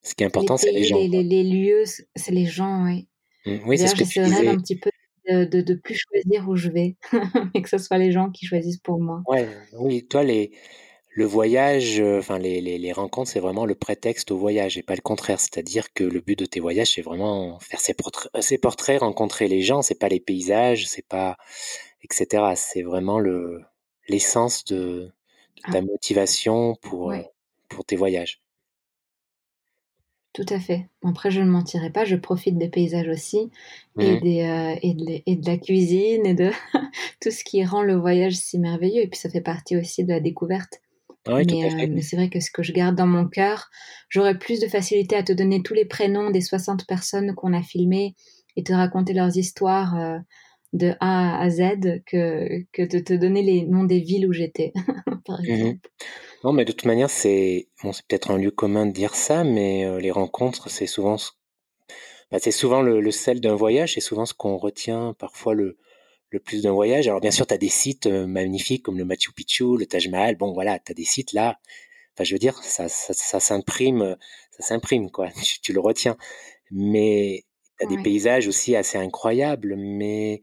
Ce 0.02 0.14
qui 0.14 0.24
est 0.24 0.26
important, 0.26 0.56
c'est 0.56 0.72
les 0.72 0.84
gens. 0.84 0.96
Les, 0.96 1.44
lieux, 1.44 1.84
c'est 2.16 2.32
les 2.32 2.46
gens, 2.46 2.84
oui. 2.84 3.08
Mmh, 3.44 3.58
oui, 3.66 3.78
c'est 3.78 3.88
ce 3.88 3.94
que 3.94 4.04
tu 4.04 4.20
disais. 4.20 4.48
un 4.48 4.56
petit 4.56 4.78
peu 4.78 4.90
de, 5.28 5.60
de, 5.60 5.74
plus 5.74 5.96
choisir 5.96 6.48
où 6.48 6.56
je 6.56 6.70
vais, 6.70 6.96
mais 7.54 7.62
que 7.62 7.68
ce 7.68 7.78
soit 7.78 7.98
les 7.98 8.10
gens 8.10 8.30
qui 8.30 8.46
choisissent 8.46 8.78
pour 8.78 9.00
moi. 9.00 9.22
Ouais, 9.26 9.48
oui, 9.74 10.06
toi, 10.06 10.24
les, 10.24 10.50
le 11.20 11.26
voyage, 11.26 12.00
euh, 12.00 12.18
enfin 12.18 12.38
les, 12.38 12.62
les, 12.62 12.92
rencontres, 12.92 13.30
c'est 13.30 13.40
vraiment 13.40 13.66
le 13.66 13.74
prétexte 13.74 14.30
au 14.30 14.38
voyage 14.38 14.78
et 14.78 14.82
pas 14.82 14.94
le 14.94 15.02
contraire. 15.02 15.38
C'est-à-dire 15.38 15.92
que 15.92 16.02
le 16.02 16.20
but 16.20 16.38
de 16.38 16.46
tes 16.46 16.60
voyages, 16.60 16.94
c'est 16.94 17.02
vraiment 17.02 17.58
faire 17.60 17.78
ses 17.78 17.92
portraits, 17.92 18.30
ses 18.40 18.56
portraits, 18.56 19.00
rencontrer 19.00 19.46
les 19.46 19.60
gens. 19.60 19.82
C'est 19.82 19.98
pas 19.98 20.08
les 20.08 20.18
paysages, 20.18 20.88
c'est 20.88 21.06
pas 21.06 21.36
etc. 22.02 22.54
C'est 22.56 22.80
vraiment 22.80 23.18
le 23.18 23.60
l'essence 24.08 24.64
de, 24.64 25.12
ta 25.70 25.78
ah. 25.78 25.82
motivation 25.82 26.76
pour 26.80 27.10
euh, 27.12 27.18
pour 27.68 27.84
tes 27.84 27.96
voyages. 27.96 28.40
Tout 30.32 30.46
à 30.48 30.58
fait. 30.58 30.88
Après, 31.04 31.30
je 31.30 31.42
ne 31.42 31.50
mentirai 31.50 31.90
pas, 31.90 32.06
je 32.06 32.16
profite 32.16 32.56
des 32.56 32.70
paysages 32.70 33.08
aussi 33.08 33.50
et, 33.98 34.16
mmh 34.16 34.20
des, 34.20 34.40
euh, 34.42 34.78
et, 34.80 34.94
de, 34.94 35.22
et, 35.26 35.36
de, 35.36 35.46
la 35.46 35.58
cuisine 35.58 36.24
et 36.24 36.34
de 36.34 36.50
tout 37.20 37.30
ce 37.30 37.44
qui 37.44 37.62
rend 37.62 37.82
le 37.82 37.96
voyage 37.96 38.36
si 38.36 38.58
merveilleux. 38.58 39.02
Et 39.02 39.08
puis, 39.08 39.18
ça 39.18 39.28
fait 39.28 39.42
partie 39.42 39.76
aussi 39.76 40.04
de 40.04 40.10
la 40.10 40.20
découverte. 40.20 40.80
Ah 41.26 41.34
mais, 41.34 41.86
mais 41.88 42.02
c'est 42.02 42.16
vrai 42.16 42.30
que 42.30 42.40
ce 42.40 42.50
que 42.50 42.62
je 42.62 42.72
garde 42.72 42.96
dans 42.96 43.06
mon 43.06 43.28
cœur, 43.28 43.70
j'aurais 44.08 44.38
plus 44.38 44.60
de 44.60 44.68
facilité 44.68 45.16
à 45.16 45.22
te 45.22 45.32
donner 45.32 45.62
tous 45.62 45.74
les 45.74 45.84
prénoms 45.84 46.30
des 46.30 46.40
60 46.40 46.86
personnes 46.86 47.34
qu'on 47.34 47.52
a 47.52 47.62
filmées 47.62 48.14
et 48.56 48.62
te 48.62 48.72
raconter 48.72 49.12
leurs 49.12 49.36
histoires 49.36 49.98
euh, 49.98 50.18
de 50.72 50.94
A 51.00 51.38
à 51.38 51.50
Z 51.50 52.02
que, 52.06 52.64
que 52.72 52.82
de 52.82 52.98
te 53.00 53.12
donner 53.12 53.42
les 53.42 53.66
noms 53.66 53.84
des 53.84 54.00
villes 54.00 54.26
où 54.26 54.32
j'étais, 54.32 54.72
par 55.26 55.40
mmh. 55.42 55.78
Non, 56.42 56.52
mais 56.52 56.64
de 56.64 56.72
toute 56.72 56.86
manière, 56.86 57.10
c'est 57.10 57.68
bon, 57.82 57.90
peut-être 57.90 58.30
un 58.30 58.38
lieu 58.38 58.50
commun 58.50 58.86
de 58.86 58.92
dire 58.92 59.14
ça, 59.14 59.44
mais 59.44 59.84
euh, 59.84 60.00
les 60.00 60.10
rencontres, 60.10 60.70
c'est 60.70 60.86
souvent, 60.86 61.16
bah, 62.30 62.38
c'est 62.40 62.50
souvent 62.50 62.80
le, 62.80 63.00
le 63.00 63.10
sel 63.10 63.40
d'un 63.42 63.54
voyage, 63.54 63.94
c'est 63.94 64.00
souvent 64.00 64.24
ce 64.24 64.32
qu'on 64.32 64.56
retient 64.56 65.14
parfois 65.18 65.52
le, 65.52 65.76
le 66.30 66.40
plus 66.40 66.62
d'un 66.62 66.72
voyage. 66.72 67.08
Alors 67.08 67.20
bien 67.20 67.30
sûr, 67.30 67.46
tu 67.46 67.54
as 67.54 67.58
des 67.58 67.68
sites 67.68 68.06
euh, 68.06 68.26
magnifiques 68.26 68.84
comme 68.84 68.98
le 68.98 69.04
Machu 69.04 69.32
Picchu, 69.32 69.76
le 69.76 69.86
Taj 69.86 70.08
Mahal. 70.08 70.36
Bon, 70.36 70.52
voilà, 70.52 70.78
tu 70.78 70.92
as 70.92 70.94
des 70.94 71.04
sites 71.04 71.32
là. 71.32 71.58
Enfin, 72.14 72.24
je 72.24 72.34
veux 72.34 72.38
dire, 72.38 72.56
ça, 72.62 72.88
ça, 72.88 73.12
ça 73.12 73.40
s'imprime, 73.40 74.16
ça 74.50 74.62
s'imprime, 74.62 75.10
quoi. 75.10 75.28
Tu, 75.62 75.72
le 75.72 75.80
retiens. 75.80 76.16
Mais 76.70 77.44
tu 77.78 77.86
as 77.86 77.88
des 77.88 78.02
paysages 78.02 78.46
aussi 78.48 78.76
assez 78.76 78.98
incroyables. 78.98 79.76
Mais, 79.76 80.42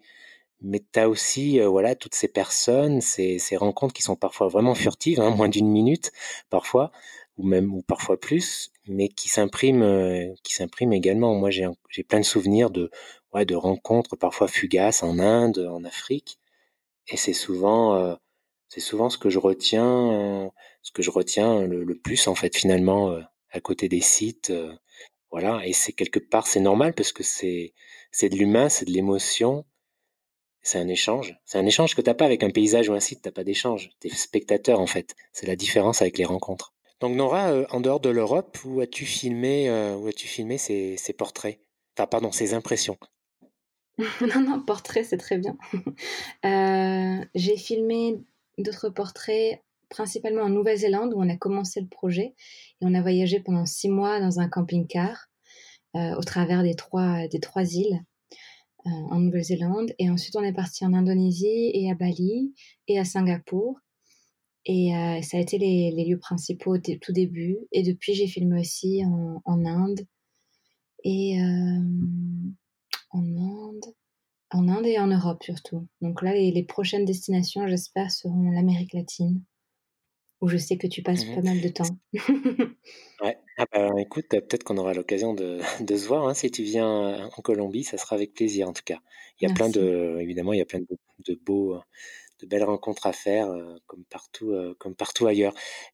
mais 0.62 0.82
tu 0.92 1.00
as 1.00 1.10
aussi, 1.10 1.60
euh, 1.60 1.68
voilà, 1.68 1.96
toutes 1.96 2.16
ces 2.16 2.28
personnes, 2.28 3.02
ces, 3.02 3.40
ces 3.40 3.58
rencontres 3.58 3.94
qui 3.94 4.04
sont 4.04 4.16
parfois 4.16 4.48
vraiment 4.48 4.76
furtives, 4.76 5.20
hein, 5.22 5.30
moins 5.36 5.50
d'une 5.50 5.70
minute, 5.70 6.12
parfois, 6.50 6.92
ou 7.38 7.48
même, 7.48 7.74
ou 7.74 7.82
parfois 7.84 8.20
plus, 8.20 8.72
mais 8.88 9.10
qui 9.10 9.30
s'impriment, 9.30 9.84
euh, 9.84 10.34
qui 10.44 10.54
s'impriment 10.56 10.94
également. 10.94 11.36
Moi, 11.36 11.50
j'ai 11.52 12.04
plein 12.04 12.20
de 12.20 12.26
souvenirs 12.26 12.72
de, 12.72 12.92
ouais, 13.34 13.46
de 13.46 13.56
rencontres 13.56 14.16
parfois 14.16 14.48
fugaces 14.48 15.04
en 15.04 15.20
Inde, 15.20 15.60
en 15.72 15.84
Afrique. 15.84 16.40
Et 17.10 17.18
c'est 17.18 17.34
souvent, 17.34 17.96
euh, 17.96 18.16
c'est 18.70 18.82
souvent 18.82 19.10
ce 19.10 19.18
que 19.18 19.30
je 19.30 19.40
retiens, 19.40 20.12
euh, 20.14 20.50
ce 20.82 20.92
que 20.92 21.02
je 21.02 21.12
retiens 21.12 21.62
le, 21.62 21.96
plus 21.98 22.28
en 22.28 22.36
fait 22.36 22.56
finalement 22.56 23.12
euh, 23.12 23.22
à 23.52 23.60
côté 23.62 23.90
des 23.90 24.02
sites. 24.02 24.52
voilà. 25.32 25.66
Et 25.66 25.74
c'est 25.74 25.94
quelque 25.94 26.20
part, 26.20 26.48
c'est 26.48 26.60
normal 26.60 26.94
parce 26.94 27.12
que 27.14 27.24
c'est, 27.24 27.74
c'est 28.12 28.30
de 28.30 28.36
l'humain, 28.36 28.70
c'est 28.70 28.86
de 28.86 28.92
l'émotion. 28.92 29.66
C'est 30.62 30.80
un 30.80 30.88
échange. 30.90 31.38
C'est 31.46 31.58
un 31.60 31.66
échange 31.66 31.96
que 31.96 32.02
t'as 32.02 32.14
pas 32.14 32.26
avec 32.26 32.44
un 32.44 32.50
paysage 32.50 32.90
ou 32.90 32.94
un 32.94 33.00
site. 33.00 33.22
T'as 33.22 33.32
pas 33.32 33.46
d'échange. 33.46 33.92
T'es 34.02 34.10
spectateur 34.10 34.82
en 34.82 34.88
fait. 34.88 35.16
C'est 35.32 35.48
la 35.48 35.56
différence 35.56 36.02
avec 36.02 36.18
les 36.18 36.26
rencontres. 36.26 36.74
Donc 37.00 37.16
Nora, 37.16 37.54
en 37.70 37.80
dehors 37.80 38.00
de 38.02 38.10
l'Europe, 38.10 38.58
où 38.66 38.82
as-tu 38.82 39.06
filmé, 39.06 39.70
où 39.98 40.08
as-tu 40.08 40.28
filmé 40.28 40.58
ces, 40.58 40.98
ces 40.98 41.14
portraits? 41.14 41.60
Enfin, 41.96 42.08
pardon, 42.08 42.32
ces 42.32 42.54
impressions. 42.54 42.98
non, 44.22 44.42
non, 44.42 44.62
portrait, 44.62 45.04
c'est 45.04 45.18
très 45.18 45.38
bien. 45.38 45.58
Euh, 46.46 47.26
j'ai 47.36 47.58
filmé 47.58 48.24
d'autres 48.58 48.90
portraits, 48.90 49.62
principalement 49.90 50.44
en 50.44 50.50
Nouvelle-Zélande, 50.50 51.14
où 51.14 51.20
on 51.20 51.30
a 51.30 51.36
commencé 51.36 51.82
le 51.82 51.88
projet. 51.88 52.36
Et 52.80 52.86
on 52.86 52.94
a 52.94 53.02
voyagé 53.02 53.40
pendant 53.40 53.66
six 53.66 53.90
mois 53.90 54.20
dans 54.20 54.40
un 54.40 54.48
camping-car 54.48 55.28
euh, 55.96 56.16
au 56.16 56.22
travers 56.22 56.64
des 56.64 56.76
trois, 56.76 57.26
îles 57.26 58.00
euh, 58.86 58.90
en 58.90 59.20
Nouvelle-Zélande. 59.20 59.94
Et 60.00 60.10
ensuite, 60.10 60.36
on 60.36 60.44
est 60.44 60.54
parti 60.54 60.86
en 60.86 60.94
Indonésie 60.94 61.72
et 61.74 61.92
à 61.92 61.96
Bali 61.96 62.54
et 62.88 63.00
à 63.00 63.06
Singapour. 63.06 63.80
Et 64.66 64.92
ça 65.24 65.38
a 65.38 65.40
été 65.40 65.58
les, 65.58 65.92
lieux 66.06 66.20
principaux 66.20 66.76
au 66.76 66.78
tout 66.78 67.14
début. 67.14 67.58
Et 67.72 67.84
depuis, 67.84 68.14
j'ai 68.14 68.28
filmé 68.28 68.60
aussi 68.60 69.02
en, 69.06 69.42
en 69.46 69.66
Inde 69.66 70.02
et 71.06 71.40
en 73.12 73.24
Inde, 73.24 73.86
en 74.52 74.68
Inde 74.68 74.86
et 74.86 75.00
en 75.00 75.08
Europe 75.08 75.44
surtout. 75.44 75.88
Donc 76.02 76.22
là, 76.22 76.34
les, 76.34 76.64
prochaines 76.64 77.06
destinations, 77.06 77.68
j'espère, 77.68 78.12
seront 78.12 78.52
l'Amérique 78.52 78.94
latine, 78.94 79.44
où 80.42 80.48
je 80.48 80.58
sais 80.58 80.78
que 80.78 80.88
tu 80.88 81.02
passes 81.02 81.26
mmh 81.26 81.36
pas 81.36 81.42
mal 81.42 81.62
de 81.62 81.70
temps. 81.70 81.98
ouais. 83.24 83.38
Ah 83.58 83.66
bah, 83.72 83.90
écoute, 84.00 84.28
peut-être 84.30 84.64
qu'on 84.64 84.78
aura 84.78 84.94
l'occasion 84.94 85.34
de, 85.34 85.60
de, 85.82 85.98
se 85.98 86.08
voir. 86.08 86.28
Hein. 86.28 86.34
Si 86.34 86.52
tu 86.52 86.64
viens 86.64 87.28
en 87.30 87.42
Colombie, 87.42 87.84
ça 87.84 87.98
sera 87.98 88.16
avec 88.16 88.34
plaisir 88.34 88.70
en 88.70 88.74
tout 88.74 88.84
cas. 88.86 89.00
Il 89.40 89.48
y 89.48 89.52
a 89.52 89.54
plein 89.54 89.70
de, 89.70 90.18
évidemment, 90.20 90.54
il 90.54 90.60
y 90.60 90.62
a 90.62 90.66
plein 90.66 90.80
de, 90.80 90.98
de 91.28 91.40
beaux 91.44 91.80
de 92.40 92.46
belles 92.46 92.64
rencontres 92.64 93.08
à 93.08 93.14
faire 93.14 93.50
euh, 93.50 93.78
comme 93.88 94.04
partout 94.06 94.52
euh, 94.52 94.76
comme 94.80 94.96
partout 94.96 95.28
ailleurs. 95.28 95.54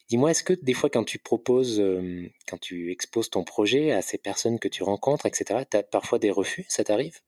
Dis-moi, 0.10 0.32
est-ce 0.32 0.44
que 0.44 0.54
des 0.54 0.74
fois 0.74 0.90
quand 0.90 1.04
tu 1.04 1.20
proposes, 1.20 1.80
euh, 1.80 2.30
quand 2.48 2.60
tu 2.60 2.92
exposes 2.92 3.30
ton 3.30 3.44
projet 3.44 3.92
à 3.92 4.02
ces 4.02 4.18
personnes 4.18 4.60
que 4.60 4.68
tu 4.68 4.84
rencontres, 4.84 5.26
etc., 5.26 5.62
tu 5.70 5.78
as 5.78 5.84
parfois 5.84 6.20
des 6.20 6.32
refus 6.32 6.66
Ça 6.68 6.84
t'arrive? 6.84 7.20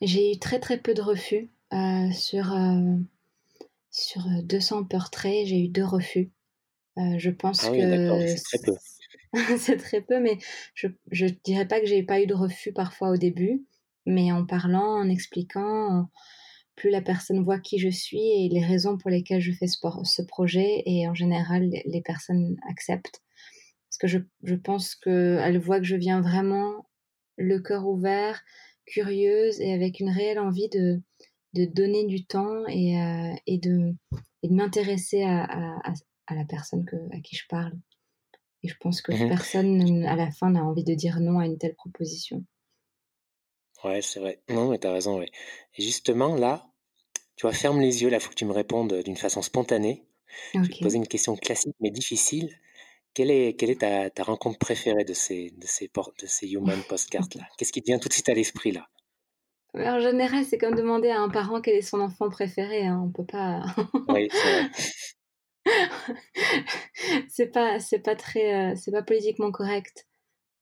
J'ai 0.00 0.32
eu 0.32 0.38
très 0.38 0.60
très 0.60 0.78
peu 0.78 0.94
de 0.94 1.02
refus. 1.02 1.50
sur, 2.12 2.54
sur 3.90 4.22
200 4.42 4.84
portraits, 4.84 5.46
j'ai 5.46 5.64
eu 5.64 5.68
deux 5.68 5.84
refus. 5.84 6.30
je 6.96 7.30
pense 7.30 7.64
ah 7.64 7.70
oui, 7.70 7.80
que... 7.80 8.26
c'est 8.28 8.42
très 8.42 8.58
peu. 8.64 8.76
c'est 9.58 9.76
très 9.78 10.00
peu, 10.02 10.20
mais 10.20 10.38
je 10.74 10.88
je 11.10 11.26
dirais 11.44 11.66
pas 11.66 11.80
que 11.80 11.86
j'ai 11.86 12.02
pas 12.02 12.20
eu 12.20 12.26
de 12.26 12.34
refus 12.34 12.72
parfois 12.72 13.10
au 13.10 13.16
début, 13.16 13.64
mais 14.04 14.32
en 14.32 14.44
parlant, 14.44 15.00
en 15.00 15.08
expliquant, 15.08 16.08
plus 16.76 16.90
la 16.90 17.00
personne 17.00 17.42
voit 17.42 17.58
qui 17.58 17.78
je 17.78 17.88
suis 17.88 18.20
et 18.20 18.48
les 18.48 18.64
raisons 18.64 18.98
pour 18.98 19.10
lesquelles 19.10 19.40
je 19.40 19.52
fais 19.52 19.66
ce, 19.66 19.78
ce 20.04 20.22
projet, 20.22 20.82
et 20.84 21.08
en 21.08 21.14
général, 21.14 21.70
les, 21.84 22.02
personnes 22.02 22.56
acceptent. 22.68 23.22
Parce 23.88 23.98
que 23.98 24.06
je, 24.06 24.18
je 24.42 24.54
pense 24.54 24.94
qu'elles 24.94 25.58
voient 25.58 25.80
que 25.80 25.86
je 25.86 25.96
viens 25.96 26.20
vraiment 26.20 26.86
le 27.36 27.60
cœur 27.60 27.86
ouvert, 27.86 28.42
curieuse 28.84 29.60
et 29.60 29.72
avec 29.72 30.00
une 30.00 30.10
réelle 30.10 30.38
envie 30.38 30.68
de, 30.68 31.00
de 31.54 31.64
donner 31.64 32.04
du 32.04 32.24
temps 32.24 32.66
et, 32.68 33.00
euh, 33.00 33.34
et 33.46 33.58
de, 33.58 33.94
et 34.42 34.48
de 34.48 34.54
m'intéresser 34.54 35.22
à, 35.22 35.44
à, 35.44 35.92
à, 36.26 36.34
la 36.34 36.44
personne 36.44 36.84
que, 36.84 36.96
à 37.12 37.20
qui 37.20 37.36
je 37.36 37.44
parle. 37.48 37.72
Et 38.62 38.68
je 38.68 38.76
pense 38.80 39.00
que 39.00 39.12
mmh 39.12 39.28
personne, 39.28 40.04
à 40.04 40.16
la 40.16 40.30
fin, 40.30 40.50
n'a 40.50 40.64
envie 40.64 40.84
de 40.84 40.94
dire 40.94 41.20
non 41.20 41.38
à 41.38 41.46
une 41.46 41.58
telle 41.58 41.74
proposition. 41.74 42.44
Ouais, 43.84 44.02
c'est 44.02 44.20
vrai. 44.20 44.42
Non, 44.48 44.70
mais 44.70 44.78
t'as 44.78 44.92
raison, 44.92 45.18
ouais. 45.18 45.30
Et 45.76 45.82
justement, 45.82 46.34
là, 46.34 46.65
tu 47.36 47.42
vois, 47.42 47.52
ferme 47.52 47.80
les 47.80 48.02
yeux, 48.02 48.10
là, 48.10 48.16
il 48.16 48.20
faut 48.20 48.30
que 48.30 48.34
tu 48.34 48.44
me 48.44 48.52
répondes 48.52 49.02
d'une 49.02 49.16
façon 49.16 49.42
spontanée. 49.42 50.04
Je 50.54 50.60
vais 50.60 50.68
te 50.68 50.82
poser 50.82 50.96
une 50.96 51.06
question 51.06 51.36
classique, 51.36 51.76
mais 51.80 51.90
difficile. 51.90 52.50
Quelle 53.14 53.30
est, 53.30 53.58
quelle 53.58 53.70
est 53.70 53.80
ta, 53.80 54.10
ta 54.10 54.22
rencontre 54.22 54.58
préférée 54.58 55.04
de 55.04 55.14
ces, 55.14 55.50
de 55.50 55.66
ces, 55.66 55.88
de 55.88 56.26
ces 56.26 56.48
Human 56.52 56.82
Postcards-là 56.88 57.46
Qu'est-ce 57.56 57.72
qui 57.72 57.80
te 57.80 57.86
vient 57.86 57.98
tout 57.98 58.08
de 58.08 58.12
suite 58.12 58.28
à 58.28 58.34
l'esprit, 58.34 58.72
là? 58.72 58.88
En 59.74 60.00
général, 60.00 60.44
c'est 60.44 60.58
comme 60.58 60.74
demander 60.74 61.10
à 61.10 61.20
un 61.20 61.28
parent 61.28 61.60
quel 61.60 61.76
est 61.76 61.82
son 61.82 62.00
enfant 62.00 62.28
préféré. 62.30 62.86
Hein. 62.86 63.02
On 63.04 63.10
peut 63.10 63.26
pas... 63.26 63.62
oui, 64.08 64.28
c'est 67.28 67.48
pas 67.48 67.80
c'est 67.80 67.98
pas 67.98 68.14
très 68.14 68.54
euh, 68.54 68.76
c'est 68.76 68.92
pas 68.92 69.02
politiquement 69.02 69.50
correct 69.50 70.06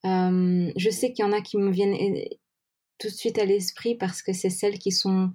euh, 0.05 0.71
je 0.77 0.91
sais 0.91 1.13
qu'il 1.13 1.25
y 1.25 1.29
en 1.29 1.33
a 1.33 1.41
qui 1.41 1.57
me 1.57 1.71
viennent 1.71 1.97
tout 2.99 3.09
de 3.09 3.13
suite 3.13 3.39
à 3.39 3.45
l'esprit 3.45 3.95
parce 3.95 4.23
que 4.23 4.33
c'est 4.33 4.51
celles 4.51 4.79
qui 4.79 4.93
sont, 4.93 5.33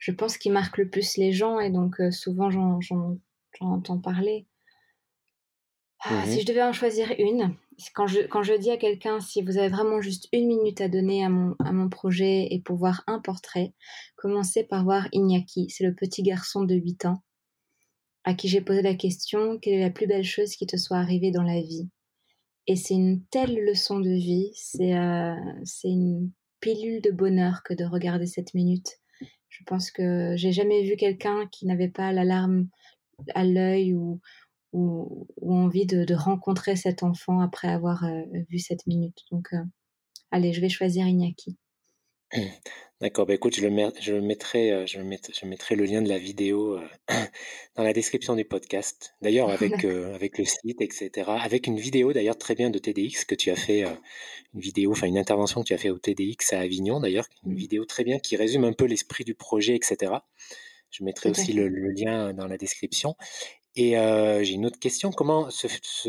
je 0.00 0.10
pense, 0.10 0.36
qui 0.38 0.50
marquent 0.50 0.78
le 0.78 0.88
plus 0.88 1.16
les 1.16 1.30
gens 1.30 1.60
et 1.60 1.70
donc 1.70 2.00
euh, 2.00 2.10
souvent 2.10 2.50
j'en 2.50 2.80
entends 3.60 3.98
parler. 3.98 4.46
Ah, 6.02 6.24
si 6.24 6.36
mhm. 6.36 6.40
je 6.40 6.46
devais 6.46 6.62
en 6.62 6.72
choisir 6.72 7.12
une, 7.18 7.54
quand 7.94 8.06
je, 8.06 8.20
quand 8.22 8.42
je 8.42 8.54
dis 8.54 8.70
à 8.70 8.78
quelqu'un 8.78 9.20
si 9.20 9.42
vous 9.42 9.58
avez 9.58 9.68
vraiment 9.68 10.00
juste 10.00 10.28
une 10.32 10.46
minute 10.46 10.80
à 10.80 10.88
donner 10.88 11.22
à 11.22 11.28
mon, 11.28 11.54
à 11.62 11.72
mon 11.72 11.90
projet 11.90 12.48
et 12.50 12.58
pour 12.60 12.76
voir 12.76 13.04
un 13.06 13.20
portrait, 13.20 13.74
commencez 14.16 14.64
par 14.64 14.82
voir 14.82 15.08
Iñaki, 15.12 15.68
c'est 15.68 15.84
le 15.84 15.94
petit 15.94 16.22
garçon 16.22 16.64
de 16.64 16.74
8 16.74 17.04
ans 17.04 17.22
à 18.24 18.34
qui 18.34 18.48
j'ai 18.48 18.60
posé 18.60 18.82
la 18.82 18.94
question 18.94 19.58
quelle 19.58 19.74
est 19.74 19.80
la 19.80 19.90
plus 19.90 20.06
belle 20.06 20.24
chose 20.24 20.54
qui 20.56 20.66
te 20.66 20.76
soit 20.76 20.98
arrivée 20.98 21.30
dans 21.30 21.42
la 21.42 21.60
vie? 21.60 21.88
Et 22.66 22.76
c'est 22.76 22.94
une 22.94 23.24
telle 23.26 23.64
leçon 23.64 24.00
de 24.00 24.10
vie, 24.10 24.52
c'est 24.54 24.96
euh, 24.96 25.34
c'est 25.64 25.88
une 25.88 26.30
pilule 26.60 27.00
de 27.02 27.10
bonheur 27.10 27.62
que 27.64 27.74
de 27.74 27.84
regarder 27.84 28.26
cette 28.26 28.54
minute. 28.54 28.99
Je 29.50 29.64
pense 29.64 29.90
que 29.90 30.34
j'ai 30.36 30.52
jamais 30.52 30.82
vu 30.84 30.96
quelqu'un 30.96 31.46
qui 31.48 31.66
n'avait 31.66 31.88
pas 31.88 32.12
l'alarme 32.12 32.68
à 33.34 33.44
l'œil 33.44 33.94
ou, 33.94 34.20
ou, 34.72 35.26
envie 35.42 35.86
de, 35.86 36.14
rencontrer 36.14 36.76
cet 36.76 37.02
enfant 37.02 37.40
après 37.40 37.68
avoir 37.68 38.04
euh, 38.04 38.22
vu 38.48 38.58
cette 38.58 38.86
minute. 38.86 39.18
Donc, 39.30 39.52
euh, 39.52 39.62
allez, 40.30 40.52
je 40.52 40.60
vais 40.60 40.68
choisir 40.68 41.06
Iñaki. 41.06 41.58
D'accord, 43.00 43.24
bah 43.24 43.32
écoute, 43.32 43.56
je, 43.56 43.66
le 43.66 43.90
je, 43.98 44.12
mettrai, 44.12 44.72
euh, 44.72 44.86
je, 44.86 44.98
je 45.00 45.46
mettrai 45.46 45.74
le 45.74 45.84
lien 45.84 46.02
de 46.02 46.08
la 46.08 46.18
vidéo 46.18 46.76
euh, 46.76 46.86
dans 47.76 47.82
la 47.82 47.92
description 47.92 48.36
du 48.36 48.44
podcast. 48.44 49.14
D'ailleurs, 49.22 49.48
avec, 49.50 49.84
euh, 49.84 50.14
avec 50.14 50.38
le 50.38 50.44
site, 50.44 50.80
etc. 50.80 51.10
Avec 51.28 51.66
une 51.66 51.78
vidéo 51.78 52.12
d'ailleurs 52.12 52.36
très 52.36 52.54
bien 52.54 52.68
de 52.70 52.78
TDX 52.78 53.24
que 53.24 53.34
tu 53.34 53.50
as 53.50 53.56
fait, 53.56 53.84
une 54.54 54.60
vidéo, 54.60 54.92
enfin 54.92 55.06
une 55.06 55.18
intervention 55.18 55.62
que 55.62 55.68
tu 55.68 55.74
as 55.74 55.78
fait 55.78 55.90
au 55.90 55.98
TDX 55.98 56.52
à 56.52 56.60
Avignon 56.60 57.00
d'ailleurs, 57.00 57.26
une 57.46 57.52
mmh. 57.52 57.56
vidéo 57.56 57.84
très 57.84 58.04
bien 58.04 58.18
qui 58.18 58.36
résume 58.36 58.64
un 58.64 58.74
peu 58.74 58.84
l'esprit 58.84 59.24
du 59.24 59.34
projet, 59.34 59.74
etc. 59.74 60.12
Je 60.90 61.04
mettrai 61.04 61.30
aussi 61.30 61.52
le, 61.52 61.68
lien 61.68 62.34
dans 62.34 62.46
la 62.46 62.58
description. 62.58 63.16
Et 63.76 63.92
j'ai 63.92 64.52
une 64.52 64.66
autre 64.66 64.78
question. 64.78 65.10
Comment 65.10 65.48
ce, 65.48 65.68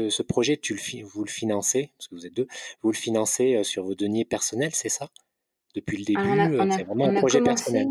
ce, 0.10 0.24
projet, 0.24 0.58
tu 0.58 0.74
le, 0.74 1.06
vous 1.06 1.24
le 1.24 1.30
financez, 1.30 1.92
parce 1.98 2.08
que 2.10 2.16
vous 2.16 2.26
êtes 2.26 2.34
deux, 2.34 2.48
vous 2.82 2.92
le 2.92 2.98
financez 2.98 3.64
sur 3.64 3.84
vos 3.84 3.96
deniers 3.96 4.26
personnels, 4.26 4.72
c'est 4.74 4.90
ça? 4.90 5.10
Depuis 5.76 5.98
le 5.98 6.06
début 6.06 6.72
C'est 6.72 6.84
vraiment 6.84 7.06
un 7.06 7.14
projet 7.16 7.42
personnel. 7.42 7.88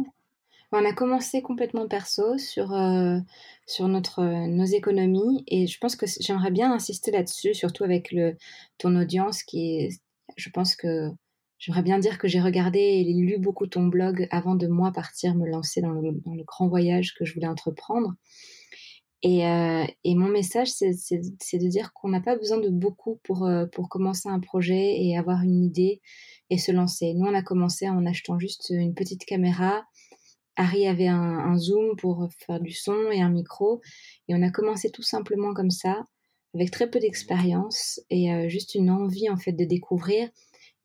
On 0.72 0.84
a 0.84 0.92
commencé 0.92 1.42
complètement 1.42 1.88
perso 1.88 2.38
sur, 2.38 2.72
euh, 2.72 3.18
sur 3.66 3.88
notre, 3.88 4.22
nos 4.22 4.64
économies 4.64 5.42
et 5.48 5.66
je 5.66 5.78
pense 5.78 5.96
que 5.96 6.06
j'aimerais 6.20 6.52
bien 6.52 6.72
insister 6.72 7.10
là-dessus, 7.10 7.54
surtout 7.54 7.82
avec 7.82 8.12
le, 8.12 8.36
ton 8.78 8.94
audience 8.94 9.42
qui 9.42 9.78
est, 9.78 9.88
je 10.36 10.48
pense 10.50 10.76
que 10.76 11.08
j'aimerais 11.58 11.82
bien 11.82 11.98
dire 11.98 12.18
que 12.18 12.28
j'ai 12.28 12.40
regardé 12.40 12.78
et 12.78 13.04
lu 13.04 13.38
beaucoup 13.38 13.66
ton 13.66 13.86
blog 13.86 14.28
avant 14.30 14.54
de 14.54 14.68
moi 14.68 14.92
partir 14.92 15.34
me 15.34 15.48
lancer 15.48 15.80
dans 15.80 15.90
le, 15.90 16.12
dans 16.24 16.34
le 16.34 16.44
grand 16.44 16.68
voyage 16.68 17.14
que 17.14 17.24
je 17.24 17.34
voulais 17.34 17.48
entreprendre. 17.48 18.14
Et, 19.22 19.46
euh, 19.46 19.84
et 20.04 20.14
mon 20.14 20.28
message, 20.28 20.68
c'est 20.68 20.88
de 20.88 21.68
dire 21.68 21.92
qu'on 21.92 22.08
n'a 22.08 22.20
pas 22.20 22.36
besoin 22.36 22.58
de 22.58 22.70
beaucoup 22.70 23.20
pour, 23.22 23.44
euh, 23.44 23.66
pour 23.66 23.88
commencer 23.88 24.28
un 24.28 24.40
projet 24.40 24.96
et 24.98 25.16
avoir 25.16 25.42
une 25.42 25.62
idée 25.62 26.00
et 26.48 26.56
se 26.56 26.72
lancer. 26.72 27.12
Nous, 27.14 27.26
on 27.26 27.34
a 27.34 27.42
commencé 27.42 27.88
en 27.88 28.06
achetant 28.06 28.38
juste 28.38 28.70
une 28.70 28.94
petite 28.94 29.26
caméra. 29.26 29.84
Harry 30.56 30.86
avait 30.86 31.06
un, 31.06 31.20
un, 31.38 31.56
zoom 31.58 31.96
pour 31.96 32.28
faire 32.46 32.60
du 32.60 32.72
son 32.72 33.10
et 33.12 33.20
un 33.20 33.28
micro. 33.28 33.82
Et 34.28 34.34
on 34.34 34.42
a 34.42 34.50
commencé 34.50 34.90
tout 34.90 35.02
simplement 35.02 35.52
comme 35.52 35.70
ça, 35.70 36.02
avec 36.54 36.70
très 36.70 36.90
peu 36.90 36.98
d'expérience 36.98 38.00
et 38.08 38.32
euh, 38.32 38.48
juste 38.48 38.74
une 38.74 38.90
envie 38.90 39.28
en 39.28 39.36
fait 39.36 39.52
de 39.52 39.64
découvrir 39.64 40.30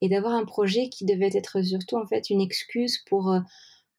et 0.02 0.10
d'avoir 0.10 0.34
un 0.34 0.46
projet 0.46 0.90
qui 0.90 1.06
devait 1.06 1.32
être 1.34 1.62
surtout 1.64 1.96
en 1.96 2.06
fait 2.06 2.30
une 2.30 2.42
excuse 2.42 3.00
pour 3.08 3.34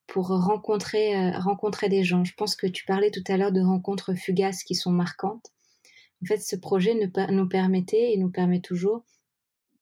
pour 0.06 0.28
rencontrer, 0.28 1.16
euh, 1.16 1.38
rencontrer 1.38 1.88
des 1.88 2.04
gens. 2.04 2.24
Je 2.24 2.34
pense 2.34 2.56
que 2.56 2.66
tu 2.66 2.84
parlais 2.84 3.10
tout 3.10 3.24
à 3.28 3.36
l'heure 3.36 3.52
de 3.52 3.60
rencontres 3.60 4.14
fugaces 4.14 4.62
qui 4.62 4.74
sont 4.74 4.92
marquantes. 4.92 5.52
En 6.22 6.26
fait, 6.26 6.38
ce 6.38 6.56
projet 6.56 6.94
nous, 6.94 7.48
permettait 7.48 8.12
et 8.12 8.16
nous 8.16 8.30
permet 8.30 8.60
toujours 8.60 9.04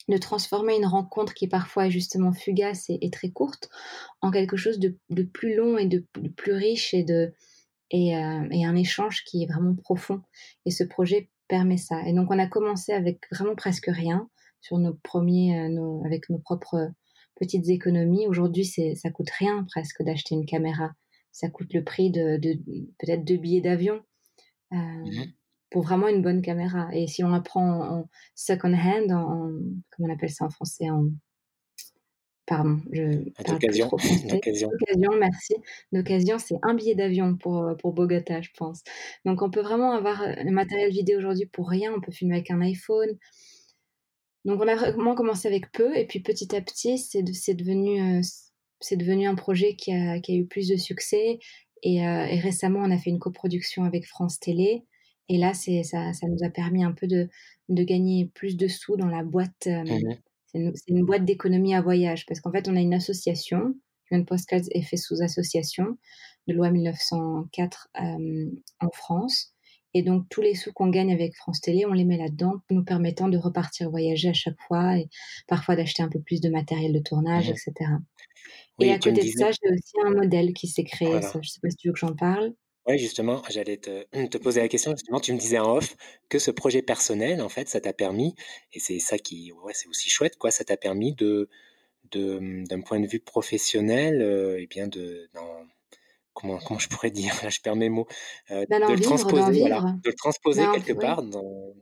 de 0.08 0.18
transformer 0.18 0.76
une 0.76 0.86
rencontre 0.86 1.32
qui 1.32 1.46
parfois 1.48 1.86
est 1.86 1.90
justement 1.90 2.32
fugace 2.32 2.86
et, 2.88 3.10
très 3.10 3.30
courte 3.30 3.70
en 4.20 4.30
quelque 4.30 4.56
chose 4.56 4.78
de, 4.78 5.22
plus 5.22 5.54
long 5.54 5.78
et 5.78 5.86
de, 5.86 6.04
plus 6.36 6.52
riche 6.52 6.92
et, 6.92 7.04
de, 7.04 7.32
et, 7.90 8.16
euh, 8.16 8.48
et, 8.50 8.66
un 8.66 8.74
échange 8.74 9.24
qui 9.24 9.42
est 9.42 9.46
vraiment 9.46 9.74
profond. 9.74 10.20
Et 10.66 10.70
ce 10.70 10.84
projet 10.84 11.30
permet 11.48 11.76
ça. 11.76 12.06
Et 12.06 12.12
donc 12.12 12.30
on 12.30 12.38
a 12.38 12.46
commencé 12.46 12.92
avec 12.92 13.20
vraiment 13.30 13.54
presque 13.54 13.88
rien 13.88 14.28
sur 14.60 14.78
nos 14.78 14.94
premiers, 14.94 15.58
euh, 15.58 16.02
avec 16.04 16.28
nos 16.30 16.38
propres 16.38 16.90
petites 17.36 17.68
économies. 17.68 18.26
Aujourd'hui, 18.26 18.64
c'est, 18.64 18.94
ça 18.94 19.10
coûte 19.10 19.30
rien 19.30 19.64
presque 19.70 20.02
d'acheter 20.02 20.34
une 20.34 20.46
caméra. 20.46 20.92
Ça 21.32 21.48
coûte 21.48 21.72
le 21.74 21.82
prix 21.82 22.10
de, 22.10 22.38
peut-être 22.98 23.24
deux 23.24 23.36
billets 23.36 23.60
d'avion 23.60 24.00
euh, 24.72 24.76
mhm. 24.76 25.32
pour 25.70 25.82
vraiment 25.82 26.08
une 26.08 26.22
bonne 26.22 26.42
caméra. 26.42 26.88
Et 26.92 27.06
si 27.06 27.24
on 27.24 27.28
la 27.28 27.40
prend 27.40 27.98
en, 27.98 28.08
second 28.34 28.72
hand, 28.72 29.10
en, 29.12 29.50
comment 29.90 30.08
on 30.08 30.12
appelle 30.12 30.30
ça 30.30 30.44
en 30.44 30.50
français 30.50 30.90
en 30.90 31.08
Pardon, 32.46 32.78
je 32.92 33.24
d'occasion. 33.48 33.88
D'occasion, 33.88 35.12
merci. 35.18 35.54
D'occasion, 35.92 36.38
c'est 36.38 36.56
un 36.62 36.74
billet 36.74 36.94
d'avion 36.94 37.36
pour, 37.36 37.74
pour 37.78 37.94
Bogota, 37.94 38.42
je 38.42 38.50
pense. 38.58 38.82
Donc, 39.24 39.40
on 39.40 39.50
peut 39.50 39.62
vraiment 39.62 39.92
avoir 39.92 40.20
un 40.20 40.50
matériel 40.50 40.90
vidéo 40.90 41.18
aujourd'hui 41.18 41.46
pour 41.46 41.70
rien. 41.70 41.94
On 41.96 42.02
peut 42.02 42.12
filmer 42.12 42.34
avec 42.34 42.50
un 42.50 42.60
iPhone. 42.60 43.16
Donc 44.44 44.60
on 44.60 44.68
a 44.68 44.74
vraiment 44.74 45.14
commencé 45.14 45.48
avec 45.48 45.72
peu 45.72 45.96
et 45.96 46.06
puis 46.06 46.20
petit 46.20 46.54
à 46.54 46.60
petit 46.60 46.98
c'est 46.98 47.22
devenu 47.54 48.02
euh, 48.02 48.20
c'est 48.80 48.96
devenu 48.96 49.26
un 49.26 49.34
projet 49.34 49.74
qui 49.76 49.92
a, 49.92 50.20
qui 50.20 50.32
a, 50.32 50.34
eu 50.36 50.46
plus 50.46 50.68
de 50.68 50.76
succès. 50.76 51.38
Et, 51.82 52.06
euh, 52.06 52.24
et, 52.24 52.38
récemment 52.38 52.80
on 52.80 52.90
a 52.90 52.98
fait 52.98 53.10
une 53.10 53.18
coproduction 53.18 53.84
avec 53.84 54.06
France 54.06 54.38
Télé. 54.40 54.84
Et 55.28 55.38
là 55.38 55.54
c'est 55.54 55.82
ça, 55.82 56.12
ça 56.12 56.26
nous 56.28 56.44
a 56.44 56.50
permis 56.50 56.84
un 56.84 56.92
peu 56.92 57.06
de, 57.06 57.28
de 57.68 57.82
gagner 57.82 58.30
plus 58.34 58.56
de 58.56 58.68
sous 58.68 58.96
dans 58.96 59.08
la 59.08 59.22
boîte 59.22 59.66
euh, 59.66 59.82
mmh 59.82 60.16
c'est 60.46 60.60
une, 60.60 60.72
une, 60.86 61.04
boîte 61.04 61.24
d'économie 61.24 61.74
à 61.74 61.82
voyage. 61.82 62.26
Parce 62.26 62.40
qu'en 62.40 62.52
fait 62.52 62.68
on 62.68 62.76
a 62.76 62.80
une 62.80 62.94
association 62.94 63.74
Human 64.10 64.24
Postcards 64.24 64.68
est 64.70 64.82
fait 64.82 64.96
sous 64.96 65.20
association 65.20 65.98
de 66.46 66.54
loi 66.54 66.70
1904 66.70 67.88
en 67.94 68.90
France 68.92 69.53
et 69.94 70.02
donc, 70.02 70.28
tous 70.28 70.42
les 70.42 70.54
sous 70.56 70.72
qu'on 70.72 70.88
gagne 70.88 71.12
avec 71.12 71.36
France 71.36 71.60
Télé, 71.60 71.86
on 71.86 71.92
les 71.92 72.04
met 72.04 72.16
là-dedans, 72.16 72.54
nous 72.70 72.84
permettant 72.84 73.28
de 73.28 73.38
repartir 73.38 73.90
voyager 73.90 74.28
à 74.28 74.32
chaque 74.32 74.60
fois 74.66 74.98
et 74.98 75.08
parfois 75.46 75.76
d'acheter 75.76 76.02
un 76.02 76.08
peu 76.08 76.20
plus 76.20 76.40
de 76.40 76.48
matériel 76.48 76.92
de 76.92 76.98
tournage, 76.98 77.48
etc. 77.48 77.72
et 78.80 78.92
à 78.92 78.98
côté 78.98 79.22
de 79.22 79.28
ça, 79.28 79.50
j'ai 79.52 79.72
aussi 79.72 79.94
un 80.04 80.10
modèle 80.10 80.52
qui 80.52 80.66
s'est 80.66 80.82
créé. 80.82 81.08
je 81.08 81.38
ne 81.38 81.42
sais 81.42 81.60
pas 81.62 81.70
si 81.70 81.76
tu 81.76 81.88
veux 81.88 81.92
que 81.92 82.00
j'en 82.00 82.14
parle. 82.14 82.54
Oui, 82.86 82.98
justement, 82.98 83.42
j'allais 83.48 83.76
te, 83.76 84.04
te, 84.26 84.36
poser 84.36 84.60
la 84.60 84.68
question. 84.68 84.90
Justement, 84.90 85.20
tu 85.20 85.32
me 85.32 85.38
disais 85.38 85.58
en 85.58 85.76
off 85.76 85.96
que 86.28 86.40
ce 86.40 86.50
projet 86.50 86.82
personnel, 86.82 87.40
en 87.40 87.48
fait, 87.48 87.68
ça 87.68 87.80
t'a 87.80 87.92
permis, 87.92 88.34
et 88.72 88.80
c'est 88.80 88.98
ça 88.98 89.16
qui, 89.16 89.52
ouais, 89.52 89.72
c'est 89.74 89.88
aussi 89.88 90.10
chouette, 90.10 90.36
quoi, 90.36 90.50
ça 90.50 90.64
t'a 90.64 90.76
permis 90.76 91.14
de, 91.14 91.48
d'un 92.12 92.80
point 92.80 92.98
de 92.98 93.06
vue 93.06 93.20
professionnel, 93.20 94.20
euh, 94.20 94.60
et 94.60 94.66
bien 94.66 94.88
de, 94.88 95.30
dans, 95.34 95.66
comment, 96.34 96.58
comment 96.58 96.78
je 96.78 96.88
pourrais 96.88 97.10
dire, 97.10 97.34
là 97.42 97.48
je 97.48 97.60
perds 97.60 97.76
mes 97.76 97.88
mots, 97.88 98.06
euh, 98.50 98.66
de, 98.66 98.92
le 98.92 99.00
transposer, 99.00 99.60
voilà, 99.60 99.80
de 100.02 100.10
le 100.10 100.14
transposer 100.14 100.64
quelque 100.74 100.92
part 100.92 101.22
dans, 101.22 101.74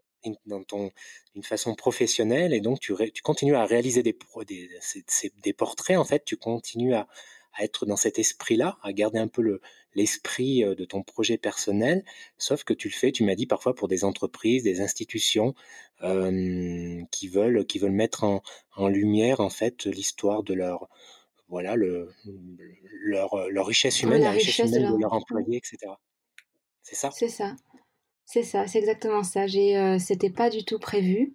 dans 0.47 0.63
ton 0.63 0.91
d'une 1.35 1.43
façon 1.43 1.75
professionnelle 1.75 2.53
et 2.53 2.61
donc 2.61 2.79
tu, 2.79 2.95
tu 3.13 3.23
continues 3.23 3.57
à 3.57 3.65
réaliser 3.65 4.03
des, 4.03 4.17
des, 4.47 4.69
des, 5.43 5.53
portraits 5.53 5.97
en 5.97 6.05
fait 6.05 6.25
tu 6.25 6.37
continues 6.37 6.95
à, 6.95 7.09
à 7.55 7.65
être 7.65 7.87
dans 7.87 7.97
cet 7.97 8.19
esprit-là, 8.19 8.79
à 8.83 8.93
garder 8.93 9.19
un 9.19 9.29
peu 9.29 9.43
le, 9.43 9.61
l'esprit 9.95 10.65
euh, 10.65 10.75
de 10.75 10.85
ton 10.85 11.03
projet 11.03 11.39
personnel, 11.39 12.05
sauf 12.39 12.65
que 12.65 12.73
tu 12.73 12.89
le 12.89 12.95
fais, 12.95 13.13
tu 13.13 13.25
m'as 13.25 13.35
dit 13.35 13.47
parfois 13.47 13.75
pour 13.75 13.89
des 13.89 14.05
entreprises, 14.05 14.63
des 14.63 14.81
institutions 14.81 15.55
euh, 16.03 17.03
qui 17.11 17.29
veulent 17.29 17.67
qui 17.67 17.79
veulent 17.79 17.93
mettre 17.93 18.25
en, 18.25 18.43
en 18.77 18.89
lumière 18.89 19.41
en 19.41 19.51
fait 19.51 19.85
l'histoire 19.85 20.43
de 20.43 20.55
leur 20.55 20.89
voilà 21.49 21.77
le 21.77 22.11
leur, 23.05 23.49
leur 23.51 23.67
richesse 23.67 24.03
humaine, 24.03 24.23
la, 24.23 24.31
richesse, 24.31 24.71
humaine 24.71 24.93
de, 24.95 24.99
leur 24.99 25.13
employé, 25.13 25.59
etc. 25.59 25.93
C'est 26.83 26.95
ça? 26.95 27.11
C'est 27.11 27.29
ça. 27.29 27.55
C'est 28.25 28.43
ça, 28.43 28.67
c'est 28.67 28.79
exactement 28.79 29.23
ça. 29.23 29.47
J'ai, 29.47 29.77
euh, 29.77 29.99
c'était 29.99 30.31
pas 30.31 30.49
du 30.49 30.65
tout 30.65 30.79
prévu. 30.79 31.35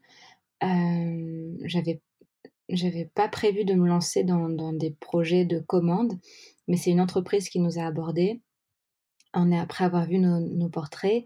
Euh, 0.64 1.56
j'avais 1.64 2.02
j'avais 2.70 3.06
pas 3.06 3.30
prévu 3.30 3.64
de 3.66 3.74
me 3.74 3.88
lancer 3.88 4.24
dans, 4.24 4.50
dans 4.50 4.74
des 4.74 4.92
projets 4.92 5.46
de 5.46 5.60
commande, 5.60 6.20
mais 6.68 6.76
c'est 6.76 6.90
une 6.92 7.00
entreprise 7.00 7.50
qui 7.50 7.60
nous 7.60 7.80
a 7.80 7.84
abordés. 7.84 8.42
On 9.34 9.52
est 9.52 9.60
après 9.60 9.86
avoir 9.86 10.06
vu 10.06 10.18
nos, 10.18 10.40
nos 10.40 10.70
portraits 10.70 11.24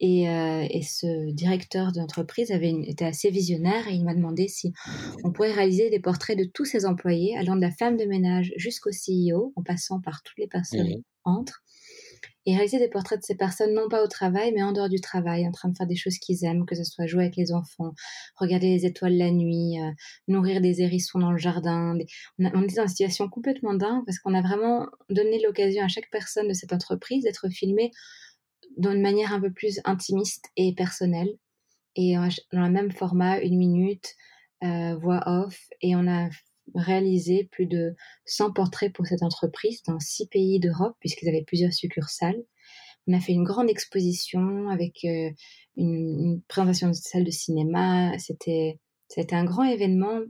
et, 0.00 0.28
euh, 0.28 0.66
et, 0.68 0.82
ce 0.82 1.30
directeur 1.32 1.92
d'entreprise 1.92 2.50
avait 2.50 2.74
été 2.86 3.04
assez 3.04 3.30
visionnaire 3.30 3.88
et 3.88 3.94
il 3.94 4.04
m'a 4.04 4.14
demandé 4.14 4.46
si 4.46 4.72
on 5.24 5.32
pourrait 5.32 5.52
réaliser 5.52 5.88
des 5.88 6.00
portraits 6.00 6.38
de 6.38 6.44
tous 6.44 6.66
ses 6.66 6.84
employés, 6.84 7.36
allant 7.38 7.56
de 7.56 7.62
la 7.62 7.70
femme 7.70 7.96
de 7.96 8.04
ménage 8.04 8.52
jusqu'au 8.56 8.90
CEO, 8.90 9.52
en 9.56 9.62
passant 9.62 10.00
par 10.00 10.22
toutes 10.22 10.38
les 10.38 10.48
personnes 10.48 10.88
mmh. 10.88 11.02
entre 11.24 11.62
et 12.46 12.54
réaliser 12.54 12.78
des 12.78 12.88
portraits 12.88 13.18
de 13.18 13.24
ces 13.24 13.34
personnes, 13.34 13.74
non 13.74 13.88
pas 13.88 14.04
au 14.04 14.06
travail, 14.06 14.52
mais 14.54 14.62
en 14.62 14.72
dehors 14.72 14.88
du 14.88 15.00
travail, 15.00 15.46
en 15.48 15.50
train 15.50 15.68
de 15.68 15.76
faire 15.76 15.86
des 15.86 15.96
choses 15.96 16.18
qu'ils 16.18 16.44
aiment, 16.44 16.64
que 16.64 16.76
ce 16.76 16.84
soit 16.84 17.06
jouer 17.06 17.24
avec 17.24 17.36
les 17.36 17.52
enfants, 17.52 17.92
regarder 18.36 18.68
les 18.68 18.86
étoiles 18.86 19.16
la 19.16 19.32
nuit, 19.32 19.80
euh, 19.80 19.90
nourrir 20.28 20.60
des 20.60 20.80
hérissons 20.80 21.18
dans 21.18 21.32
le 21.32 21.38
jardin. 21.38 21.98
On, 22.38 22.44
on, 22.54 22.62
était 22.62 22.76
dans 22.76 22.82
une 22.82 22.88
situation 22.88 23.28
complètement 23.28 23.74
dingue 23.74 24.04
parce 24.06 24.20
qu'on 24.20 24.32
a 24.32 24.42
vraiment 24.42 24.86
donné 25.10 25.40
l'occasion 25.42 25.82
à 25.82 25.88
chaque 25.88 26.08
personne 26.12 26.46
de 26.46 26.52
cette 26.52 26.72
entreprise 26.72 27.24
d'être 27.24 27.48
filmée 27.48 27.90
d'une 28.76 29.00
manière 29.00 29.32
un 29.32 29.40
peu 29.40 29.52
plus 29.52 29.80
intimiste 29.84 30.46
et 30.56 30.74
personnelle. 30.74 31.36
Et 31.96 32.14
dans 32.52 32.66
le 32.66 32.70
même 32.70 32.92
format, 32.92 33.40
une 33.40 33.56
minute, 33.56 34.14
euh, 34.64 34.96
voix 34.96 35.22
off, 35.26 35.58
et 35.80 35.96
on 35.96 36.06
a 36.06 36.28
réalisé 36.74 37.48
plus 37.52 37.66
de 37.66 37.94
100 38.26 38.52
portraits 38.52 38.92
pour 38.92 39.06
cette 39.06 39.22
entreprise 39.22 39.82
dans 39.84 40.00
six 40.00 40.26
pays 40.28 40.60
d'Europe, 40.60 40.96
puisqu'ils 41.00 41.28
avaient 41.28 41.44
plusieurs 41.46 41.72
succursales. 41.72 42.42
On 43.06 43.12
a 43.12 43.20
fait 43.20 43.32
une 43.32 43.44
grande 43.44 43.70
exposition 43.70 44.68
avec 44.68 45.04
euh, 45.04 45.30
une, 45.76 46.42
présentation 46.48 46.88
de 46.88 46.94
salle 46.94 47.24
de 47.24 47.30
cinéma. 47.30 48.18
C'était, 48.18 48.80
c'était 49.08 49.36
un 49.36 49.44
grand 49.44 49.64
événement 49.64 50.20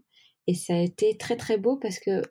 et 0.46 0.54
ça 0.54 0.74
a 0.74 0.80
été 0.80 1.16
très 1.16 1.36
très 1.36 1.56
beau 1.56 1.76
parce 1.76 1.98
que 1.98 2.22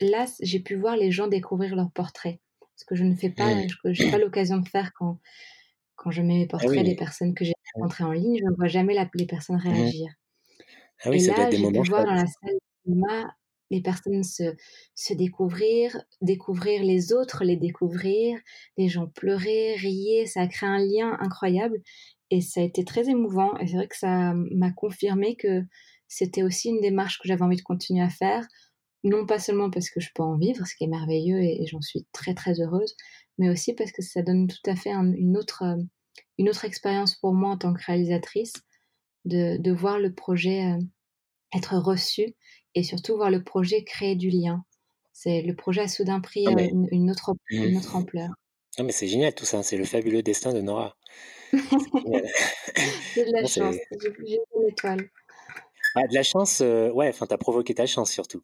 là, 0.00 0.26
j'ai 0.40 0.60
pu 0.60 0.76
voir 0.76 0.96
les 0.96 1.12
gens 1.12 1.28
découvrir 1.28 1.76
leurs 1.76 1.92
portraits. 1.92 2.40
Ce 2.80 2.86
que 2.86 2.94
je 2.94 3.04
ne 3.04 3.14
fais 3.14 3.28
pas, 3.28 3.52
je 3.84 4.04
n'ai 4.04 4.10
pas 4.10 4.16
l'occasion 4.16 4.56
de 4.56 4.66
faire 4.66 4.92
quand, 4.94 5.18
quand 5.96 6.10
je 6.10 6.22
mets 6.22 6.38
mes 6.38 6.44
ah 6.44 6.56
portraits 6.56 6.82
des 6.82 6.96
personnes 6.96 7.34
que 7.34 7.44
j'ai 7.44 7.52
rencontrées 7.74 8.04
en 8.04 8.12
ligne. 8.12 8.38
Je 8.38 8.44
ne 8.44 8.56
vois 8.56 8.68
jamais 8.68 8.96
les 9.14 9.26
personnes 9.26 9.56
mmh 9.56 9.68
réagir. 9.68 10.10
Ah 11.04 11.10
oui, 11.10 11.22
et 11.22 11.26
là, 11.26 11.50
j'ai 11.50 11.70
pu 11.70 11.88
voir 11.88 12.06
dans 12.06 12.14
la 12.14 12.26
salle 12.26 13.30
les 13.70 13.80
personnes 13.80 14.24
se, 14.24 14.56
se 14.94 15.14
découvrir, 15.14 16.02
découvrir 16.22 16.82
les 16.82 17.12
autres, 17.12 17.44
les 17.44 17.56
découvrir, 17.56 18.38
les 18.76 18.88
gens 18.88 19.06
pleurer, 19.06 19.74
rier, 19.76 20.26
ça 20.26 20.40
a 20.40 20.46
créé 20.48 20.68
un 20.68 20.78
lien 20.78 21.16
incroyable 21.20 21.78
et 22.30 22.40
ça 22.40 22.60
a 22.60 22.64
été 22.64 22.84
très 22.84 23.08
émouvant 23.08 23.56
et 23.58 23.66
c'est 23.66 23.76
vrai 23.76 23.88
que 23.88 23.96
ça 23.96 24.32
m'a 24.34 24.72
confirmé 24.72 25.36
que 25.36 25.62
c'était 26.08 26.42
aussi 26.42 26.70
une 26.70 26.80
démarche 26.80 27.20
que 27.20 27.28
j'avais 27.28 27.42
envie 27.42 27.56
de 27.56 27.62
continuer 27.62 28.02
à 28.02 28.10
faire, 28.10 28.46
non 29.04 29.26
pas 29.26 29.38
seulement 29.38 29.70
parce 29.70 29.90
que 29.90 30.00
je 30.00 30.10
peux 30.14 30.22
en 30.22 30.36
vivre, 30.36 30.66
ce 30.66 30.74
qui 30.74 30.84
est 30.84 30.88
merveilleux 30.88 31.40
et, 31.40 31.66
j'en 31.66 31.80
suis 31.80 32.06
très 32.12 32.34
très 32.34 32.60
heureuse, 32.60 32.96
mais 33.38 33.48
aussi 33.48 33.74
parce 33.74 33.92
que 33.92 34.02
ça 34.02 34.22
donne 34.22 34.46
tout 34.46 34.70
à 34.70 34.76
fait 34.76 34.90
une 34.90 35.36
autre 35.36 35.64
une 36.38 36.48
autre 36.48 36.64
expérience 36.64 37.16
pour 37.16 37.34
moi 37.34 37.50
en 37.50 37.58
tant 37.58 37.74
que 37.74 37.82
réalisatrice 37.84 38.54
de, 39.26 39.58
de 39.58 39.72
voir 39.72 39.98
le 39.98 40.12
projet 40.12 40.64
euh, 40.64 40.78
être 41.54 41.76
reçu 41.76 42.34
et 42.74 42.82
surtout 42.82 43.16
voir 43.16 43.30
le 43.30 43.44
projet 43.44 43.84
créer 43.84 44.16
du 44.16 44.30
lien. 44.30 44.64
C'est 45.12 45.42
le 45.42 45.54
projet 45.54 45.82
a 45.82 45.88
soudain 45.88 46.20
pris 46.20 46.46
ah, 46.46 46.52
euh, 46.52 46.86
une, 46.90 47.10
autre, 47.10 47.34
mmh. 47.50 47.62
une 47.62 47.76
autre 47.76 47.94
ampleur. 47.96 48.30
Non, 48.78 48.84
mais 48.84 48.92
c'est 48.92 49.08
génial 49.08 49.34
tout 49.34 49.44
ça, 49.44 49.62
c'est 49.62 49.76
le 49.76 49.84
fabuleux 49.84 50.22
destin 50.22 50.54
de 50.54 50.60
Nora. 50.60 50.96
J'ai 51.52 53.24
de 53.24 53.32
la 53.32 53.46
chance, 53.46 53.74
j'ai 54.24 54.38
une 54.56 54.68
étoile. 54.68 55.10
Ah, 55.96 56.06
de 56.06 56.14
la 56.14 56.22
chance, 56.22 56.60
euh, 56.60 56.90
ouais, 56.92 57.08
enfin, 57.08 57.26
t'as 57.26 57.36
provoqué 57.36 57.74
ta 57.74 57.86
chance 57.86 58.12
surtout. 58.12 58.42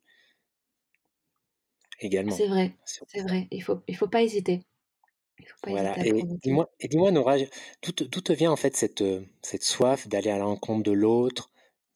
Également. 2.01 2.35
C'est 2.35 2.49
vrai, 2.49 2.75
c'est 2.85 3.23
vrai, 3.23 3.49
il 3.51 3.63
faut, 3.63 3.81
il 3.89 3.97
faut 3.97 4.09
pas 4.09 4.23
hésiter. 4.23 4.63
Il 5.39 5.47
faut 5.47 5.57
pas 5.63 5.71
voilà. 5.71 6.07
et 6.07 6.23
dis-moi, 6.43 6.71
dis 6.81 6.97
Nora, 6.97 7.37
d'où 7.83 7.93
te, 7.93 8.33
vient 8.33 8.51
en 8.51 8.57
fait 8.57 8.77
cette, 8.77 9.03
euh, 9.03 9.23
cette 9.43 9.63
soif 9.63 10.09
d'aller 10.09 10.31
à 10.31 10.39
la 10.39 10.45
rencontre 10.45 10.83
de 10.83 10.93
l'autre, 10.93 11.51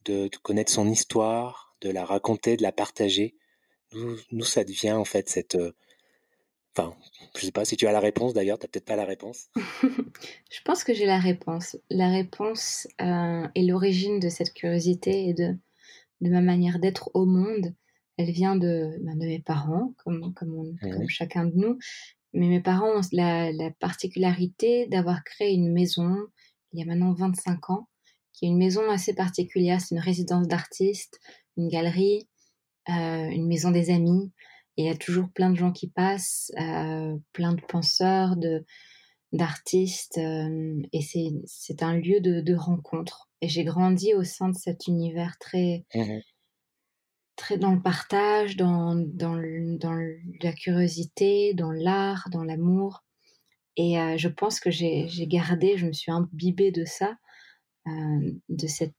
de, 0.04 0.28
de 0.28 0.36
connaître 0.38 0.72
son 0.72 0.88
histoire, 0.88 1.74
de 1.80 1.90
la 1.90 2.04
raconter, 2.04 2.56
de 2.56 2.62
la 2.62 2.72
partager? 2.72 3.34
Nous, 3.92 4.44
ça 4.44 4.64
devient 4.64 4.92
en 4.92 5.04
fait 5.04 5.28
cette... 5.28 5.56
Euh, 5.56 5.72
enfin, 6.76 6.96
je 7.36 7.44
sais 7.44 7.52
pas 7.52 7.64
si 7.64 7.76
tu 7.76 7.86
as 7.86 7.92
la 7.92 8.00
réponse 8.00 8.34
d'ailleurs, 8.34 8.58
tu 8.58 8.64
n'as 8.64 8.68
peut-être 8.68 8.84
pas 8.84 8.96
la 8.96 9.04
réponse. 9.04 9.48
je 9.56 10.60
pense 10.64 10.84
que 10.84 10.94
j'ai 10.94 11.06
la 11.06 11.18
réponse. 11.18 11.76
La 11.90 12.08
réponse 12.08 12.86
euh, 13.00 13.48
et 13.54 13.66
l'origine 13.66 14.20
de 14.20 14.28
cette 14.28 14.54
curiosité 14.54 15.28
et 15.28 15.34
de, 15.34 15.56
de 16.20 16.30
ma 16.30 16.40
manière 16.40 16.78
d'être 16.78 17.10
au 17.14 17.24
monde, 17.24 17.74
elle 18.20 18.30
vient 18.30 18.56
de, 18.56 18.96
ben, 19.00 19.16
de 19.16 19.26
mes 19.26 19.40
parents, 19.40 19.94
comme, 20.04 20.32
comme, 20.34 20.76
comme, 20.80 21.08
chacun 21.08 21.44
de 21.46 21.54
nous. 21.54 21.78
Mais 22.32 22.48
mes 22.48 22.60
parents 22.60 22.98
ont 22.98 23.08
la, 23.12 23.52
la 23.52 23.70
particularité 23.70 24.86
d'avoir 24.86 25.24
créé 25.24 25.52
une 25.52 25.72
maison 25.72 26.16
il 26.72 26.78
y 26.78 26.82
a 26.82 26.86
maintenant 26.86 27.12
25 27.12 27.70
ans, 27.70 27.88
qui 28.32 28.44
est 28.44 28.48
une 28.48 28.58
maison 28.58 28.88
assez 28.90 29.14
particulière. 29.14 29.80
C'est 29.80 29.94
une 29.94 30.00
résidence 30.00 30.46
d'artistes 30.46 31.18
une 31.56 31.68
galerie, 31.68 32.28
euh, 32.88 33.28
une 33.28 33.46
maison 33.46 33.70
des 33.70 33.90
amis. 33.90 34.32
Et 34.76 34.84
il 34.84 34.86
y 34.86 34.90
a 34.90 34.96
toujours 34.96 35.28
plein 35.28 35.50
de 35.50 35.56
gens 35.56 35.72
qui 35.72 35.88
passent, 35.88 36.52
euh, 36.58 37.16
plein 37.32 37.52
de 37.52 37.60
penseurs, 37.60 38.36
de 38.36 38.64
d'artistes, 39.32 40.18
euh, 40.18 40.82
et 40.92 41.02
c'est 41.46 41.82
un 41.84 41.96
lieu 41.96 42.20
de, 42.20 42.40
de 42.40 42.54
rencontre. 42.54 43.30
Et 43.40 43.48
j'ai 43.48 43.62
grandi 43.62 44.12
au 44.12 44.24
sein 44.24 44.48
de 44.48 44.56
cet 44.56 44.88
univers 44.88 45.38
très 45.38 45.84
mmh 45.94 46.18
très 47.36 47.58
dans 47.58 47.72
le 47.72 47.80
partage, 47.80 48.56
dans, 48.56 48.94
dans, 48.94 49.36
dans 49.78 49.98
la 50.42 50.52
curiosité, 50.52 51.54
dans 51.54 51.72
l'art, 51.72 52.28
dans 52.30 52.44
l'amour. 52.44 53.04
Et 53.76 53.94
je 54.18 54.28
pense 54.28 54.60
que 54.60 54.70
j'ai 54.70 55.08
gardé, 55.26 55.78
je 55.78 55.86
me 55.86 55.92
suis 55.92 56.12
imbibée 56.12 56.70
de 56.70 56.84
ça, 56.84 57.16
de, 57.86 58.66
cette, 58.66 58.94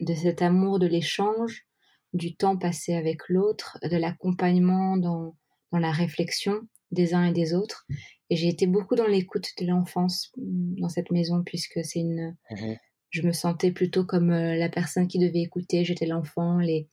de 0.00 0.14
cet 0.14 0.42
amour 0.42 0.80
de 0.80 0.86
l'échange, 0.86 1.64
du 2.12 2.34
temps 2.34 2.56
passé 2.56 2.94
avec 2.94 3.28
l'autre, 3.28 3.78
de 3.84 3.96
l'accompagnement 3.96 4.96
dans, 4.96 5.36
dans 5.70 5.78
la 5.78 5.92
réflexion 5.92 6.60
des 6.90 7.14
uns 7.14 7.26
et 7.26 7.32
des 7.32 7.54
autres. 7.54 7.86
Et 8.30 8.36
j'ai 8.36 8.48
été 8.48 8.66
beaucoup 8.66 8.96
dans 8.96 9.06
l'écoute 9.06 9.50
de 9.60 9.66
l'enfance 9.66 10.32
mm, 10.36 10.80
dans 10.80 10.88
cette 10.88 11.10
maison, 11.10 11.42
puisque 11.44 11.84
c'est 11.84 12.00
une. 12.00 12.36
Mmh 12.50 12.74
je 13.10 13.22
me 13.22 13.32
sentais 13.32 13.70
plutôt 13.70 14.04
comme 14.04 14.30
euh, 14.30 14.56
la 14.56 14.68
personne 14.68 15.08
qui 15.08 15.18
devait 15.18 15.40
écouter. 15.40 15.84
J'étais 15.84 16.06
l'enfant, 16.06 16.58
les, 16.58 16.88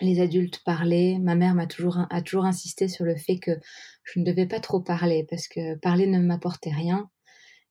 les 0.00 0.20
adultes 0.20 0.62
parlaient. 0.64 1.18
Ma 1.20 1.34
mère 1.34 1.54
m'a 1.54 1.66
toujours, 1.66 2.00
a 2.10 2.22
toujours 2.22 2.44
insisté 2.44 2.88
sur 2.88 3.04
le 3.04 3.16
fait 3.16 3.38
que 3.38 3.52
je 4.02 4.20
ne 4.20 4.24
devais 4.24 4.46
pas 4.46 4.60
trop 4.60 4.80
parler, 4.80 5.26
parce 5.28 5.48
que 5.48 5.76
parler 5.78 6.06
ne 6.06 6.20
m'apportait 6.20 6.72
rien. 6.72 7.10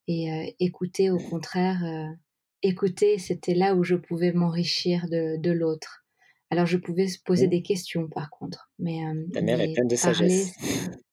Et 0.07 0.31
euh, 0.31 0.45
écouter, 0.59 1.09
au 1.09 1.17
contraire, 1.17 1.83
euh, 1.85 2.13
écouter, 2.61 3.17
c'était 3.17 3.53
là 3.53 3.75
où 3.75 3.83
je 3.83 3.95
pouvais 3.95 4.33
m'enrichir 4.33 5.07
de, 5.09 5.37
de 5.37 5.51
l'autre. 5.51 6.03
Alors 6.49 6.67
je 6.67 6.77
pouvais 6.77 7.07
se 7.07 7.17
poser 7.19 7.47
des 7.47 7.63
questions 7.63 8.07
par 8.07 8.29
contre. 8.29 8.71
Mais, 8.77 9.03
euh, 9.05 9.25
Ta 9.33 9.41
mère 9.41 9.59
est 9.59 9.73
pleine 9.73 9.87
de 9.87 9.95
sagesse. 9.95 10.53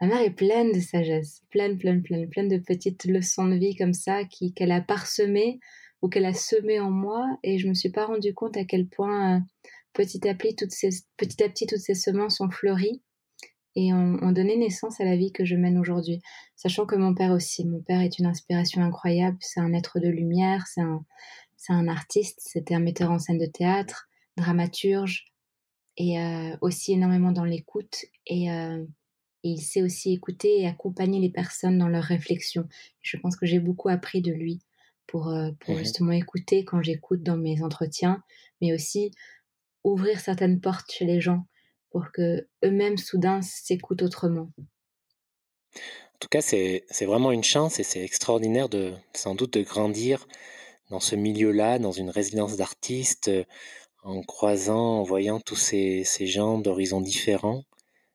Ma 0.00 0.08
mère 0.08 0.22
est 0.22 0.34
pleine 0.34 0.72
de 0.72 0.80
sagesse, 0.80 1.42
pleine, 1.50 1.78
pleine, 1.78 2.02
pleine, 2.02 2.28
pleine 2.28 2.48
de 2.48 2.58
petites 2.58 3.04
leçons 3.04 3.46
de 3.46 3.56
vie 3.56 3.76
comme 3.76 3.92
ça 3.92 4.24
qui 4.24 4.52
qu'elle 4.52 4.72
a 4.72 4.80
parsemées 4.80 5.60
ou 6.02 6.08
qu'elle 6.08 6.24
a 6.24 6.32
semées 6.32 6.80
en 6.80 6.90
moi 6.90 7.26
et 7.42 7.58
je 7.58 7.68
me 7.68 7.74
suis 7.74 7.90
pas 7.90 8.06
rendu 8.06 8.34
compte 8.34 8.56
à 8.56 8.64
quel 8.64 8.88
point 8.88 9.36
euh, 9.36 9.40
petit 9.94 10.28
à 10.28 10.34
petit 10.34 10.54
toutes 10.56 10.72
ces 10.72 10.90
petit 11.16 11.42
à 11.42 11.48
petit 11.48 11.66
toutes 11.66 11.78
ces 11.78 11.94
semences 11.94 12.40
ont 12.40 12.50
fleuri 12.50 13.02
et 13.76 13.92
ont, 13.92 14.18
ont, 14.22 14.32
donné 14.32 14.56
naissance 14.56 15.00
à 15.00 15.04
la 15.04 15.16
vie 15.16 15.32
que 15.32 15.44
je 15.44 15.56
mène 15.56 15.78
aujourd'hui. 15.78 16.20
Sachant 16.54 16.86
que 16.86 16.94
mon 16.94 17.12
père 17.12 17.32
aussi, 17.32 17.66
mon 17.66 17.80
père 17.80 18.02
est 18.02 18.18
une 18.20 18.26
inspiration 18.26 18.82
incroyable, 18.82 19.36
c'est 19.40 19.58
un 19.58 19.72
être 19.72 19.98
de 19.98 20.08
lumière, 20.08 20.64
c'est 20.68 20.80
un, 20.80 21.04
c'est 21.56 21.72
un 21.72 21.88
artiste, 21.88 22.38
c'était 22.40 22.74
un 22.74 22.80
metteur 22.80 23.10
en 23.10 23.18
scène 23.18 23.38
de 23.38 23.46
théâtre, 23.46 24.08
dramaturge 24.36 25.24
et 25.96 26.20
euh, 26.20 26.56
aussi 26.60 26.92
énormément 26.92 27.32
dans 27.32 27.44
l'écoute 27.44 28.04
et, 28.26 28.50
euh, 28.52 28.84
il 29.44 29.60
sait 29.60 29.82
aussi 29.82 30.12
écouter 30.12 30.62
et 30.62 30.66
accompagner 30.66 31.20
les 31.20 31.28
personnes 31.28 31.76
dans 31.78 31.88
leurs 31.88 32.04
réflexions. 32.04 32.66
Je 33.02 33.18
pense 33.18 33.36
que 33.36 33.44
j'ai 33.44 33.60
beaucoup 33.60 33.90
appris 33.90 34.22
de 34.22 34.32
lui 34.32 34.60
pour, 35.06 35.28
euh, 35.28 35.50
pour 35.60 35.74
Mmh 35.74 35.78
justement 35.78 36.12
écouter 36.12 36.64
quand 36.64 36.82
j'écoute 36.82 37.22
dans 37.22 37.36
mes 37.36 37.62
entretiens, 37.62 38.22
mais 38.62 38.72
aussi 38.72 39.10
ouvrir 39.84 40.20
certaines 40.20 40.60
portes 40.60 40.90
chez 40.90 41.04
les 41.04 41.20
gens 41.20 41.46
pour 41.90 42.10
que 42.12 42.48
eux-mêmes 42.64 42.98
soudain 42.98 43.40
s'écoutent 43.42 44.02
autrement. 44.02 44.50
En 46.14 46.18
tout 46.20 46.28
cas, 46.28 46.40
c'est 46.40 46.84
vraiment 47.02 47.32
une 47.32 47.44
chance 47.44 47.78
et 47.80 47.82
c'est 47.82 48.02
extraordinaire 48.02 48.68
de 48.68 48.94
sans 49.14 49.34
doute 49.34 49.52
de 49.54 49.62
grandir 49.62 50.26
dans 50.90 51.00
ce 51.00 51.16
milieu-là, 51.16 51.78
dans 51.78 51.92
une 51.92 52.10
résidence 52.10 52.56
d'artistes, 52.56 53.28
euh, 53.28 53.44
en 54.02 54.22
croisant, 54.22 55.00
en 55.00 55.02
voyant 55.02 55.40
tous 55.40 55.56
ces, 55.56 56.04
ces 56.04 56.26
gens 56.26 56.58
d'horizons 56.58 57.00
différents. 57.00 57.64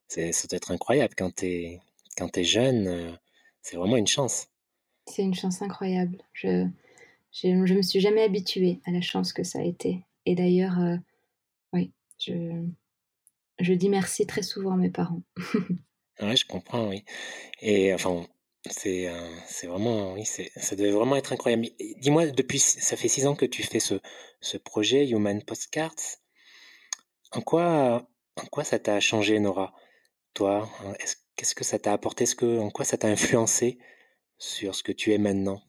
C'est, 0.08 0.32
être 0.54 0.72
incroyable 0.72 1.14
quand 1.18 1.34
t'es 1.36 1.80
quand 2.18 2.30
t'es 2.30 2.44
jeune. 2.44 2.88
euh, 2.88 3.12
C'est 3.62 3.78
vraiment 3.78 3.98
une 3.98 4.08
chance. 4.08 4.48
C'est 5.08 5.24
une 5.24 5.34
chance 5.36 5.62
incroyable. 5.62 6.18
Je, 6.34 6.68
je, 7.32 7.66
je 7.66 7.74
me 7.74 7.82
suis 7.82 8.00
jamais 8.00 8.24
habituée 8.24 8.80
à 8.86 8.92
la 8.92 9.02
chance 9.02 9.34
que 9.34 9.44
ça 9.44 9.60
a 9.60 9.64
été. 9.64 10.04
Et 10.26 10.36
d'ailleurs, 10.36 10.80
euh, 10.80 10.98
je, 12.20 12.66
je 13.60 13.74
dis 13.74 13.90
merci 13.90 14.26
très 14.28 14.42
souvent 14.44 14.74
à 14.74 14.78
mes 14.78 14.90
parents. 14.90 15.24
Ouais, 16.22 16.36
je 16.38 16.46
comprends, 16.46 16.88
oui. 16.90 17.04
Et 17.62 17.94
enfin, 17.94 18.26
c'est 18.70 19.08
euh, 19.10 19.38
vraiment, 19.70 20.14
oui, 20.14 20.26
ça 20.26 20.76
devait 20.78 20.92
vraiment 20.92 21.16
être 21.18 21.34
incroyable. 21.34 21.68
Dis-moi, 22.02 22.28
depuis, 22.28 22.60
ça 22.60 22.98
fait 22.98 23.08
six 23.10 23.28
ans 23.28 23.36
que 23.36 23.46
tu 23.46 23.64
fais 23.64 23.80
ce 23.82 23.96
ce 24.42 24.58
projet 24.58 25.08
Human 25.10 25.44
Postcards. 25.44 25.96
En 27.32 27.42
quoi 27.42 28.08
en 28.36 28.46
quoi 28.52 28.64
ça 28.64 28.78
t'a 28.78 29.00
changé, 29.00 29.40
Nora? 29.40 29.74
Toi, 30.36 30.70
hein, 30.84 30.94
est-ce 31.00 31.18
qu'est-ce 31.36 31.56
que 31.56 31.64
ça 31.64 31.80
t'a 31.80 31.94
apporté? 31.94 32.26
Que 32.26 32.60
en 32.60 32.70
quoi 32.72 32.86
ça 32.86 32.98
t'a 32.98 33.08
influencé 33.10 33.80
sur 34.40 34.76
ce 34.76 34.84
que 34.84 34.92
tu 34.94 35.14
es 35.14 35.20
maintenant? 35.20 35.62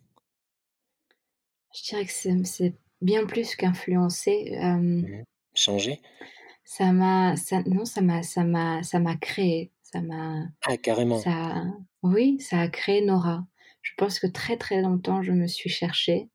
Je 1.74 1.82
dirais 1.88 2.04
que 2.06 2.12
c'est 2.12 2.74
bien 3.00 3.26
plus 3.26 3.54
qu'influencer. 3.56 4.56
euh, 4.62 4.76
Mhm. 4.76 5.24
Changé? 5.54 6.00
Ça 6.72 6.92
m'a, 6.92 7.34
ça, 7.34 7.62
non, 7.66 7.84
ça 7.84 8.00
m'a, 8.00 8.22
ça 8.22 8.44
m'a, 8.44 8.82
ça 8.84 9.00
m'a 9.00 9.16
créé. 9.16 9.72
Ça 9.82 10.00
m'a, 10.00 10.44
Ah, 10.68 10.76
carrément. 10.76 11.18
ça, 11.18 11.64
oui, 12.04 12.38
ça 12.38 12.60
a 12.60 12.68
créé 12.68 13.04
Nora. 13.04 13.44
Je 13.82 13.90
pense 13.96 14.20
que 14.20 14.28
très 14.28 14.56
très 14.56 14.80
longtemps 14.80 15.20
je 15.20 15.32
me 15.32 15.48
suis 15.48 15.68
cherchée. 15.68 16.28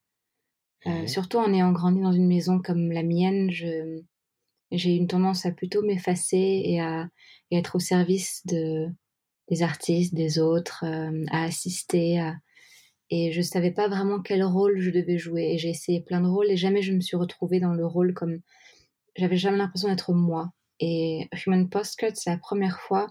Euh, 0.88 1.08
surtout 1.08 1.38
en 1.38 1.54
ayant 1.54 1.72
grandi 1.72 2.02
dans 2.02 2.12
une 2.12 2.28
maison 2.28 2.60
comme 2.60 2.92
la 2.92 3.02
mienne, 3.04 3.50
je, 3.50 4.02
j'ai 4.72 4.96
une 4.98 5.08
tendance 5.08 5.46
à 5.46 5.52
plutôt 5.52 5.82
m'effacer 5.84 6.62
et 6.66 6.82
à 6.82 7.08
et 7.50 7.58
être 7.58 7.76
au 7.78 7.80
service 7.80 8.42
de, 8.46 8.88
des 9.50 9.64
artistes, 9.64 10.14
des 10.16 10.38
autres, 10.40 10.84
euh, 10.86 11.24
à 11.32 11.46
assister. 11.46 12.20
à- 12.20 12.36
et 13.10 13.32
je 13.32 13.42
savais 13.42 13.72
pas 13.72 13.88
vraiment 13.88 14.20
quel 14.22 14.44
rôle 14.44 14.80
je 14.80 14.90
devais 14.92 15.18
jouer. 15.18 15.54
Et 15.54 15.58
j'ai 15.60 15.70
essayé 15.70 16.02
plein 16.02 16.20
de 16.22 16.28
rôles 16.28 16.52
et 16.52 16.58
jamais 16.58 16.82
je 16.82 16.92
me 16.92 17.00
suis 17.02 17.16
retrouvée 17.18 17.62
dans 17.62 17.74
le 17.74 17.86
rôle 17.86 18.14
comme. 18.14 18.40
J'avais 19.16 19.38
jamais 19.38 19.58
l'impression 19.58 19.90
d'être 19.90 20.14
moi. 20.14 20.52
Et 20.80 21.30
Human 21.46 21.70
Postcard, 21.70 22.12
c'est 22.16 22.30
la 22.30 22.38
première 22.38 22.80
fois, 22.80 23.08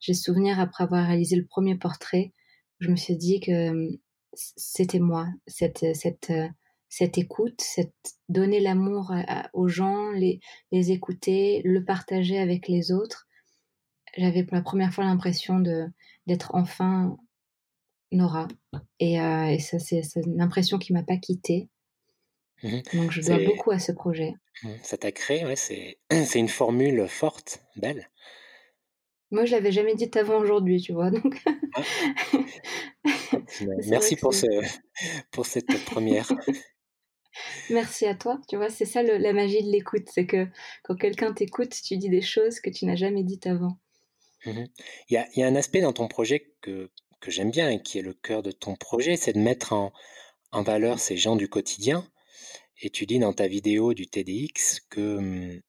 j'ai 0.00 0.14
souvenir 0.14 0.58
après 0.58 0.84
avoir 0.84 1.06
réalisé 1.06 1.36
le 1.36 1.46
premier 1.46 1.76
portrait, 1.76 2.32
je 2.80 2.90
me 2.90 2.96
suis 2.96 3.16
dit 3.16 3.40
que 3.40 3.52
euh, 3.72 3.90
c'était 4.34 4.98
moi, 4.98 5.28
cette, 5.46 5.84
cette, 5.94 6.30
euh, 6.30 6.48
cette 6.88 7.18
écoute, 7.18 7.60
cette 7.60 7.94
donner 8.28 8.60
l'amour 8.60 9.12
à- 9.12 9.48
aux 9.52 9.68
gens, 9.68 10.10
les, 10.10 10.40
les 10.72 10.90
écouter, 10.90 11.60
le 11.64 11.84
partager 11.84 12.38
avec 12.38 12.66
les 12.68 12.90
autres. 12.92 13.28
J'avais 14.16 14.42
pour 14.44 14.56
la 14.56 14.62
première 14.62 14.92
fois 14.92 15.04
l'impression 15.04 15.60
d'être 16.26 16.54
enfin 16.54 17.16
Nora. 18.10 18.48
Et, 19.00 19.20
euh, 19.20 19.58
ça, 19.58 19.78
c'est 19.78 20.02
c'est 20.02 20.20
une 20.26 20.40
impression 20.40 20.78
qui 20.78 20.92
m'a 20.92 21.02
pas 21.02 21.16
quittée. 21.16 21.68
Mhm. 22.62 22.82
Donc, 22.94 23.10
je 23.10 23.20
dois 23.22 23.38
beaucoup 23.40 23.70
à 23.70 23.78
ce 23.78 23.92
projet. 23.92 24.34
Mhm. 24.62 24.78
ça 24.82 24.96
t'a 24.96 25.12
créé, 25.12 25.44
ouais, 25.44 25.56
c'est 25.56 25.98
une 26.38 26.48
formule 26.48 27.06
forte, 27.08 27.60
belle. 27.76 28.08
Moi, 29.30 29.46
je 29.46 29.52
l'avais 29.52 29.72
jamais 29.72 29.94
dit 29.94 30.10
avant 30.14 30.38
aujourd'hui, 30.38 30.80
tu 30.80 30.92
vois. 30.92 31.10
Donc, 31.10 31.42
Ah, 31.74 31.82
merci 33.86 34.16
pour 34.16 34.34
ce 34.34 34.46
pour 35.30 35.46
cette 35.46 35.84
première. 35.84 36.28
Merci 37.70 38.04
à 38.04 38.14
toi. 38.14 38.38
Tu 38.46 38.56
vois, 38.56 38.68
c'est 38.68 38.84
ça 38.84 39.02
le- 39.02 39.16
la 39.16 39.32
magie 39.32 39.62
de 39.62 39.70
l'écoute. 39.70 40.06
C'est 40.12 40.26
que 40.26 40.46
quand 40.84 40.96
quelqu'un 40.96 41.32
t'écoute, 41.32 41.74
tu 41.82 41.96
dis 41.96 42.10
des 42.10 42.20
choses 42.20 42.60
que 42.60 42.68
tu 42.68 42.84
n'as 42.84 42.94
jamais 42.96 43.24
dites 43.24 43.46
avant. 43.46 43.78
Mhm. 44.44 44.66
Il 45.08 45.14
y 45.14 45.16
a, 45.16 45.26
y 45.36 45.42
a 45.42 45.46
un 45.46 45.54
aspect 45.56 45.80
dans 45.80 45.94
ton 45.94 46.08
projet 46.08 46.52
que, 46.60 46.90
que 47.20 47.30
j'aime 47.30 47.50
bien 47.50 47.70
et 47.70 47.80
qui 47.80 47.98
est 47.98 48.02
le 48.02 48.12
cœur 48.12 48.42
de 48.42 48.52
ton 48.52 48.74
projet, 48.76 49.16
c'est 49.16 49.32
de 49.32 49.38
mettre 49.38 49.72
en, 49.72 49.92
en 50.50 50.62
valeur 50.62 50.98
ces 50.98 51.16
gens 51.16 51.36
du 51.36 51.48
quotidien. 51.48 52.06
Et 52.82 52.90
tu 52.90 53.06
dis 53.06 53.18
dans 53.18 53.32
ta 53.32 53.46
vidéo 53.46 53.94
du 53.94 54.06
TDX 54.08 54.80
que 54.90 55.16
hum, 55.16 55.60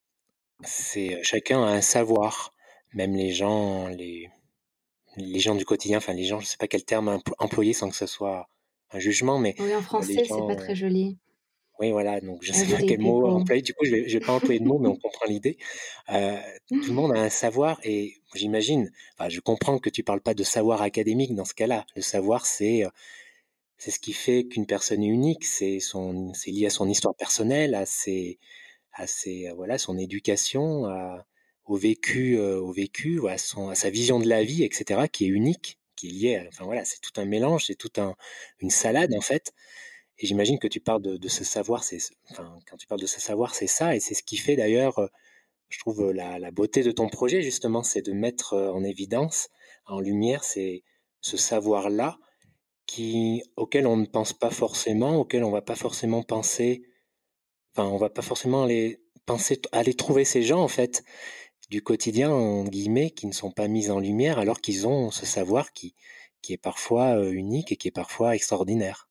c'est 0.63 1.19
chacun 1.23 1.63
a 1.63 1.67
un 1.69 1.81
savoir, 1.81 2.53
même 2.93 3.15
les 3.15 3.31
gens, 3.33 3.87
les, 3.87 4.29
les 5.17 5.39
gens 5.39 5.55
du 5.55 5.65
quotidien, 5.65 5.99
enfin 5.99 6.13
les 6.13 6.25
gens, 6.25 6.39
je 6.41 6.47
sais 6.47 6.57
pas 6.57 6.67
quel 6.67 6.85
terme 6.85 7.09
empl- 7.17 7.33
employer 7.39 7.73
sans 7.73 7.89
que 7.89 7.95
ce 7.97 8.07
soit 8.07 8.49
un 8.91 8.99
jugement, 8.99 9.39
mais 9.39 9.55
Oui, 9.57 9.73
en 9.73 9.81
euh, 9.99 10.05
français, 10.05 10.25
c'est 10.25 10.43
pas 10.43 10.55
très 10.55 10.75
joli. 10.75 11.17
oui 11.79 11.91
voilà, 11.91 12.21
donc 12.21 12.43
je 12.43 12.53
sais 12.53 12.67
pas 12.67 12.83
quel 12.83 12.99
mot 12.99 13.27
employer. 13.31 13.61
Du 13.61 13.73
coup, 13.73 13.83
je 13.85 13.91
vais, 13.91 14.07
je 14.07 14.13
vais 14.17 14.21
pas 14.21 14.33
employer 14.33 14.59
de 14.59 14.65
mots, 14.67 14.77
mais 14.79 14.87
on 14.89 14.95
comprend 14.95 15.25
l'idée. 15.27 15.57
Euh, 16.09 16.37
tout 16.81 16.91
le 16.91 16.95
monde 16.95 17.13
a 17.13 17.19
un 17.19 17.29
savoir 17.29 17.79
et 17.83 18.15
j'imagine, 18.35 18.91
enfin, 19.17 19.29
je 19.29 19.39
comprends 19.39 19.79
que 19.79 19.89
tu 19.89 20.03
parles 20.03 20.21
pas 20.21 20.33
de 20.35 20.43
savoir 20.43 20.81
académique 20.83 21.33
dans 21.35 21.45
ce 21.45 21.53
cas-là. 21.55 21.85
Le 21.95 22.01
savoir, 22.03 22.45
c'est 22.45 22.85
euh, 22.85 22.89
c'est 23.83 23.91
ce 23.91 23.99
qui 23.99 24.13
fait 24.13 24.45
qu'une 24.45 24.65
personne 24.65 25.03
est 25.03 25.07
unique. 25.07 25.43
C'est 25.43 25.81
son, 25.81 26.33
c'est 26.33 26.51
lié 26.51 26.67
à 26.67 26.69
son 26.69 26.87
histoire 26.87 27.15
personnelle, 27.15 27.75
à 27.75 27.85
ses, 27.85 28.39
à 28.93 29.07
ses, 29.07 29.51
voilà, 29.57 29.77
son 29.77 29.97
éducation, 29.97 30.85
au 31.65 31.75
vécu, 31.75 32.37
euh, 32.37 32.61
au 32.61 32.71
vécu, 32.71 33.27
à 33.27 33.37
son, 33.37 33.67
à 33.69 33.75
sa 33.75 33.89
vision 33.89 34.19
de 34.21 34.27
la 34.27 34.43
vie, 34.43 34.63
etc., 34.63 35.01
qui 35.11 35.25
est 35.25 35.27
unique, 35.27 35.79
qui 35.97 36.07
est 36.07 36.11
liée. 36.11 36.45
enfin 36.47 36.63
voilà, 36.63 36.85
c'est 36.85 37.01
tout 37.01 37.11
un 37.17 37.25
mélange, 37.25 37.65
c'est 37.65 37.75
tout 37.75 37.91
un, 37.97 38.15
une 38.61 38.69
salade 38.69 39.13
en 39.13 39.21
fait. 39.21 39.51
Et 40.17 40.27
j'imagine 40.27 40.59
que 40.59 40.67
tu 40.69 40.79
parles 40.79 41.01
de, 41.01 41.27
ce 41.27 41.43
savoir, 41.43 41.83
c'est, 41.83 41.97
enfin, 42.31 42.57
quand 42.69 42.77
tu 42.77 42.87
parles 42.87 43.01
de 43.01 43.07
ce 43.07 43.19
savoir, 43.19 43.53
c'est 43.53 43.67
ça, 43.67 43.95
et 43.95 43.99
c'est 43.99 44.13
ce 44.13 44.23
qui 44.23 44.37
fait 44.37 44.55
d'ailleurs, 44.55 44.99
euh, 44.99 45.07
je 45.67 45.79
trouve 45.79 46.11
la, 46.11 46.39
la 46.39 46.51
beauté 46.51 46.83
de 46.83 46.91
ton 46.91 47.09
projet 47.09 47.41
justement, 47.41 47.83
c'est 47.83 48.03
de 48.03 48.13
mettre 48.13 48.53
euh, 48.53 48.71
en 48.71 48.83
évidence, 48.85 49.49
en 49.87 49.99
lumière, 49.99 50.45
c'est 50.45 50.83
ce 51.19 51.35
savoir-là 51.35 52.17
qui, 52.93 53.41
auquel 53.55 53.87
on 53.87 53.97
ne 53.97 54.05
pense 54.05 54.33
pas 54.33 54.51
forcément, 54.51 55.15
auquel 55.15 55.43
on 55.43 55.49
va 55.49 55.63
pas 55.63 55.75
forcément 55.75 56.21
penser, 56.21 56.83
enfin, 57.71 57.89
on 57.89 57.97
va 57.97 58.11
pas 58.11 58.21
forcément 58.21 58.65
aller 58.65 59.01
penser, 59.25 59.59
aller 59.71 59.95
trouver 59.95 60.25
ces 60.25 60.43
gens 60.43 60.61
en 60.61 60.67
fait 60.67 61.03
du 61.71 61.81
quotidien 61.81 62.29
en 62.29 62.65
guillemets 62.65 63.09
qui 63.09 63.25
ne 63.25 63.31
sont 63.31 63.49
pas 63.49 63.67
mis 63.67 63.89
en 63.89 63.99
lumière 63.99 64.37
alors 64.37 64.61
qu'ils 64.61 64.85
ont 64.85 65.09
ce 65.09 65.25
savoir 65.25 65.73
qui, 65.73 65.95
qui 66.43 66.53
est 66.53 66.57
parfois 66.57 67.17
euh, 67.17 67.31
unique 67.31 67.71
et 67.71 67.77
qui 67.77 67.87
est 67.87 67.91
parfois 67.91 68.35
extraordinaire. 68.35 69.09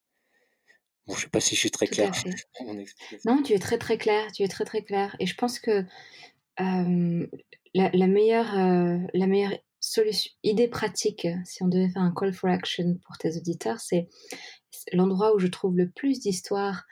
Bon, 1.09 1.16
je 1.16 1.23
sais 1.23 1.29
pas 1.29 1.40
si 1.40 1.57
je 1.57 1.61
suis 1.61 1.73
très 1.73 1.88
clair. 1.88 2.12
Non, 3.25 3.42
tu 3.42 3.53
es 3.53 3.59
très 3.59 3.79
très 3.79 3.99
clair. 3.99 4.31
Tu 4.31 4.45
es 4.45 4.49
très 4.49 4.64
très 4.64 4.83
clair. 4.83 5.16
Et 5.18 5.27
je 5.27 5.35
pense 5.35 5.59
que 5.59 5.85
euh, 6.61 7.27
la, 7.75 7.90
la 7.92 8.07
meilleure, 8.07 8.57
euh, 8.57 8.99
la 9.12 9.27
meilleure 9.27 9.59
solution, 9.92 10.31
idée 10.42 10.68
pratique, 10.68 11.26
si 11.44 11.62
on 11.62 11.68
devait 11.68 11.90
faire 11.90 12.02
un 12.02 12.12
call 12.14 12.33
for 12.33 12.50
action 12.50 12.98
pour 13.07 13.18
tes 13.18 13.37
auditeurs, 13.37 13.81
c'est 13.81 14.09
l'endroit 14.92 15.35
où 15.35 15.38
je 15.38 15.48
trouve 15.48 15.76
le 15.76 15.90
plus 15.90 16.20
d'histoires 16.20 16.85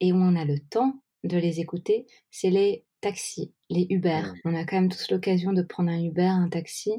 et 0.00 0.12
où 0.12 0.16
on 0.16 0.36
a 0.36 0.44
le 0.44 0.58
temps 0.58 1.02
de 1.24 1.38
les 1.38 1.60
écouter, 1.60 2.06
c'est 2.30 2.50
les 2.50 2.84
taxis, 3.00 3.54
les 3.70 3.86
Uber. 3.90 4.22
Mm. 4.22 4.34
On 4.44 4.54
a 4.54 4.64
quand 4.64 4.76
même 4.76 4.90
tous 4.90 5.10
l'occasion 5.10 5.52
de 5.52 5.62
prendre 5.62 5.90
un 5.90 6.02
Uber, 6.02 6.26
un 6.26 6.48
taxi. 6.48 6.92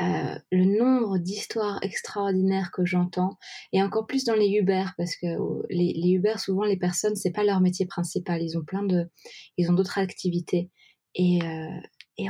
Euh, 0.00 0.34
le 0.50 0.64
nombre 0.64 1.18
d'histoires 1.18 1.78
extraordinaires 1.82 2.70
que 2.72 2.84
j'entends, 2.84 3.38
et 3.72 3.82
encore 3.82 4.06
plus 4.06 4.24
dans 4.24 4.34
les 4.34 4.48
Uber, 4.48 4.84
parce 4.98 5.14
que 5.16 5.26
euh, 5.26 5.62
les, 5.70 5.92
les 5.94 6.10
Uber, 6.10 6.34
souvent 6.38 6.64
les 6.64 6.76
personnes, 6.76 7.14
c'est 7.14 7.30
pas 7.30 7.44
leur 7.44 7.60
métier 7.60 7.86
principal, 7.86 8.42
ils 8.42 8.58
ont 8.58 8.64
plein 8.64 8.82
de, 8.82 9.06
ils 9.56 9.70
ont 9.70 9.74
d'autres 9.74 9.98
activités. 9.98 10.70
Et, 11.14 11.40
euh, 11.42 11.80
et 12.18 12.26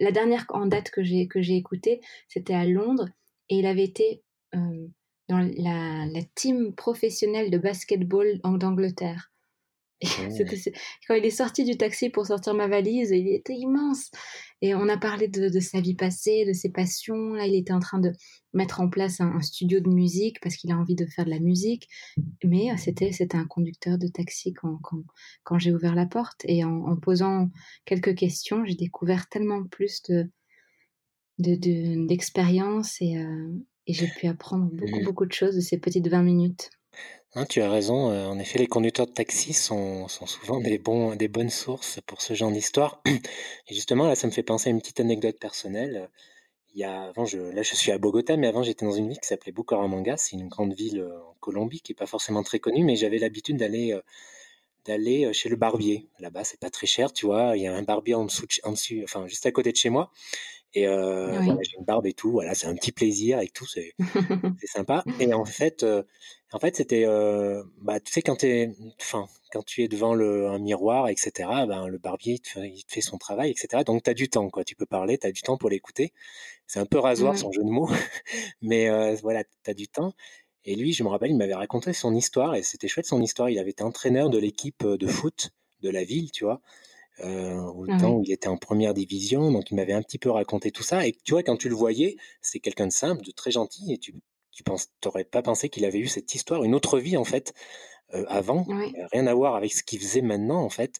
la 0.00 0.12
dernière 0.12 0.46
en 0.50 0.66
date 0.66 0.90
que 0.90 1.02
j'ai 1.02 1.26
que 1.26 1.42
j'ai 1.42 1.56
écoutée, 1.56 2.00
c'était 2.28 2.54
à 2.54 2.64
Londres, 2.64 3.08
et 3.48 3.56
il 3.56 3.66
avait 3.66 3.84
été 3.84 4.22
euh, 4.54 4.86
dans 5.28 5.38
la, 5.38 6.06
la 6.06 6.22
team 6.34 6.74
professionnelle 6.74 7.50
de 7.50 7.58
basketball 7.58 8.40
d'Angleterre. 8.42 9.32
C'est- 10.56 10.72
quand 11.06 11.14
il 11.14 11.24
est 11.24 11.30
sorti 11.30 11.64
du 11.64 11.76
taxi 11.76 12.08
pour 12.10 12.26
sortir 12.26 12.54
ma 12.54 12.68
valise, 12.68 13.10
il 13.10 13.28
était 13.28 13.54
immense. 13.54 14.10
Et 14.62 14.74
on 14.74 14.88
a 14.88 14.96
parlé 14.96 15.28
de, 15.28 15.48
de 15.48 15.60
sa 15.60 15.80
vie 15.80 15.94
passée, 15.94 16.44
de 16.46 16.52
ses 16.52 16.70
passions. 16.70 17.34
Là, 17.34 17.46
il 17.46 17.54
était 17.56 17.72
en 17.72 17.80
train 17.80 17.98
de 17.98 18.12
mettre 18.52 18.80
en 18.80 18.88
place 18.88 19.20
un, 19.20 19.32
un 19.32 19.40
studio 19.40 19.80
de 19.80 19.88
musique 19.88 20.40
parce 20.40 20.56
qu'il 20.56 20.70
a 20.72 20.76
envie 20.76 20.94
de 20.94 21.06
faire 21.06 21.24
de 21.24 21.30
la 21.30 21.40
musique. 21.40 21.88
Mais 22.44 22.70
euh, 22.70 22.76
c'était 22.76 23.12
c'était 23.12 23.36
un 23.36 23.46
conducteur 23.46 23.98
de 23.98 24.06
taxi 24.08 24.52
quand, 24.52 24.78
quand, 24.82 25.02
quand 25.44 25.58
j'ai 25.58 25.72
ouvert 25.72 25.94
la 25.94 26.06
porte. 26.06 26.42
Et 26.44 26.64
en, 26.64 26.84
en 26.86 26.96
posant 26.96 27.50
quelques 27.84 28.14
questions, 28.14 28.64
j'ai 28.64 28.74
découvert 28.76 29.28
tellement 29.28 29.64
plus 29.64 30.02
de 30.08 30.30
de- 31.38 31.54
de- 31.54 32.06
d'expérience 32.06 33.00
et, 33.00 33.16
euh, 33.18 33.52
et 33.86 33.92
j'ai 33.92 34.08
pu 34.08 34.26
apprendre 34.26 34.66
beaucoup, 34.72 34.98
beaucoup 35.04 35.26
de 35.26 35.32
choses 35.32 35.54
de 35.54 35.60
ces 35.60 35.78
petites 35.78 36.08
20 36.08 36.22
minutes. 36.22 36.70
Hein, 37.38 37.46
tu 37.48 37.62
as 37.62 37.70
raison. 37.70 38.08
en 38.08 38.36
effet, 38.40 38.58
les 38.58 38.66
conducteurs 38.66 39.06
de 39.06 39.12
taxi 39.12 39.52
sont, 39.52 40.08
souvent 40.08 40.60
des, 40.60 40.76
bons, 40.76 41.14
des 41.14 41.28
bonnes 41.28 41.50
sources 41.50 42.00
pour 42.04 42.20
ce 42.20 42.34
genre 42.34 42.50
d'histoire. 42.50 43.00
Et 43.06 43.74
justement, 43.74 44.08
là, 44.08 44.16
ça 44.16 44.26
me 44.26 44.32
fait 44.32 44.42
penser 44.42 44.70
à 44.70 44.72
une 44.72 44.80
petite 44.80 44.98
anecdote 44.98 45.38
personnelle. 45.38 46.10
Il 46.74 46.80
y 46.80 46.84
a, 46.84 47.02
avant, 47.02 47.26
je, 47.26 47.38
là, 47.38 47.62
je 47.62 47.76
suis 47.76 47.92
à 47.92 47.98
Bogota, 47.98 48.36
mais 48.36 48.48
avant, 48.48 48.64
j'étais 48.64 48.84
dans 48.84 48.92
une 48.92 49.08
ville 49.08 49.20
qui 49.20 49.28
s'appelait 49.28 49.52
Bucaramanga. 49.52 50.16
C'est 50.16 50.34
une 50.34 50.48
grande 50.48 50.72
ville 50.74 51.00
en 51.00 51.34
Colombie 51.38 51.80
qui 51.80 51.92
est 51.92 51.94
pas 51.94 52.06
forcément 52.06 52.42
très 52.42 52.58
connue, 52.58 52.82
mais 52.82 52.96
j'avais 52.96 53.18
l'habitude 53.18 53.56
d'aller 53.56 53.96
d'aller 54.84 55.32
chez 55.32 55.48
le 55.48 55.54
barbier. 55.54 56.08
Là-bas, 56.18 56.42
c'est 56.42 56.58
pas 56.58 56.70
très 56.70 56.88
cher, 56.88 57.12
tu 57.12 57.26
vois. 57.26 57.56
Il 57.56 57.62
y 57.62 57.68
a 57.68 57.74
un 57.74 57.82
barbier 57.82 58.14
en 58.14 58.24
dessous, 58.24 58.46
en 58.64 58.74
enfin 59.04 59.28
juste 59.28 59.46
à 59.46 59.52
côté 59.52 59.70
de 59.70 59.76
chez 59.76 59.90
moi. 59.90 60.10
Et 60.74 60.86
euh, 60.86 61.38
voilà, 61.40 61.62
j'ai 61.62 61.76
une 61.78 61.84
barbe 61.84 62.06
et 62.06 62.12
tout. 62.12 62.30
Voilà, 62.30 62.54
c'est 62.54 62.66
un 62.66 62.74
petit 62.74 62.92
plaisir 62.92 63.40
et 63.40 63.48
tout. 63.48 63.66
C'est 63.66 63.94
sympa. 64.64 65.02
Et 65.18 65.32
en 65.32 65.44
fait, 65.44 65.82
euh, 65.82 66.02
en 66.52 66.58
fait, 66.58 66.76
c'était, 66.76 67.04
euh, 67.06 67.62
bah, 67.80 68.00
tu 68.00 68.12
sais, 68.12 68.22
quand 68.22 68.44
es, 68.44 68.74
enfin, 69.00 69.26
quand 69.50 69.64
tu 69.64 69.82
es 69.82 69.88
devant 69.88 70.14
le, 70.14 70.48
un 70.48 70.58
miroir, 70.58 71.08
etc. 71.08 71.48
Ben, 71.66 71.86
le 71.86 71.98
barbier, 71.98 72.34
il 72.34 72.40
te, 72.40 72.48
fait, 72.48 72.68
il 72.68 72.84
te 72.84 72.92
fait 72.92 73.00
son 73.00 73.16
travail, 73.16 73.50
etc. 73.50 73.82
Donc, 73.84 74.02
tu 74.02 74.10
as 74.10 74.14
du 74.14 74.28
temps, 74.28 74.48
quoi. 74.50 74.64
Tu 74.64 74.76
peux 74.76 74.86
parler, 74.86 75.16
tu 75.18 75.26
as 75.26 75.32
du 75.32 75.42
temps 75.42 75.56
pour 75.56 75.70
l'écouter. 75.70 76.12
C'est 76.66 76.80
un 76.80 76.86
peu 76.86 76.98
rasoir 76.98 77.36
son 77.38 77.50
jeu 77.50 77.64
de 77.64 77.70
mots, 77.70 77.88
mais 78.60 79.14
voilà, 79.22 79.44
tu 79.44 79.70
as 79.70 79.74
du 79.74 79.88
temps. 79.88 80.12
Et 80.64 80.76
lui, 80.76 80.92
je 80.92 81.02
me 81.02 81.08
rappelle, 81.08 81.30
il 81.30 81.36
m'avait 81.36 81.54
raconté 81.54 81.94
son 81.94 82.14
histoire 82.14 82.54
et 82.54 82.62
c'était 82.62 82.88
chouette 82.88 83.06
son 83.06 83.22
histoire. 83.22 83.48
Il 83.48 83.58
avait 83.58 83.70
été 83.70 83.84
entraîneur 83.84 84.28
de 84.28 84.36
l'équipe 84.36 84.86
de 84.86 85.06
foot 85.06 85.50
de 85.80 85.88
la 85.88 86.04
ville, 86.04 86.30
tu 86.30 86.44
vois, 86.44 86.60
euh, 87.24 87.60
au 87.60 87.86
ah 87.88 87.98
temps 87.98 88.12
où 88.12 88.22
il 88.24 88.32
était 88.32 88.48
en 88.48 88.56
première 88.56 88.94
division. 88.94 89.50
Donc, 89.50 89.70
il 89.70 89.74
m'avait 89.74 89.92
un 89.92 90.02
petit 90.02 90.18
peu 90.18 90.30
raconté 90.30 90.70
tout 90.70 90.82
ça. 90.82 91.06
Et 91.06 91.16
tu 91.24 91.32
vois, 91.32 91.42
quand 91.42 91.56
tu 91.56 91.68
le 91.68 91.74
voyais, 91.74 92.16
c'est 92.42 92.60
quelqu'un 92.60 92.86
de 92.86 92.92
simple, 92.92 93.24
de 93.24 93.30
très 93.30 93.50
gentil. 93.50 93.92
Et 93.92 93.98
tu 93.98 94.14
tu 94.58 94.64
penses, 94.64 94.88
t'aurais 95.00 95.22
pas 95.22 95.40
pensé 95.40 95.68
qu'il 95.68 95.84
avait 95.84 96.00
eu 96.00 96.08
cette 96.08 96.34
histoire, 96.34 96.64
une 96.64 96.74
autre 96.74 96.98
vie 96.98 97.16
en 97.16 97.22
fait, 97.22 97.54
euh, 98.12 98.24
avant, 98.26 98.66
rien 99.12 99.28
à 99.28 99.34
voir 99.34 99.54
avec 99.54 99.72
ce 99.72 99.84
qu'il 99.84 100.00
faisait 100.00 100.20
maintenant 100.20 100.60
en 100.64 100.68
fait. 100.68 100.98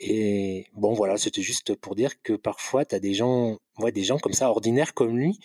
Et 0.00 0.68
bon, 0.72 0.94
voilà, 0.94 1.18
c'était 1.18 1.42
juste 1.42 1.74
pour 1.74 1.94
dire 1.94 2.22
que 2.22 2.32
parfois, 2.32 2.86
tu 2.86 2.94
as 2.94 2.98
des 2.98 3.12
gens, 3.12 3.58
ouais, 3.78 3.92
des 3.92 4.04
gens 4.04 4.18
comme 4.18 4.32
ça, 4.32 4.48
ordinaires 4.48 4.94
comme 4.94 5.18
lui, 5.18 5.38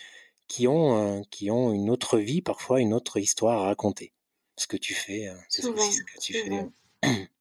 qui 0.48 0.70
ont, 0.70 1.22
qui 1.32 1.52
ont 1.52 1.74
une 1.74 1.90
autre 1.90 2.18
vie, 2.18 2.42
parfois 2.42 2.80
une 2.80 2.94
autre 2.94 3.20
histoire 3.20 3.64
à 3.64 3.66
raconter. 3.66 4.14
Ce 4.56 4.66
que 4.66 4.78
tu 4.78 4.94
fais, 4.94 5.28
hein, 5.28 5.38
c'est 5.50 5.64
ce 5.64 5.68
que 5.68 6.20
tu 6.22 6.34
fais. 6.34 6.66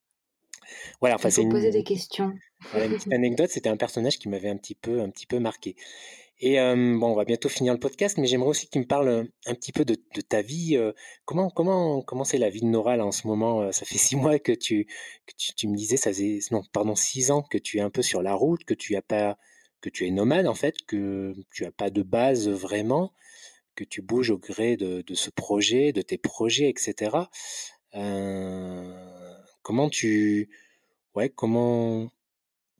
voilà, 1.01 1.17
enfin, 1.17 1.31
c'est 1.31 1.43
une... 1.43 1.51
poser 1.51 1.71
des 1.71 1.85
questions. 1.85 2.33
Voilà, 2.71 2.87
une 2.87 2.95
petite 2.95 3.13
anecdote, 3.13 3.51
c'était 3.51 3.69
un 3.69 3.77
personnage 3.77 4.19
qui 4.19 4.29
m'avait 4.29 4.49
un 4.49 4.57
petit 4.57 4.75
peu, 4.75 5.01
un 5.01 5.11
petit 5.11 5.27
peu 5.27 5.39
marqué. 5.39 5.77
Et 6.45 6.57
bon, 6.57 7.07
on 7.07 7.15
va 7.15 7.25
bientôt 7.25 7.49
finir 7.49 7.73
le 7.73 7.79
podcast, 7.79 8.19
mais 8.19 8.27
j'aimerais 8.27 8.49
aussi 8.49 8.67
que 8.67 8.73
tu 8.73 8.81
me 8.81 8.85
parles 8.85 9.29
un 9.47 9.55
petit 9.55 9.71
peu 9.71 9.85
de, 9.85 9.95
ta 10.29 10.43
vie. 10.43 10.77
comment, 11.25 11.51
comment, 11.51 12.03
comment 12.03 12.25
c'est 12.25 12.39
la 12.39 12.51
vie 12.51 12.63
de 12.63 12.67
Nora 12.67 12.97
là, 12.97 13.07
en 13.07 13.13
ce 13.13 13.29
moment 13.29 13.71
Ça 13.71 13.85
fait 13.85 13.99
six 13.99 14.17
mois 14.17 14.41
que 14.41 14.51
tu, 14.51 14.87
que 15.27 15.33
tu, 15.55 15.69
me 15.69 15.77
disais, 15.77 15.97
ça 15.97 16.11
faisait, 16.11 16.41
non, 16.51 16.63
pardon, 16.73 16.97
six 16.97 17.31
ans 17.31 17.43
que 17.43 17.59
tu 17.59 17.79
es 17.79 17.81
un 17.81 17.91
peu 17.91 18.03
sur 18.03 18.23
la 18.23 18.35
route, 18.35 18.65
que 18.65 18.75
tu 18.75 18.97
as 18.97 19.03
pas, 19.03 19.39
que 19.81 19.89
tu 19.89 20.05
es 20.05 20.11
nomade 20.11 20.49
en 20.49 20.55
fait, 20.55 20.75
que 20.87 21.33
tu 21.53 21.65
as 21.65 21.71
pas 21.71 21.91
de 21.91 22.03
base 22.03 22.49
vraiment, 22.49 23.13
que 23.77 23.85
tu 23.85 24.03
bouges 24.03 24.31
au 24.31 24.39
gré 24.39 24.77
de, 24.77 25.03
de 25.03 25.15
ce 25.15 25.31
projet, 25.31 25.93
de 25.93 26.03
tes 26.03 26.19
projets, 26.19 26.69
etc. 26.69 27.19
comment 29.63 29.89
tu, 29.89 30.51
ouais, 31.15 31.29
comment 31.29 32.11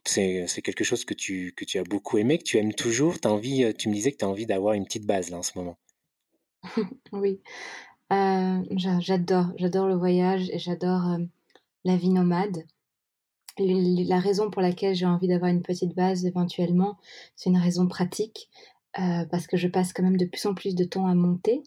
c'est, 0.05 0.47
quelque 0.63 0.85
chose 0.85 1.05
que 1.05 1.15
tu, 1.15 1.53
que 1.57 1.65
tu 1.65 1.79
as 1.79 1.85
beaucoup 1.85 2.19
aimé, 2.19 2.39
que 2.39 2.45
tu 2.45 2.59
aimes 2.59 2.75
toujours. 2.75 3.17
As 3.25 3.29
envie, 3.29 3.65
euh, 3.65 3.73
tu 3.73 3.89
me 3.89 3.95
disais 3.95 4.13
que 4.13 4.19
tu 4.19 4.25
as 4.25 4.29
envie 4.29 4.47
d'avoir 4.47 4.75
une 4.75 4.85
petite 4.85 5.07
base 5.07 5.31
là 5.31 5.39
en 5.39 5.43
ce 5.43 5.59
moment. 5.59 5.79
oui, 7.13 7.41
j'adore, 8.11 9.47
j'adore 9.57 9.89
le 9.89 9.97
voyage 9.97 10.49
et 10.51 10.59
j'adore 10.59 11.19
la 11.85 11.97
vie 11.97 12.11
nomade. 12.11 12.65
La 13.59 14.19
raison 14.19 14.51
pour 14.51 14.63
laquelle 14.63 14.95
j'ai 14.95 15.07
envie 15.07 15.29
d'avoir 15.29 15.51
une 15.51 15.63
petite 15.63 15.95
base 15.95 16.25
éventuellement, 16.25 16.99
c'est 17.37 17.51
une 17.51 17.59
raison 17.59 17.87
pratique, 17.89 18.49
parce 18.95 19.47
que 19.47 19.57
je 19.57 19.67
passe 19.67 19.93
quand 19.93 20.03
même 20.03 20.17
de 20.17 20.25
plus 20.25 20.47
en 20.47 20.55
plus 20.55 20.75
de 20.75 20.85
temps 20.85 21.07
à 21.07 21.15
monter. 21.15 21.63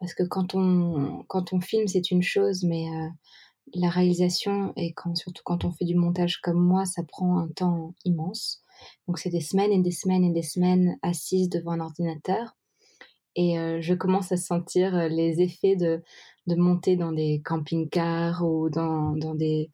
Parce 0.00 0.14
que 0.14 0.22
quand 0.22 0.54
on, 0.54 1.24
quand 1.28 1.52
on 1.52 1.60
filme, 1.60 1.88
c'est 1.88 2.10
une 2.10 2.22
chose, 2.22 2.64
mais 2.64 2.86
la 3.74 3.88
réalisation 3.88 4.72
et 4.76 4.94
surtout 5.14 5.42
quand 5.44 5.64
on 5.64 5.72
fait 5.72 5.84
du 5.84 5.94
montage 5.94 6.38
comme 6.40 6.60
moi, 6.60 6.84
ça 6.84 7.02
prend 7.02 7.38
un 7.38 7.48
temps 7.48 7.94
immense. 8.04 8.62
Donc 9.06 9.18
c'est 9.18 9.30
des 9.30 9.40
semaines 9.40 9.72
et 9.72 9.80
des 9.80 9.90
semaines 9.90 10.24
et 10.24 10.32
des 10.32 10.42
semaines 10.42 10.98
assises 11.02 11.48
devant 11.48 11.72
un 11.72 11.80
ordinateur. 11.80 12.56
Et 13.36 13.58
euh, 13.58 13.80
je 13.80 13.94
commence 13.94 14.32
à 14.32 14.36
sentir 14.36 14.96
euh, 14.96 15.08
les 15.08 15.40
effets 15.40 15.76
de, 15.76 16.02
de 16.46 16.54
monter 16.56 16.96
dans 16.96 17.12
des 17.12 17.40
camping-cars 17.44 18.44
ou 18.44 18.68
dans, 18.68 19.14
dans, 19.16 19.34
des, 19.34 19.70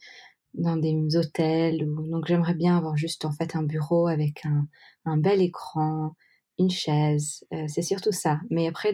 dans 0.53 0.77
des 0.77 0.95
hôtels. 1.17 1.87
Donc 2.11 2.27
j'aimerais 2.27 2.55
bien 2.55 2.77
avoir 2.77 2.97
juste 2.97 3.25
en 3.25 3.33
fait 3.33 3.57
un 3.57 3.63
bureau 3.63 4.07
avec 4.07 4.45
un, 4.45 4.67
un 5.07 5.17
bel 5.17 5.41
écran, 5.41 6.15
une 6.59 6.71
chaise, 6.71 7.45
euh, 7.53 7.65
c'est 7.67 7.83
surtout 7.83 8.13
ça. 8.13 8.41
Mais 8.51 8.69
après, 8.69 8.93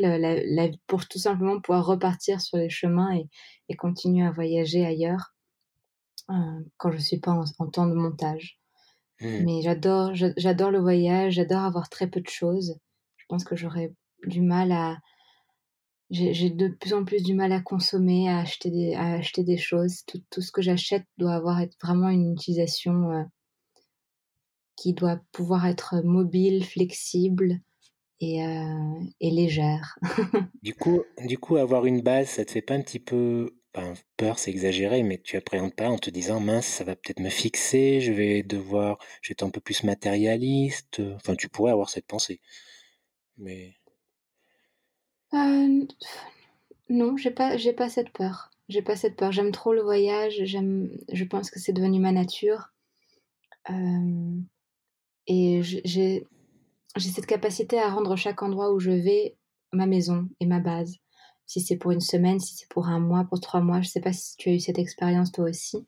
pour 0.87 1.07
tout 1.07 1.19
simplement 1.19 1.61
pouvoir 1.61 1.87
repartir 1.87 2.41
sur 2.41 2.57
les 2.57 2.71
chemins 2.71 3.15
et, 3.69 3.77
continuer 3.77 4.27
à 4.27 4.31
voyager 4.31 4.85
ailleurs 4.85 5.35
euh, 6.31 6.35
quand 6.77 6.91
je 6.91 6.99
suis 6.99 7.19
pas 7.19 7.33
en, 7.33 7.67
temps 7.69 7.87
de 7.87 7.95
montage. 7.95 8.59
Mmh. 9.21 9.45
Mais 9.45 9.63
j'adore, 9.63 10.15
j'adore 10.15 10.71
le 10.71 10.81
voyage, 10.81 11.35
j'adore 11.35 11.63
avoir 11.63 11.89
très 11.89 12.09
peu 12.09 12.21
de 12.21 12.29
choses. 12.29 12.79
Je 13.17 13.25
pense 13.29 13.45
que 13.45 13.57
j'aurais 13.57 13.93
du 14.27 14.41
mal 14.41 14.73
à, 14.73 14.99
j'ai 16.11 16.51
de 16.51 16.69
plus 16.69 16.93
en 16.93 17.05
plus 17.05 17.23
du 17.23 17.35
mal 17.35 17.53
à 17.53 17.61
consommer, 17.61 18.29
à 18.29 18.39
acheter 18.39 18.71
des, 18.71 18.95
à 18.95 19.15
acheter 19.15 19.45
des 19.45 19.59
choses. 19.59 20.03
Tout, 20.07 20.21
tout 20.31 20.41
ce 20.41 20.51
que 20.51 20.63
j'achète 20.63 21.05
doit 21.19 21.35
avoir 21.35 21.61
être 21.61 21.77
vraiment 21.81 22.09
une 22.09 22.33
utilisation 22.33 23.13
euh, 23.13 23.23
qui 24.81 24.95
doit 24.95 25.20
pouvoir 25.33 25.66
être 25.66 26.01
mobile, 26.03 26.64
flexible 26.64 27.61
et, 28.18 28.43
euh, 28.43 29.01
et 29.20 29.31
légère. 29.31 29.99
du, 30.62 30.72
coup, 30.72 31.03
du 31.26 31.37
coup, 31.37 31.57
avoir 31.57 31.85
une 31.85 32.01
base, 32.01 32.28
ça 32.28 32.47
te 32.47 32.51
fait 32.51 32.62
pas 32.62 32.74
un 32.74 32.81
petit 32.81 32.99
peu 32.99 33.55
peur, 34.16 34.39
c'est 34.39 34.51
exagéré, 34.51 35.03
mais 35.03 35.18
tu 35.18 35.37
appréhendes 35.37 35.74
pas 35.74 35.91
en 35.91 35.99
te 35.99 36.09
disant 36.09 36.41
mince, 36.41 36.66
ça 36.66 36.85
va 36.85 36.97
peut-être 36.97 37.20
me 37.20 37.28
fixer, 37.28 38.01
je 38.01 38.11
vais 38.11 38.43
devoir, 38.43 38.99
être 39.28 39.43
un 39.43 39.51
peu 39.51 39.61
plus 39.61 39.85
matérialiste. 39.85 41.03
Enfin, 41.16 41.35
tu 41.37 41.51
pourrais 41.51 41.72
avoir 41.72 41.91
cette 41.91 42.07
pensée, 42.07 42.41
mais. 43.37 43.76
Euh, 45.35 45.85
non, 46.89 47.18
j'ai 47.18 47.31
pas, 47.31 47.59
j'ai 47.59 47.74
pas 47.74 47.91
cette 47.91 48.11
peur. 48.11 48.51
J'ai 48.70 48.81
pas 48.81 48.97
cette 48.97 49.16
peur. 49.16 49.31
J'aime 49.31 49.53
trop 49.53 49.74
le 49.74 49.83
voyage. 49.83 50.41
J'aime, 50.45 50.97
je 51.12 51.24
pense 51.24 51.51
que 51.51 51.61
c'est 51.61 51.72
devenu 51.74 52.01
ma 52.01 52.12
nature. 52.12 52.72
Euh, 53.68 54.41
et 55.31 55.62
j'ai 55.62 56.26
cette 56.99 57.26
capacité 57.26 57.78
à 57.78 57.89
rendre 57.89 58.16
chaque 58.16 58.43
endroit 58.43 58.72
où 58.72 58.81
je 58.81 58.91
vais 58.91 59.37
ma 59.72 59.87
maison 59.87 60.28
et 60.41 60.47
ma 60.47 60.59
base. 60.59 60.97
Si 61.47 61.61
c'est 61.61 61.76
pour 61.76 61.93
une 61.93 62.01
semaine, 62.01 62.41
si 62.41 62.57
c'est 62.57 62.68
pour 62.68 62.89
un 62.89 62.99
mois, 62.99 63.24
pour 63.24 63.41
trois 63.41 63.61
mois, 63.61 63.81
je 63.81 63.87
ne 63.87 63.91
sais 63.91 64.01
pas 64.01 64.12
si 64.12 64.37
tu 64.37 64.49
as 64.49 64.55
eu 64.55 64.59
cette 64.59 64.78
expérience 64.78 65.31
toi 65.31 65.45
aussi. 65.49 65.87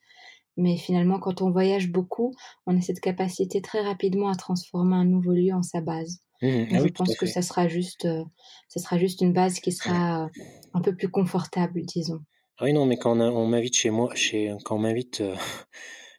Mais 0.57 0.76
finalement, 0.76 1.18
quand 1.18 1.43
on 1.43 1.51
voyage 1.51 1.90
beaucoup, 1.90 2.32
on 2.66 2.78
a 2.78 2.80
cette 2.80 3.01
capacité 3.01 3.61
très 3.62 3.80
rapidement 3.80 4.28
à 4.28 4.36
transformer 4.36 4.95
un 4.95 5.05
nouveau 5.05 5.32
lieu 5.32 5.53
en 5.53 5.62
sa 5.62 5.80
base. 5.80 6.20
Mmh, 6.40 6.64
ah 6.72 6.78
je 6.78 6.88
pense 6.88 7.16
que 7.16 7.26
ça 7.26 7.43
sera 7.43 7.66
juste, 7.66 8.05
euh, 8.05 8.22
ça 8.68 8.78
sera 8.80 8.97
juste 8.97 9.22
une 9.22 9.32
base 9.32 9.59
qui 9.59 9.72
sera 9.72 10.24
euh, 10.24 10.28
un 10.74 10.80
peu 10.82 10.95
plus 10.95 11.09
confortable, 11.09 11.82
disons. 11.82 12.20
Ah 12.59 12.64
oui, 12.64 12.72
non, 12.72 12.86
mais 12.86 12.97
quand 12.97 13.18
on, 13.18 13.47
m'invite 13.47 13.74
chez 13.74 13.90
moi, 13.90 14.14
chez, 14.14 14.55
quand 14.64 14.76
on 14.76 14.80
m'invite 14.80 15.20
euh, 15.20 15.34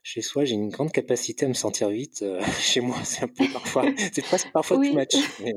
chez 0.03 0.21
soi, 0.21 0.43
j'ai 0.43 0.55
une 0.55 0.69
grande 0.69 0.91
capacité 0.91 1.45
à 1.45 1.47
me 1.47 1.53
sentir 1.53 1.87
vite. 1.89 2.21
Euh, 2.21 2.41
chez 2.59 2.81
moi, 2.81 2.97
c'est 3.03 3.23
un 3.23 3.29
peu 3.29 3.45
parfois, 3.51 3.85
c'est 4.11 4.21
presque 4.21 4.51
parfois 4.51 4.77
oui. 4.77 4.91
too 4.91 4.97
much. 4.97 5.15
Mais... 5.39 5.55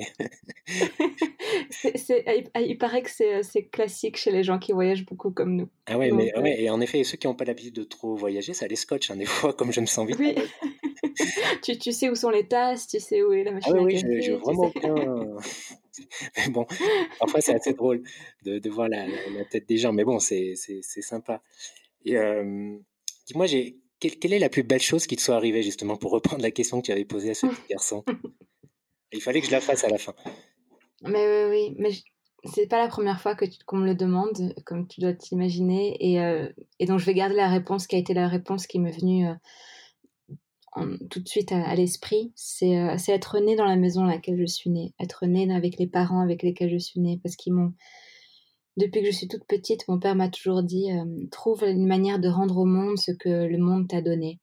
il 2.65 2.79
paraît 2.79 3.03
que 3.03 3.11
c'est 3.11 3.65
classique 3.65 4.17
chez 4.17 4.31
les 4.31 4.45
gens 4.45 4.59
qui 4.59 4.73
voyagent 4.73 5.05
beaucoup 5.05 5.33
comme 5.33 5.57
nous. 5.57 5.69
Ah 5.87 5.99
ouais, 5.99 6.13
mais 6.13 6.37
ouais, 6.39 6.63
et 6.63 6.71
en 6.71 6.81
effet, 6.81 7.03
ceux 7.03 7.17
qui 7.17 7.27
n'ont 7.27 7.35
pas 7.35 7.45
l'habitude 7.45 7.75
de 7.75 7.83
trop 7.85 8.15
voyager, 8.15 8.55
ça 8.55 8.67
les 8.67 8.77
scotche 8.77 9.11
hein, 9.11 9.17
des 9.17 9.25
fois, 9.27 9.53
comme 9.53 9.73
je 9.73 9.81
me 9.81 9.87
sens 9.87 10.07
vite. 10.07 10.19
Oui. 10.19 10.35
tu, 11.63 11.79
tu, 11.79 11.93
sais 11.93 12.09
où 12.09 12.15
sont 12.15 12.31
les 12.31 12.47
tasses, 12.47 12.87
tu 12.87 13.01
sais 13.01 13.23
où 13.23 13.33
est 13.33 13.43
la 13.43 13.53
machine 13.53 13.75
ah 13.77 13.83
oui, 13.83 13.97
à 13.97 14.01
café. 14.01 14.23
je, 14.23 14.33
veux 14.33 14.39
vraiment 14.39 14.73
bien. 14.75 14.95
mais 16.37 16.49
bon, 16.51 16.67
parfois 17.19 17.41
c'est 17.41 17.55
assez 17.55 17.73
drôle 17.73 18.03
de, 18.45 18.59
de 18.59 18.71
voir 18.71 18.89
la, 18.89 19.07
la, 19.07 19.45
tête 19.51 19.67
des 19.69 19.79
gens, 19.79 19.93
mais 19.93 20.05
bon, 20.05 20.21
c'est 20.21 20.55
sympa. 20.55 21.43
Et 22.05 22.17
euh, 22.17 22.77
dis-moi, 23.27 23.47
j'ai 23.47 23.81
quelle, 24.01 24.33
est 24.33 24.39
la 24.39 24.49
plus 24.49 24.63
belle 24.63 24.81
chose 24.81 25.07
qui 25.07 25.17
te 25.17 25.23
soit 25.23 25.37
arrivée, 25.37 25.63
justement, 25.63 25.97
pour 25.97 26.11
reprendre 26.11 26.43
la 26.43 26.51
question 26.51 26.81
que 26.81 26.87
tu 26.87 26.93
avais 26.93 27.05
posée 27.05 27.31
à 27.31 27.35
ce 27.35 27.47
petit 27.47 27.69
garçon? 27.71 28.05
Il 29.13 29.23
fallait 29.23 29.41
que 29.41 29.47
je 29.47 29.53
la 29.53 29.61
fasse 29.61 29.85
à 29.85 29.89
la 29.89 29.99
fin. 29.99 30.15
Mais 31.03 31.47
oui, 31.47 31.51
oui, 31.51 31.77
mais 31.79 31.91
c'est 32.45 32.67
pas 32.67 32.79
la 32.79 32.89
première 32.89 33.21
fois 33.21 33.37
qu'on 33.67 33.77
me 33.77 33.87
le 33.87 33.95
demande, 33.95 34.55
comme 34.65 34.87
tu 34.87 35.01
dois 35.01 35.13
t'imaginer, 35.13 35.97
et, 36.01 36.21
euh, 36.21 36.49
et, 36.79 36.87
donc 36.87 36.99
je 36.99 37.07
vais 37.07 37.15
garder 37.15 37.35
la 37.35 37.49
réponse 37.49 37.87
qui 37.87 37.97
a 37.97 37.99
été 37.99 38.15
la 38.15 38.29
réponse 38.29 38.67
qui 38.67 38.79
m'est 38.79 38.97
venue 38.97 39.27
euh, 39.29 40.97
tout 41.11 41.21
de 41.21 41.29
suite 41.29 41.53
à, 41.53 41.75
l'esprit. 41.75 42.33
Euh, 42.63 42.95
c'est 42.99 43.13
être 43.13 43.39
né 43.41 43.57
dans 43.57 43.65
la 43.65 43.77
maison 43.77 44.03
dans 44.03 44.09
laquelle 44.09 44.39
je 44.39 44.47
suis 44.47 44.71
née, 44.71 44.93
être 45.01 45.27
né 45.27 45.53
avec 45.55 45.79
les 45.79 45.87
parents 45.87 46.21
avec 46.21 46.43
lesquels 46.43 46.71
je 46.71 46.79
suis 46.79 47.01
née, 47.01 47.19
parce 47.23 47.37
qu'ils 47.37 47.55
m'ont 47.55 47.73
depuis 48.77 49.01
que 49.01 49.07
je 49.07 49.17
suis 49.17 49.29
toute 49.29 49.47
petite, 49.47 49.87
mon 49.89 49.99
père 49.99 50.15
m'a 50.15 50.29
toujours 50.29 50.63
dit 50.63 50.91
trouve 51.31 51.65
une 51.65 51.87
manière 51.87 52.19
de 52.19 52.29
rendre 52.29 52.59
au 52.59 52.65
monde 52.65 52.99
ce 52.99 53.13
que 53.13 53.29
le 53.29 53.59
monde 53.59 53.89
t'a 53.89 54.03
donné. 54.03 54.41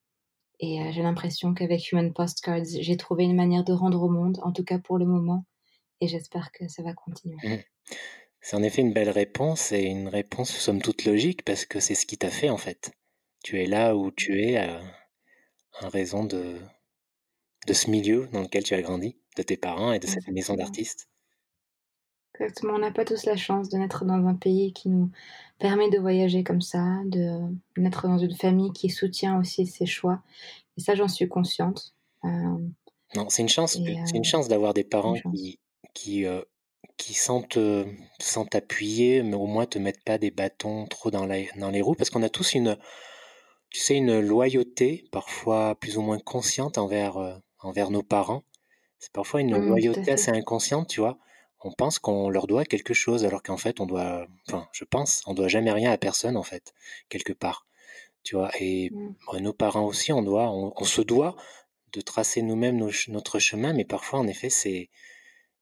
Et 0.60 0.80
j'ai 0.92 1.02
l'impression 1.02 1.54
qu'avec 1.54 1.92
Human 1.92 2.14
Postcards, 2.14 2.66
j'ai 2.80 2.98
trouvé 2.98 3.26
une 3.26 3.36
manière 3.36 3.64
de 3.64 3.74
rendre 3.74 4.02
au 4.02 4.10
monde, 4.10 4.40
en 4.44 4.52
tout 4.52 4.64
cas 4.64 4.80
pour 4.80 4.98
le 4.98 5.06
moment. 5.06 5.46
Et 6.00 6.08
j'espère 6.08 6.52
que 6.52 6.68
ça 6.68 6.84
va 6.84 6.94
continuer. 6.94 7.38
Mmh. 7.44 7.58
C'est 8.42 8.58
en 8.58 8.64
effet 8.64 8.82
une 8.82 8.94
belle 8.94 9.10
réponse 9.10 9.72
et 9.72 9.84
une 9.84 10.10
réponse 10.10 10.52
somme 10.52 10.82
toute 10.82 11.06
logique 11.06 11.46
parce 11.46 11.66
que 11.66 11.80
c'est 11.80 11.96
ce 11.96 12.06
qui 12.06 12.18
t'a 12.18 12.30
fait 12.30 12.50
en 12.50 12.58
fait. 12.58 12.92
Tu 13.42 13.62
es 13.62 13.66
là 13.66 13.96
où 13.96 14.12
tu 14.12 14.42
es 14.42 14.60
en 15.82 15.88
raison 15.88 16.26
de, 16.26 16.60
de 17.68 17.74
ce 17.74 17.90
milieu 17.90 18.28
dans 18.34 18.42
lequel 18.42 18.64
tu 18.64 18.74
as 18.74 18.82
grandi, 18.82 19.18
de 19.38 19.44
tes 19.44 19.58
parents 19.58 19.94
et 19.94 20.00
de 20.00 20.08
cette 20.08 20.28
maison 20.28 20.56
d'artistes. 20.56 21.08
Exactement, 22.40 22.74
on 22.74 22.80
n'a 22.80 22.92
pas 22.92 23.06
tous 23.06 23.26
la 23.26 23.38
chance 23.38 23.70
de 23.70 23.78
naître 23.78 24.06
dans 24.06 24.26
un 24.26 24.34
pays 24.34 24.74
qui 24.74 24.90
nous 24.90 25.12
permet 25.60 25.90
de 25.90 26.00
voyager 26.00 26.44
comme 26.44 26.62
ça, 26.62 26.84
de 27.06 27.40
naître 27.78 28.08
dans 28.08 28.18
une 28.18 28.36
famille 28.36 28.74
qui 28.74 28.90
soutient 28.90 29.40
aussi 29.40 29.68
ses 29.68 29.86
choix. 29.86 30.20
Et 30.78 30.82
ça, 30.82 30.96
j'en 30.96 31.08
suis 31.08 31.28
consciente. 31.28 31.94
Euh, 32.24 32.58
non, 33.16 33.30
c'est 33.30 33.44
une 33.44 33.50
chance, 33.50 33.74
c'est 33.74 34.16
une 34.16 34.22
euh, 34.22 34.24
chance 34.24 34.48
d'avoir 34.48 34.74
des 34.74 34.84
parents 34.84 35.14
qui, 35.14 35.60
qui, 35.94 36.26
euh, 36.26 36.42
qui 36.98 37.14
sentent, 37.14 37.60
sans 38.20 38.46
t'appuyer, 38.46 39.22
mais 39.22 39.36
au 39.36 39.46
moins 39.46 39.68
te 39.68 39.78
mettent 39.78 40.04
pas 40.04 40.18
des 40.18 40.32
bâtons 40.32 40.88
trop 40.88 41.12
dans, 41.12 41.28
la, 41.28 41.38
dans 41.58 41.70
les 41.70 41.82
roues, 41.82 41.96
parce 41.96 42.10
qu'on 42.10 42.24
a 42.24 42.30
tous 42.30 42.56
une, 42.56 42.78
tu 43.70 43.80
sais, 43.80 43.96
une 43.96 44.20
loyauté, 44.20 45.06
parfois 45.12 45.76
plus 45.76 45.98
ou 45.98 46.02
moins 46.02 46.18
consciente 46.18 46.80
envers, 46.80 47.42
envers 47.60 47.92
nos 47.92 48.04
parents. 48.04 48.44
C'est 48.98 49.14
parfois 49.14 49.42
une 49.42 49.56
mmh, 49.56 49.68
loyauté 49.68 50.12
assez 50.12 50.32
inconsciente, 50.32 50.88
tu 50.88 51.00
vois 51.00 51.20
on 51.64 51.72
pense 51.72 52.00
qu'on 52.00 52.30
leur 52.30 52.48
doit 52.48 52.66
quelque 52.66 52.94
chose, 52.94 53.26
alors 53.26 53.42
qu'en 53.42 53.58
fait, 53.58 53.80
on 53.80 53.86
doit, 53.86 54.28
enfin, 54.48 54.68
je 54.74 54.84
pense, 54.84 55.22
on 55.26 55.34
doit 55.34 55.48
jamais 55.48 55.72
rien 55.72 55.92
à 55.92 55.98
personne, 55.98 56.38
en 56.38 56.44
fait, 56.44 56.74
quelque 57.10 57.34
part. 57.34 57.66
Tu 58.24 58.36
vois, 58.36 58.52
et 58.60 58.90
mmh. 58.92 59.38
nos 59.40 59.54
parents 59.54 59.86
aussi, 59.86 60.12
on 60.12 60.22
doit, 60.22 60.50
on, 60.50 60.84
se 60.84 61.02
doit 61.02 61.36
de 61.94 62.02
tracer 62.02 62.42
nous-mêmes 62.42 62.90
notre 63.10 63.40
chemin, 63.40 63.74
mais 63.74 63.86
parfois, 63.86 64.20
en 64.20 64.28
effet, 64.28 64.50
c'est, 64.50 64.90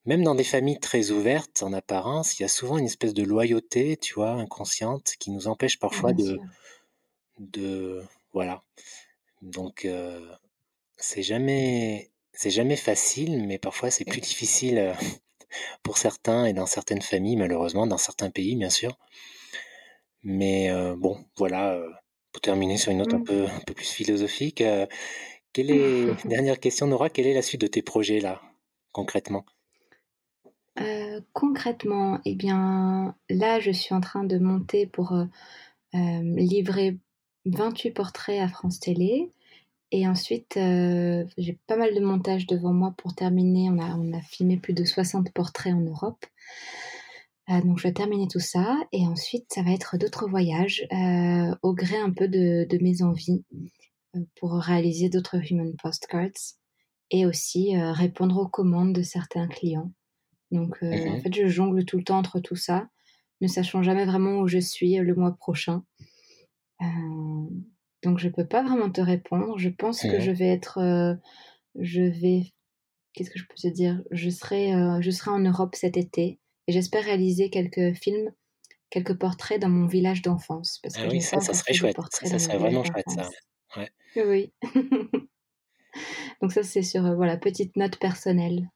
même 0.05 0.23
dans 0.23 0.35
des 0.35 0.43
familles 0.43 0.79
très 0.79 1.11
ouvertes, 1.11 1.63
en 1.63 1.73
apparence, 1.73 2.39
il 2.39 2.43
y 2.43 2.45
a 2.45 2.49
souvent 2.49 2.77
une 2.77 2.85
espèce 2.85 3.13
de 3.13 3.23
loyauté, 3.23 3.97
tu 3.97 4.15
vois, 4.15 4.31
inconsciente, 4.31 5.13
qui 5.19 5.31
nous 5.31 5.47
empêche 5.47 5.79
parfois 5.79 6.13
de, 6.13 6.39
de, 7.39 8.03
voilà. 8.33 8.63
Donc, 9.41 9.85
euh, 9.85 10.19
c'est 10.97 11.23
jamais, 11.23 12.11
c'est 12.33 12.51
jamais 12.51 12.75
facile, 12.75 13.45
mais 13.45 13.57
parfois 13.57 13.91
c'est 13.91 14.05
plus 14.05 14.21
difficile 14.21 14.77
euh, 14.77 14.93
pour 15.83 15.97
certains 15.97 16.45
et 16.45 16.53
dans 16.53 16.65
certaines 16.65 17.01
familles, 17.01 17.37
malheureusement, 17.37 17.87
dans 17.87 17.97
certains 17.97 18.29
pays, 18.29 18.55
bien 18.55 18.69
sûr. 18.69 18.97
Mais 20.23 20.69
euh, 20.69 20.95
bon, 20.95 21.17
voilà, 21.37 21.73
euh, 21.73 21.89
pour 22.31 22.41
terminer 22.41 22.77
sur 22.77 22.91
une 22.91 22.99
note 22.99 23.13
un 23.13 23.19
mmh. 23.19 23.23
peu, 23.23 23.45
un 23.45 23.59
peu 23.65 23.73
plus 23.73 23.89
philosophique, 23.89 24.61
euh, 24.61 24.85
quelle 25.53 25.71
est, 25.71 26.05
dernière 26.27 26.59
question 26.59 26.87
Nora, 26.87 27.09
quelle 27.09 27.27
est 27.27 27.33
la 27.33 27.41
suite 27.41 27.61
de 27.61 27.67
tes 27.67 27.81
projets 27.81 28.19
là, 28.19 28.41
concrètement? 28.91 29.45
Concrètement, 31.33 32.19
eh 32.25 32.33
bien, 32.33 33.15
là, 33.29 33.59
je 33.59 33.71
suis 33.71 33.93
en 33.93 34.01
train 34.01 34.23
de 34.23 34.39
monter 34.39 34.87
pour 34.87 35.13
livrer 35.93 36.97
28 37.45 37.91
portraits 37.91 38.39
à 38.39 38.47
France 38.47 38.79
Télé. 38.79 39.31
Et 39.91 40.07
ensuite, 40.07 40.55
euh, 40.55 41.25
j'ai 41.37 41.59
pas 41.67 41.75
mal 41.75 41.93
de 41.93 41.99
montage 41.99 42.47
devant 42.47 42.71
moi 42.71 42.93
pour 42.97 43.13
terminer. 43.13 43.69
On 43.69 43.77
a, 43.77 43.95
on 43.97 44.13
a 44.13 44.21
filmé 44.21 44.57
plus 44.57 44.73
de 44.73 44.85
60 44.85 45.33
portraits 45.33 45.73
en 45.73 45.81
Europe. 45.81 46.25
Euh, 47.49 47.59
donc 47.61 47.77
je 47.79 47.83
vais 47.83 47.93
terminer 47.93 48.29
tout 48.29 48.39
ça. 48.39 48.77
Et 48.93 49.05
ensuite, 49.05 49.47
ça 49.49 49.63
va 49.63 49.71
être 49.71 49.97
d'autres 49.97 50.29
voyages 50.29 50.87
euh, 50.93 51.53
au 51.61 51.73
gré 51.73 51.97
un 51.97 52.11
peu 52.11 52.29
de, 52.29 52.65
de 52.69 52.77
mes 52.81 53.03
envies 53.03 53.43
pour 54.37 54.53
réaliser 54.53 55.09
d'autres 55.09 55.51
Human 55.51 55.73
Postcards 55.81 56.55
et 57.11 57.25
aussi 57.25 57.75
répondre 57.77 58.37
aux 58.37 58.47
commandes 58.47 58.93
de 58.93 59.03
certains 59.03 59.47
clients. 59.47 59.91
Donc 60.51 60.81
mmh 60.81 61.09
en 61.09 61.19
fait, 61.19 61.33
je 61.33 61.47
jongle 61.47 61.83
tout 61.85 61.97
le 61.97 62.03
temps 62.03 62.17
entre 62.17 62.39
tout 62.39 62.55
ça, 62.55 62.87
ne 63.41 63.47
sachant 63.47 63.83
jamais 63.83 64.05
vraiment 64.05 64.39
où 64.39 64.47
je 64.47 64.59
suis 64.59 64.95
le 64.95 65.15
mois 65.15 65.31
prochain. 65.31 65.83
Donc 68.03 68.17
je 68.17 68.29
peux 68.29 68.45
pas 68.45 68.63
vraiment 68.63 68.89
te 68.89 69.01
répondre. 69.01 69.57
Je 69.57 69.69
pense 69.69 70.01
que 70.01 70.19
je 70.19 70.31
vais 70.31 70.47
être, 70.47 70.79
euh, 70.79 71.13
je 71.79 72.01
vais, 72.01 72.53
qu'est-ce 73.13 73.29
que 73.29 73.39
je 73.39 73.45
peux 73.45 73.55
te 73.55 73.67
dire? 73.67 74.01
Je 74.11 74.29
serai, 74.29 74.73
euh, 74.73 75.01
je 75.01 75.11
serai 75.11 75.31
en 75.31 75.39
Europe 75.39 75.75
cet 75.75 75.97
été 75.97 76.39
et 76.67 76.71
j'espère 76.71 77.03
réaliser 77.03 77.49
quelques 77.49 77.93
films, 77.93 78.31
quelques 78.89 79.17
portraits 79.17 79.61
dans 79.61 79.69
mon 79.69 79.85
village 79.85 80.21
d'enfance. 80.21 80.79
Parce 80.81 80.95
que 80.95 81.03
ah 81.03 81.09
oui, 81.11 81.21
ça, 81.21 81.39
ça 81.39 81.53
serait 81.53 81.73
chouette. 81.73 81.97
Ça, 82.11 82.39
serait 82.39 82.57
vraiment 82.57 82.83
chouette, 82.83 83.09
ça. 83.09 83.29
Ouais. 83.77 83.91
Oui. 84.15 84.51
Donc 86.41 86.51
ça, 86.51 86.63
c'est 86.63 86.81
sur, 86.81 87.05
euh, 87.05 87.15
voilà, 87.15 87.37
petite 87.37 87.75
note 87.75 87.97
personnelle. 87.97 88.69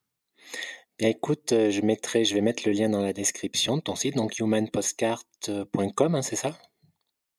Bien 1.00 1.10
écoute, 1.10 1.50
je 1.50 1.82
mettrai, 1.82 2.24
je 2.24 2.36
vais 2.36 2.42
mettre 2.42 2.64
le 2.66 2.72
lien 2.72 2.88
dans 2.88 3.02
la 3.02 3.12
description 3.12 3.76
de 3.76 3.82
ton 3.82 3.96
site, 3.96 4.16
donc 4.16 4.40
humanpostcard.com, 4.40 6.16
hein, 6.16 6.22
c'est 6.22 6.38
ça? 6.38 6.58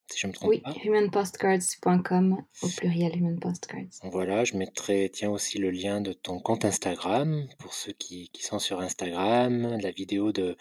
Si 0.09 0.21
je 0.21 0.27
me 0.27 0.33
trompe 0.33 0.51
oui, 0.51 0.63
humanpostcards.com 0.85 2.43
au 2.63 2.69
pluriel 2.77 3.17
humanpostcards. 3.17 4.01
Voilà, 4.05 4.45
je 4.45 4.57
mettrai 4.57 5.11
tiens 5.13 5.31
aussi 5.31 5.59
le 5.59 5.71
lien 5.71 6.01
de 6.01 6.13
ton 6.13 6.39
compte 6.41 6.65
Instagram 6.65 7.47
pour 7.59 7.75
ceux 7.75 7.93
qui, 7.93 8.31
qui 8.31 8.43
sont 8.43 8.59
sur 8.59 8.81
Instagram, 8.81 9.79
la 9.81 9.91
vidéo 9.91 10.33
de 10.33 10.57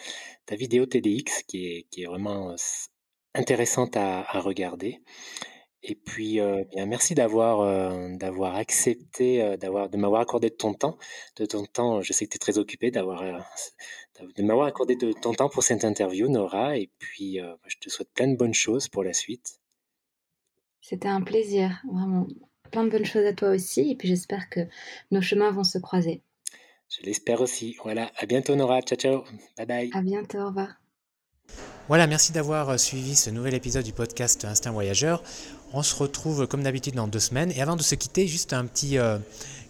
ta 0.45 0.55
vidéo 0.55 0.85
TDX 0.85 1.43
qui 1.47 1.67
est, 1.67 1.87
qui 1.91 2.03
est 2.03 2.07
vraiment 2.07 2.51
euh, 2.51 2.55
intéressante 3.33 3.97
à, 3.97 4.21
à 4.21 4.39
regarder. 4.39 5.01
Et 5.87 5.93
puis, 5.93 6.39
euh, 6.39 6.63
bien, 6.71 6.87
merci 6.87 7.13
d'avoir 7.13 7.59
euh, 7.61 8.09
d'avoir 8.15 8.55
accepté, 8.55 9.43
euh, 9.43 9.55
d'avoir 9.55 9.87
de 9.87 9.97
m'avoir 9.97 10.21
accordé 10.21 10.49
de 10.49 10.55
ton 10.55 10.73
temps, 10.73 10.97
de 11.37 11.45
ton 11.45 11.63
temps. 11.65 12.01
Je 12.01 12.11
sais 12.11 12.25
que 12.25 12.31
tu 12.31 12.37
es 12.37 12.39
très 12.39 12.57
occupé 12.57 12.89
d'avoir 12.89 13.21
de 14.35 14.43
m'avoir 14.43 14.67
accordé 14.67 14.95
de 14.95 15.11
ton 15.11 15.33
temps 15.33 15.49
pour 15.49 15.63
cette 15.63 15.83
interview, 15.83 16.27
Nora. 16.29 16.77
Et 16.77 16.89
puis, 16.99 17.39
je 17.67 17.77
te 17.79 17.89
souhaite 17.89 18.09
plein 18.13 18.27
de 18.27 18.35
bonnes 18.35 18.53
choses 18.53 18.87
pour 18.87 19.03
la 19.03 19.13
suite. 19.13 19.59
C'était 20.81 21.07
un 21.07 21.21
plaisir, 21.21 21.81
vraiment. 21.91 22.27
Plein 22.71 22.83
de 22.83 22.89
bonnes 22.89 23.05
choses 23.05 23.25
à 23.25 23.33
toi 23.33 23.49
aussi. 23.49 23.91
Et 23.91 23.95
puis, 23.95 24.07
j'espère 24.07 24.49
que 24.49 24.61
nos 25.11 25.21
chemins 25.21 25.51
vont 25.51 25.63
se 25.63 25.77
croiser. 25.77 26.21
Je 26.89 27.01
l'espère 27.03 27.41
aussi. 27.41 27.75
Voilà. 27.83 28.11
À 28.17 28.25
bientôt, 28.25 28.55
Nora. 28.55 28.81
Ciao, 28.81 28.97
ciao. 28.97 29.23
Bye 29.57 29.65
bye. 29.65 29.89
À 29.93 30.01
bientôt. 30.01 30.39
Au 30.39 30.47
revoir. 30.47 30.75
Voilà, 31.87 32.07
merci 32.07 32.31
d'avoir 32.31 32.79
suivi 32.79 33.15
ce 33.15 33.29
nouvel 33.29 33.53
épisode 33.53 33.83
du 33.83 33.93
podcast 33.93 34.45
Instinct 34.45 34.71
Voyageur. 34.71 35.21
On 35.77 35.83
se 35.83 35.93
retrouve 35.93 36.47
comme 36.47 36.63
d'habitude 36.63 36.95
dans 36.95 37.09
deux 37.09 37.19
semaines. 37.19 37.51
Et 37.51 37.61
avant 37.61 37.75
de 37.75 37.81
se 37.81 37.95
quitter, 37.95 38.27
juste 38.27 38.53
euh, 38.53 39.19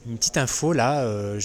une 0.06 0.18
petite 0.18 0.38
info 0.38 0.72
là. 0.72 1.02
Euh, 1.02 1.40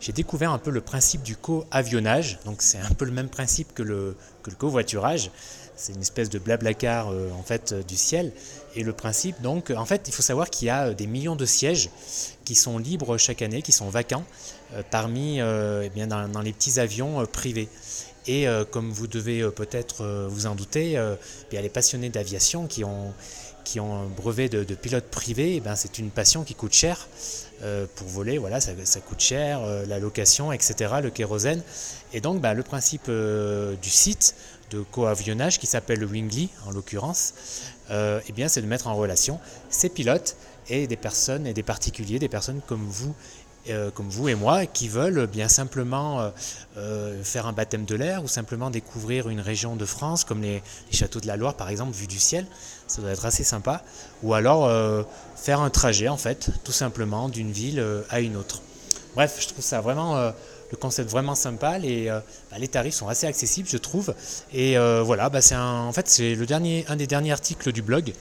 j'ai 0.00 0.12
découvert 0.12 0.50
un 0.50 0.56
peu 0.56 0.70
le 0.70 0.80
principe 0.80 1.22
du 1.22 1.36
co-avionnage. 1.36 2.38
Donc 2.46 2.62
c'est 2.62 2.78
un 2.78 2.94
peu 2.94 3.04
le 3.04 3.10
même 3.10 3.28
principe 3.28 3.74
que 3.74 3.82
le, 3.82 4.16
que 4.42 4.48
le 4.48 4.56
covoiturage. 4.56 5.30
C'est 5.76 5.92
une 5.92 6.00
espèce 6.00 6.30
de 6.30 6.38
blablacar 6.38 7.12
euh, 7.12 7.30
en 7.38 7.42
fait 7.42 7.74
du 7.86 7.96
ciel. 7.96 8.32
Et 8.76 8.82
le 8.82 8.94
principe, 8.94 9.42
donc, 9.42 9.70
en 9.76 9.84
fait, 9.84 10.08
il 10.08 10.14
faut 10.14 10.22
savoir 10.22 10.48
qu'il 10.48 10.68
y 10.68 10.70
a 10.70 10.94
des 10.94 11.06
millions 11.06 11.36
de 11.36 11.44
sièges 11.44 11.90
qui 12.46 12.54
sont 12.54 12.78
libres 12.78 13.18
chaque 13.18 13.42
année, 13.42 13.60
qui 13.60 13.72
sont 13.72 13.90
vacants, 13.90 14.24
parmi, 14.90 15.38
eh 15.38 15.90
bien, 15.94 16.06
dans, 16.06 16.40
les 16.40 16.52
petits 16.52 16.78
avions 16.78 17.24
privés. 17.26 17.68
Et 18.28 18.46
euh, 18.46 18.64
comme 18.66 18.90
vous 18.90 19.06
devez 19.06 19.40
euh, 19.40 19.50
peut-être 19.50 20.04
euh, 20.04 20.28
vous 20.30 20.46
en 20.46 20.54
douter, 20.54 20.90
il 20.90 21.54
y 21.54 21.58
a 21.58 21.62
les 21.62 21.70
passionnés 21.70 22.10
d'aviation 22.10 22.66
qui 22.66 22.84
ont, 22.84 23.14
qui 23.68 23.80
ont 23.80 23.94
un 23.94 24.06
brevet 24.06 24.48
de, 24.48 24.62
pilote 24.74 25.04
privé. 25.04 25.56
Eh 25.56 25.60
ben, 25.60 25.76
c'est 25.76 25.98
une 25.98 26.08
passion 26.08 26.42
qui 26.42 26.54
coûte 26.54 26.72
cher. 26.72 27.06
pour 27.96 28.08
voler, 28.08 28.38
voilà, 28.38 28.60
ça, 28.60 28.72
coûte 29.00 29.20
cher, 29.20 29.60
la 29.86 29.98
location, 29.98 30.52
etc., 30.52 30.74
le 31.02 31.10
kérosène. 31.10 31.62
Et 32.14 32.22
donc, 32.22 32.40
ben, 32.40 32.54
le 32.54 32.62
principe 32.62 33.10
du 33.10 33.90
site 33.90 34.34
de 34.70 34.80
coavionnage 34.80 35.58
qui 35.58 35.66
s'appelle 35.66 35.98
le 35.98 36.06
Wingly, 36.06 36.48
en 36.66 36.70
l'occurrence, 36.70 37.34
eh 37.90 38.48
c'est 38.48 38.62
de 38.62 38.66
mettre 38.66 38.86
en 38.86 38.94
relation 38.94 39.38
ces 39.68 39.90
pilotes 39.90 40.36
et 40.70 40.86
des 40.86 40.96
personnes 40.96 41.46
et 41.46 41.52
des 41.52 41.62
particuliers, 41.62 42.18
des 42.18 42.28
personnes 42.28 42.62
comme 42.66 42.86
vous 42.86 43.14
euh, 43.70 43.90
comme 43.90 44.08
vous 44.08 44.28
et 44.28 44.34
moi, 44.34 44.64
qui 44.64 44.88
veulent 44.88 45.26
bien 45.26 45.48
simplement 45.48 46.20
euh, 46.20 46.30
euh, 46.78 47.22
faire 47.22 47.46
un 47.46 47.52
baptême 47.52 47.84
de 47.84 47.94
l'air 47.96 48.24
ou 48.24 48.28
simplement 48.28 48.70
découvrir 48.70 49.28
une 49.28 49.40
région 49.40 49.76
de 49.76 49.84
France, 49.84 50.24
comme 50.24 50.40
les, 50.40 50.62
châteaux 50.90 51.20
de 51.20 51.26
la 51.26 51.36
Loire 51.36 51.54
par 51.54 51.68
exemple, 51.68 51.92
vue 51.92 52.06
du 52.06 52.18
ciel, 52.18 52.46
ça 52.88 53.02
doit 53.02 53.10
être 53.10 53.24
assez 53.26 53.44
sympa, 53.44 53.82
ou 54.22 54.34
alors 54.34 54.70
faire 55.36 55.60
un 55.60 55.70
trajet 55.70 56.08
en 56.08 56.16
fait, 56.16 56.50
tout 56.64 56.72
simplement 56.72 57.28
d'une 57.28 57.52
ville 57.52 57.84
à 58.10 58.20
une 58.20 58.36
autre. 58.36 58.62
Bref, 59.14 59.36
je 59.40 59.48
trouve 59.48 59.64
ça 59.64 59.80
vraiment 59.80 60.16
le 60.16 60.76
concept 60.76 61.10
vraiment 61.10 61.34
sympa. 61.34 61.78
Les, 61.78 62.06
bah, 62.06 62.58
les 62.58 62.68
tarifs 62.68 62.94
sont 62.94 63.08
assez 63.08 63.26
accessibles, 63.26 63.68
je 63.68 63.78
trouve. 63.78 64.14
Et 64.52 64.76
voilà, 65.04 65.28
bah, 65.28 65.40
c'est 65.40 65.56
en 65.56 65.92
fait 65.92 66.08
c'est 66.08 66.34
le 66.34 66.46
dernier, 66.46 66.84
un 66.88 66.96
des 66.96 67.06
derniers 67.06 67.32
articles 67.32 67.72
du 67.72 67.82
blog. 67.82 68.12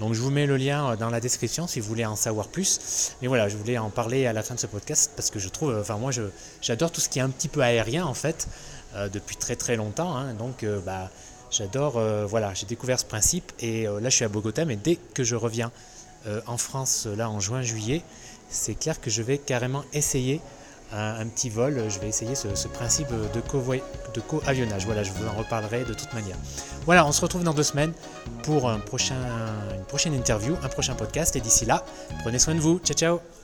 Donc 0.00 0.14
je 0.14 0.20
vous 0.20 0.30
mets 0.30 0.46
le 0.46 0.56
lien 0.56 0.90
euh, 0.92 0.96
dans 0.96 1.10
la 1.10 1.20
description 1.20 1.66
si 1.66 1.78
vous 1.78 1.86
voulez 1.86 2.06
en 2.06 2.16
savoir 2.16 2.48
plus. 2.48 3.12
Mais 3.20 3.28
voilà, 3.28 3.48
je 3.48 3.56
voulais 3.56 3.76
en 3.76 3.90
parler 3.90 4.26
à 4.26 4.32
la 4.32 4.42
fin 4.42 4.54
de 4.54 4.60
ce 4.60 4.66
podcast 4.66 5.12
parce 5.14 5.30
que 5.30 5.38
je 5.38 5.48
trouve, 5.50 5.76
enfin 5.78 5.98
moi 5.98 6.10
j'adore 6.62 6.90
tout 6.90 7.02
ce 7.02 7.08
qui 7.10 7.18
est 7.18 7.22
un 7.22 7.28
petit 7.28 7.48
peu 7.48 7.60
aérien 7.60 8.06
en 8.06 8.14
fait, 8.14 8.48
euh, 8.96 9.08
depuis 9.10 9.36
très 9.36 9.56
très 9.56 9.76
longtemps. 9.76 10.16
Hein. 10.16 10.32
donc 10.34 10.64
euh, 10.64 10.80
bah, 10.80 11.10
J'adore, 11.50 12.00
voilà, 12.28 12.54
j'ai 12.54 12.66
découvert 12.66 12.98
ce 12.98 13.04
principe 13.04 13.52
et 13.60 13.84
là 13.84 14.08
je 14.08 14.14
suis 14.14 14.24
à 14.24 14.28
Bogota, 14.28 14.64
mais 14.64 14.76
dès 14.76 14.96
que 14.96 15.24
je 15.24 15.34
reviens 15.34 15.72
en 16.46 16.56
France, 16.56 17.06
là 17.06 17.28
en 17.28 17.40
juin-juillet, 17.40 18.02
c'est 18.48 18.74
clair 18.74 19.00
que 19.00 19.10
je 19.10 19.22
vais 19.22 19.38
carrément 19.38 19.84
essayer 19.92 20.40
un, 20.92 21.26
petit 21.26 21.50
vol. 21.50 21.84
Je 21.88 21.98
vais 22.00 22.08
essayer 22.08 22.34
ce, 22.34 22.68
principe 22.68 23.08
de 23.34 24.20
co-avionnage. 24.20 24.84
voilà, 24.86 25.02
je 25.02 25.12
vous 25.12 25.26
en 25.26 25.38
reparlerai 25.38 25.84
de 25.84 25.94
toute 25.94 26.12
manière. 26.12 26.36
Voilà, 26.84 27.06
on 27.06 27.12
se 27.12 27.20
retrouve 27.20 27.44
dans 27.44 27.54
deux 27.54 27.62
semaines 27.62 27.92
pour 28.42 28.68
une 28.68 28.80
prochaine 28.80 30.14
interview, 30.14 30.56
un 30.62 30.68
prochain 30.68 30.94
podcast. 30.94 31.36
Et 31.36 31.40
d'ici 31.40 31.64
là, 31.64 31.84
prenez 32.22 32.38
soin 32.38 32.54
de 32.54 32.60
vous. 32.60 32.78
Ciao, 32.84 32.96
ciao 32.96 33.39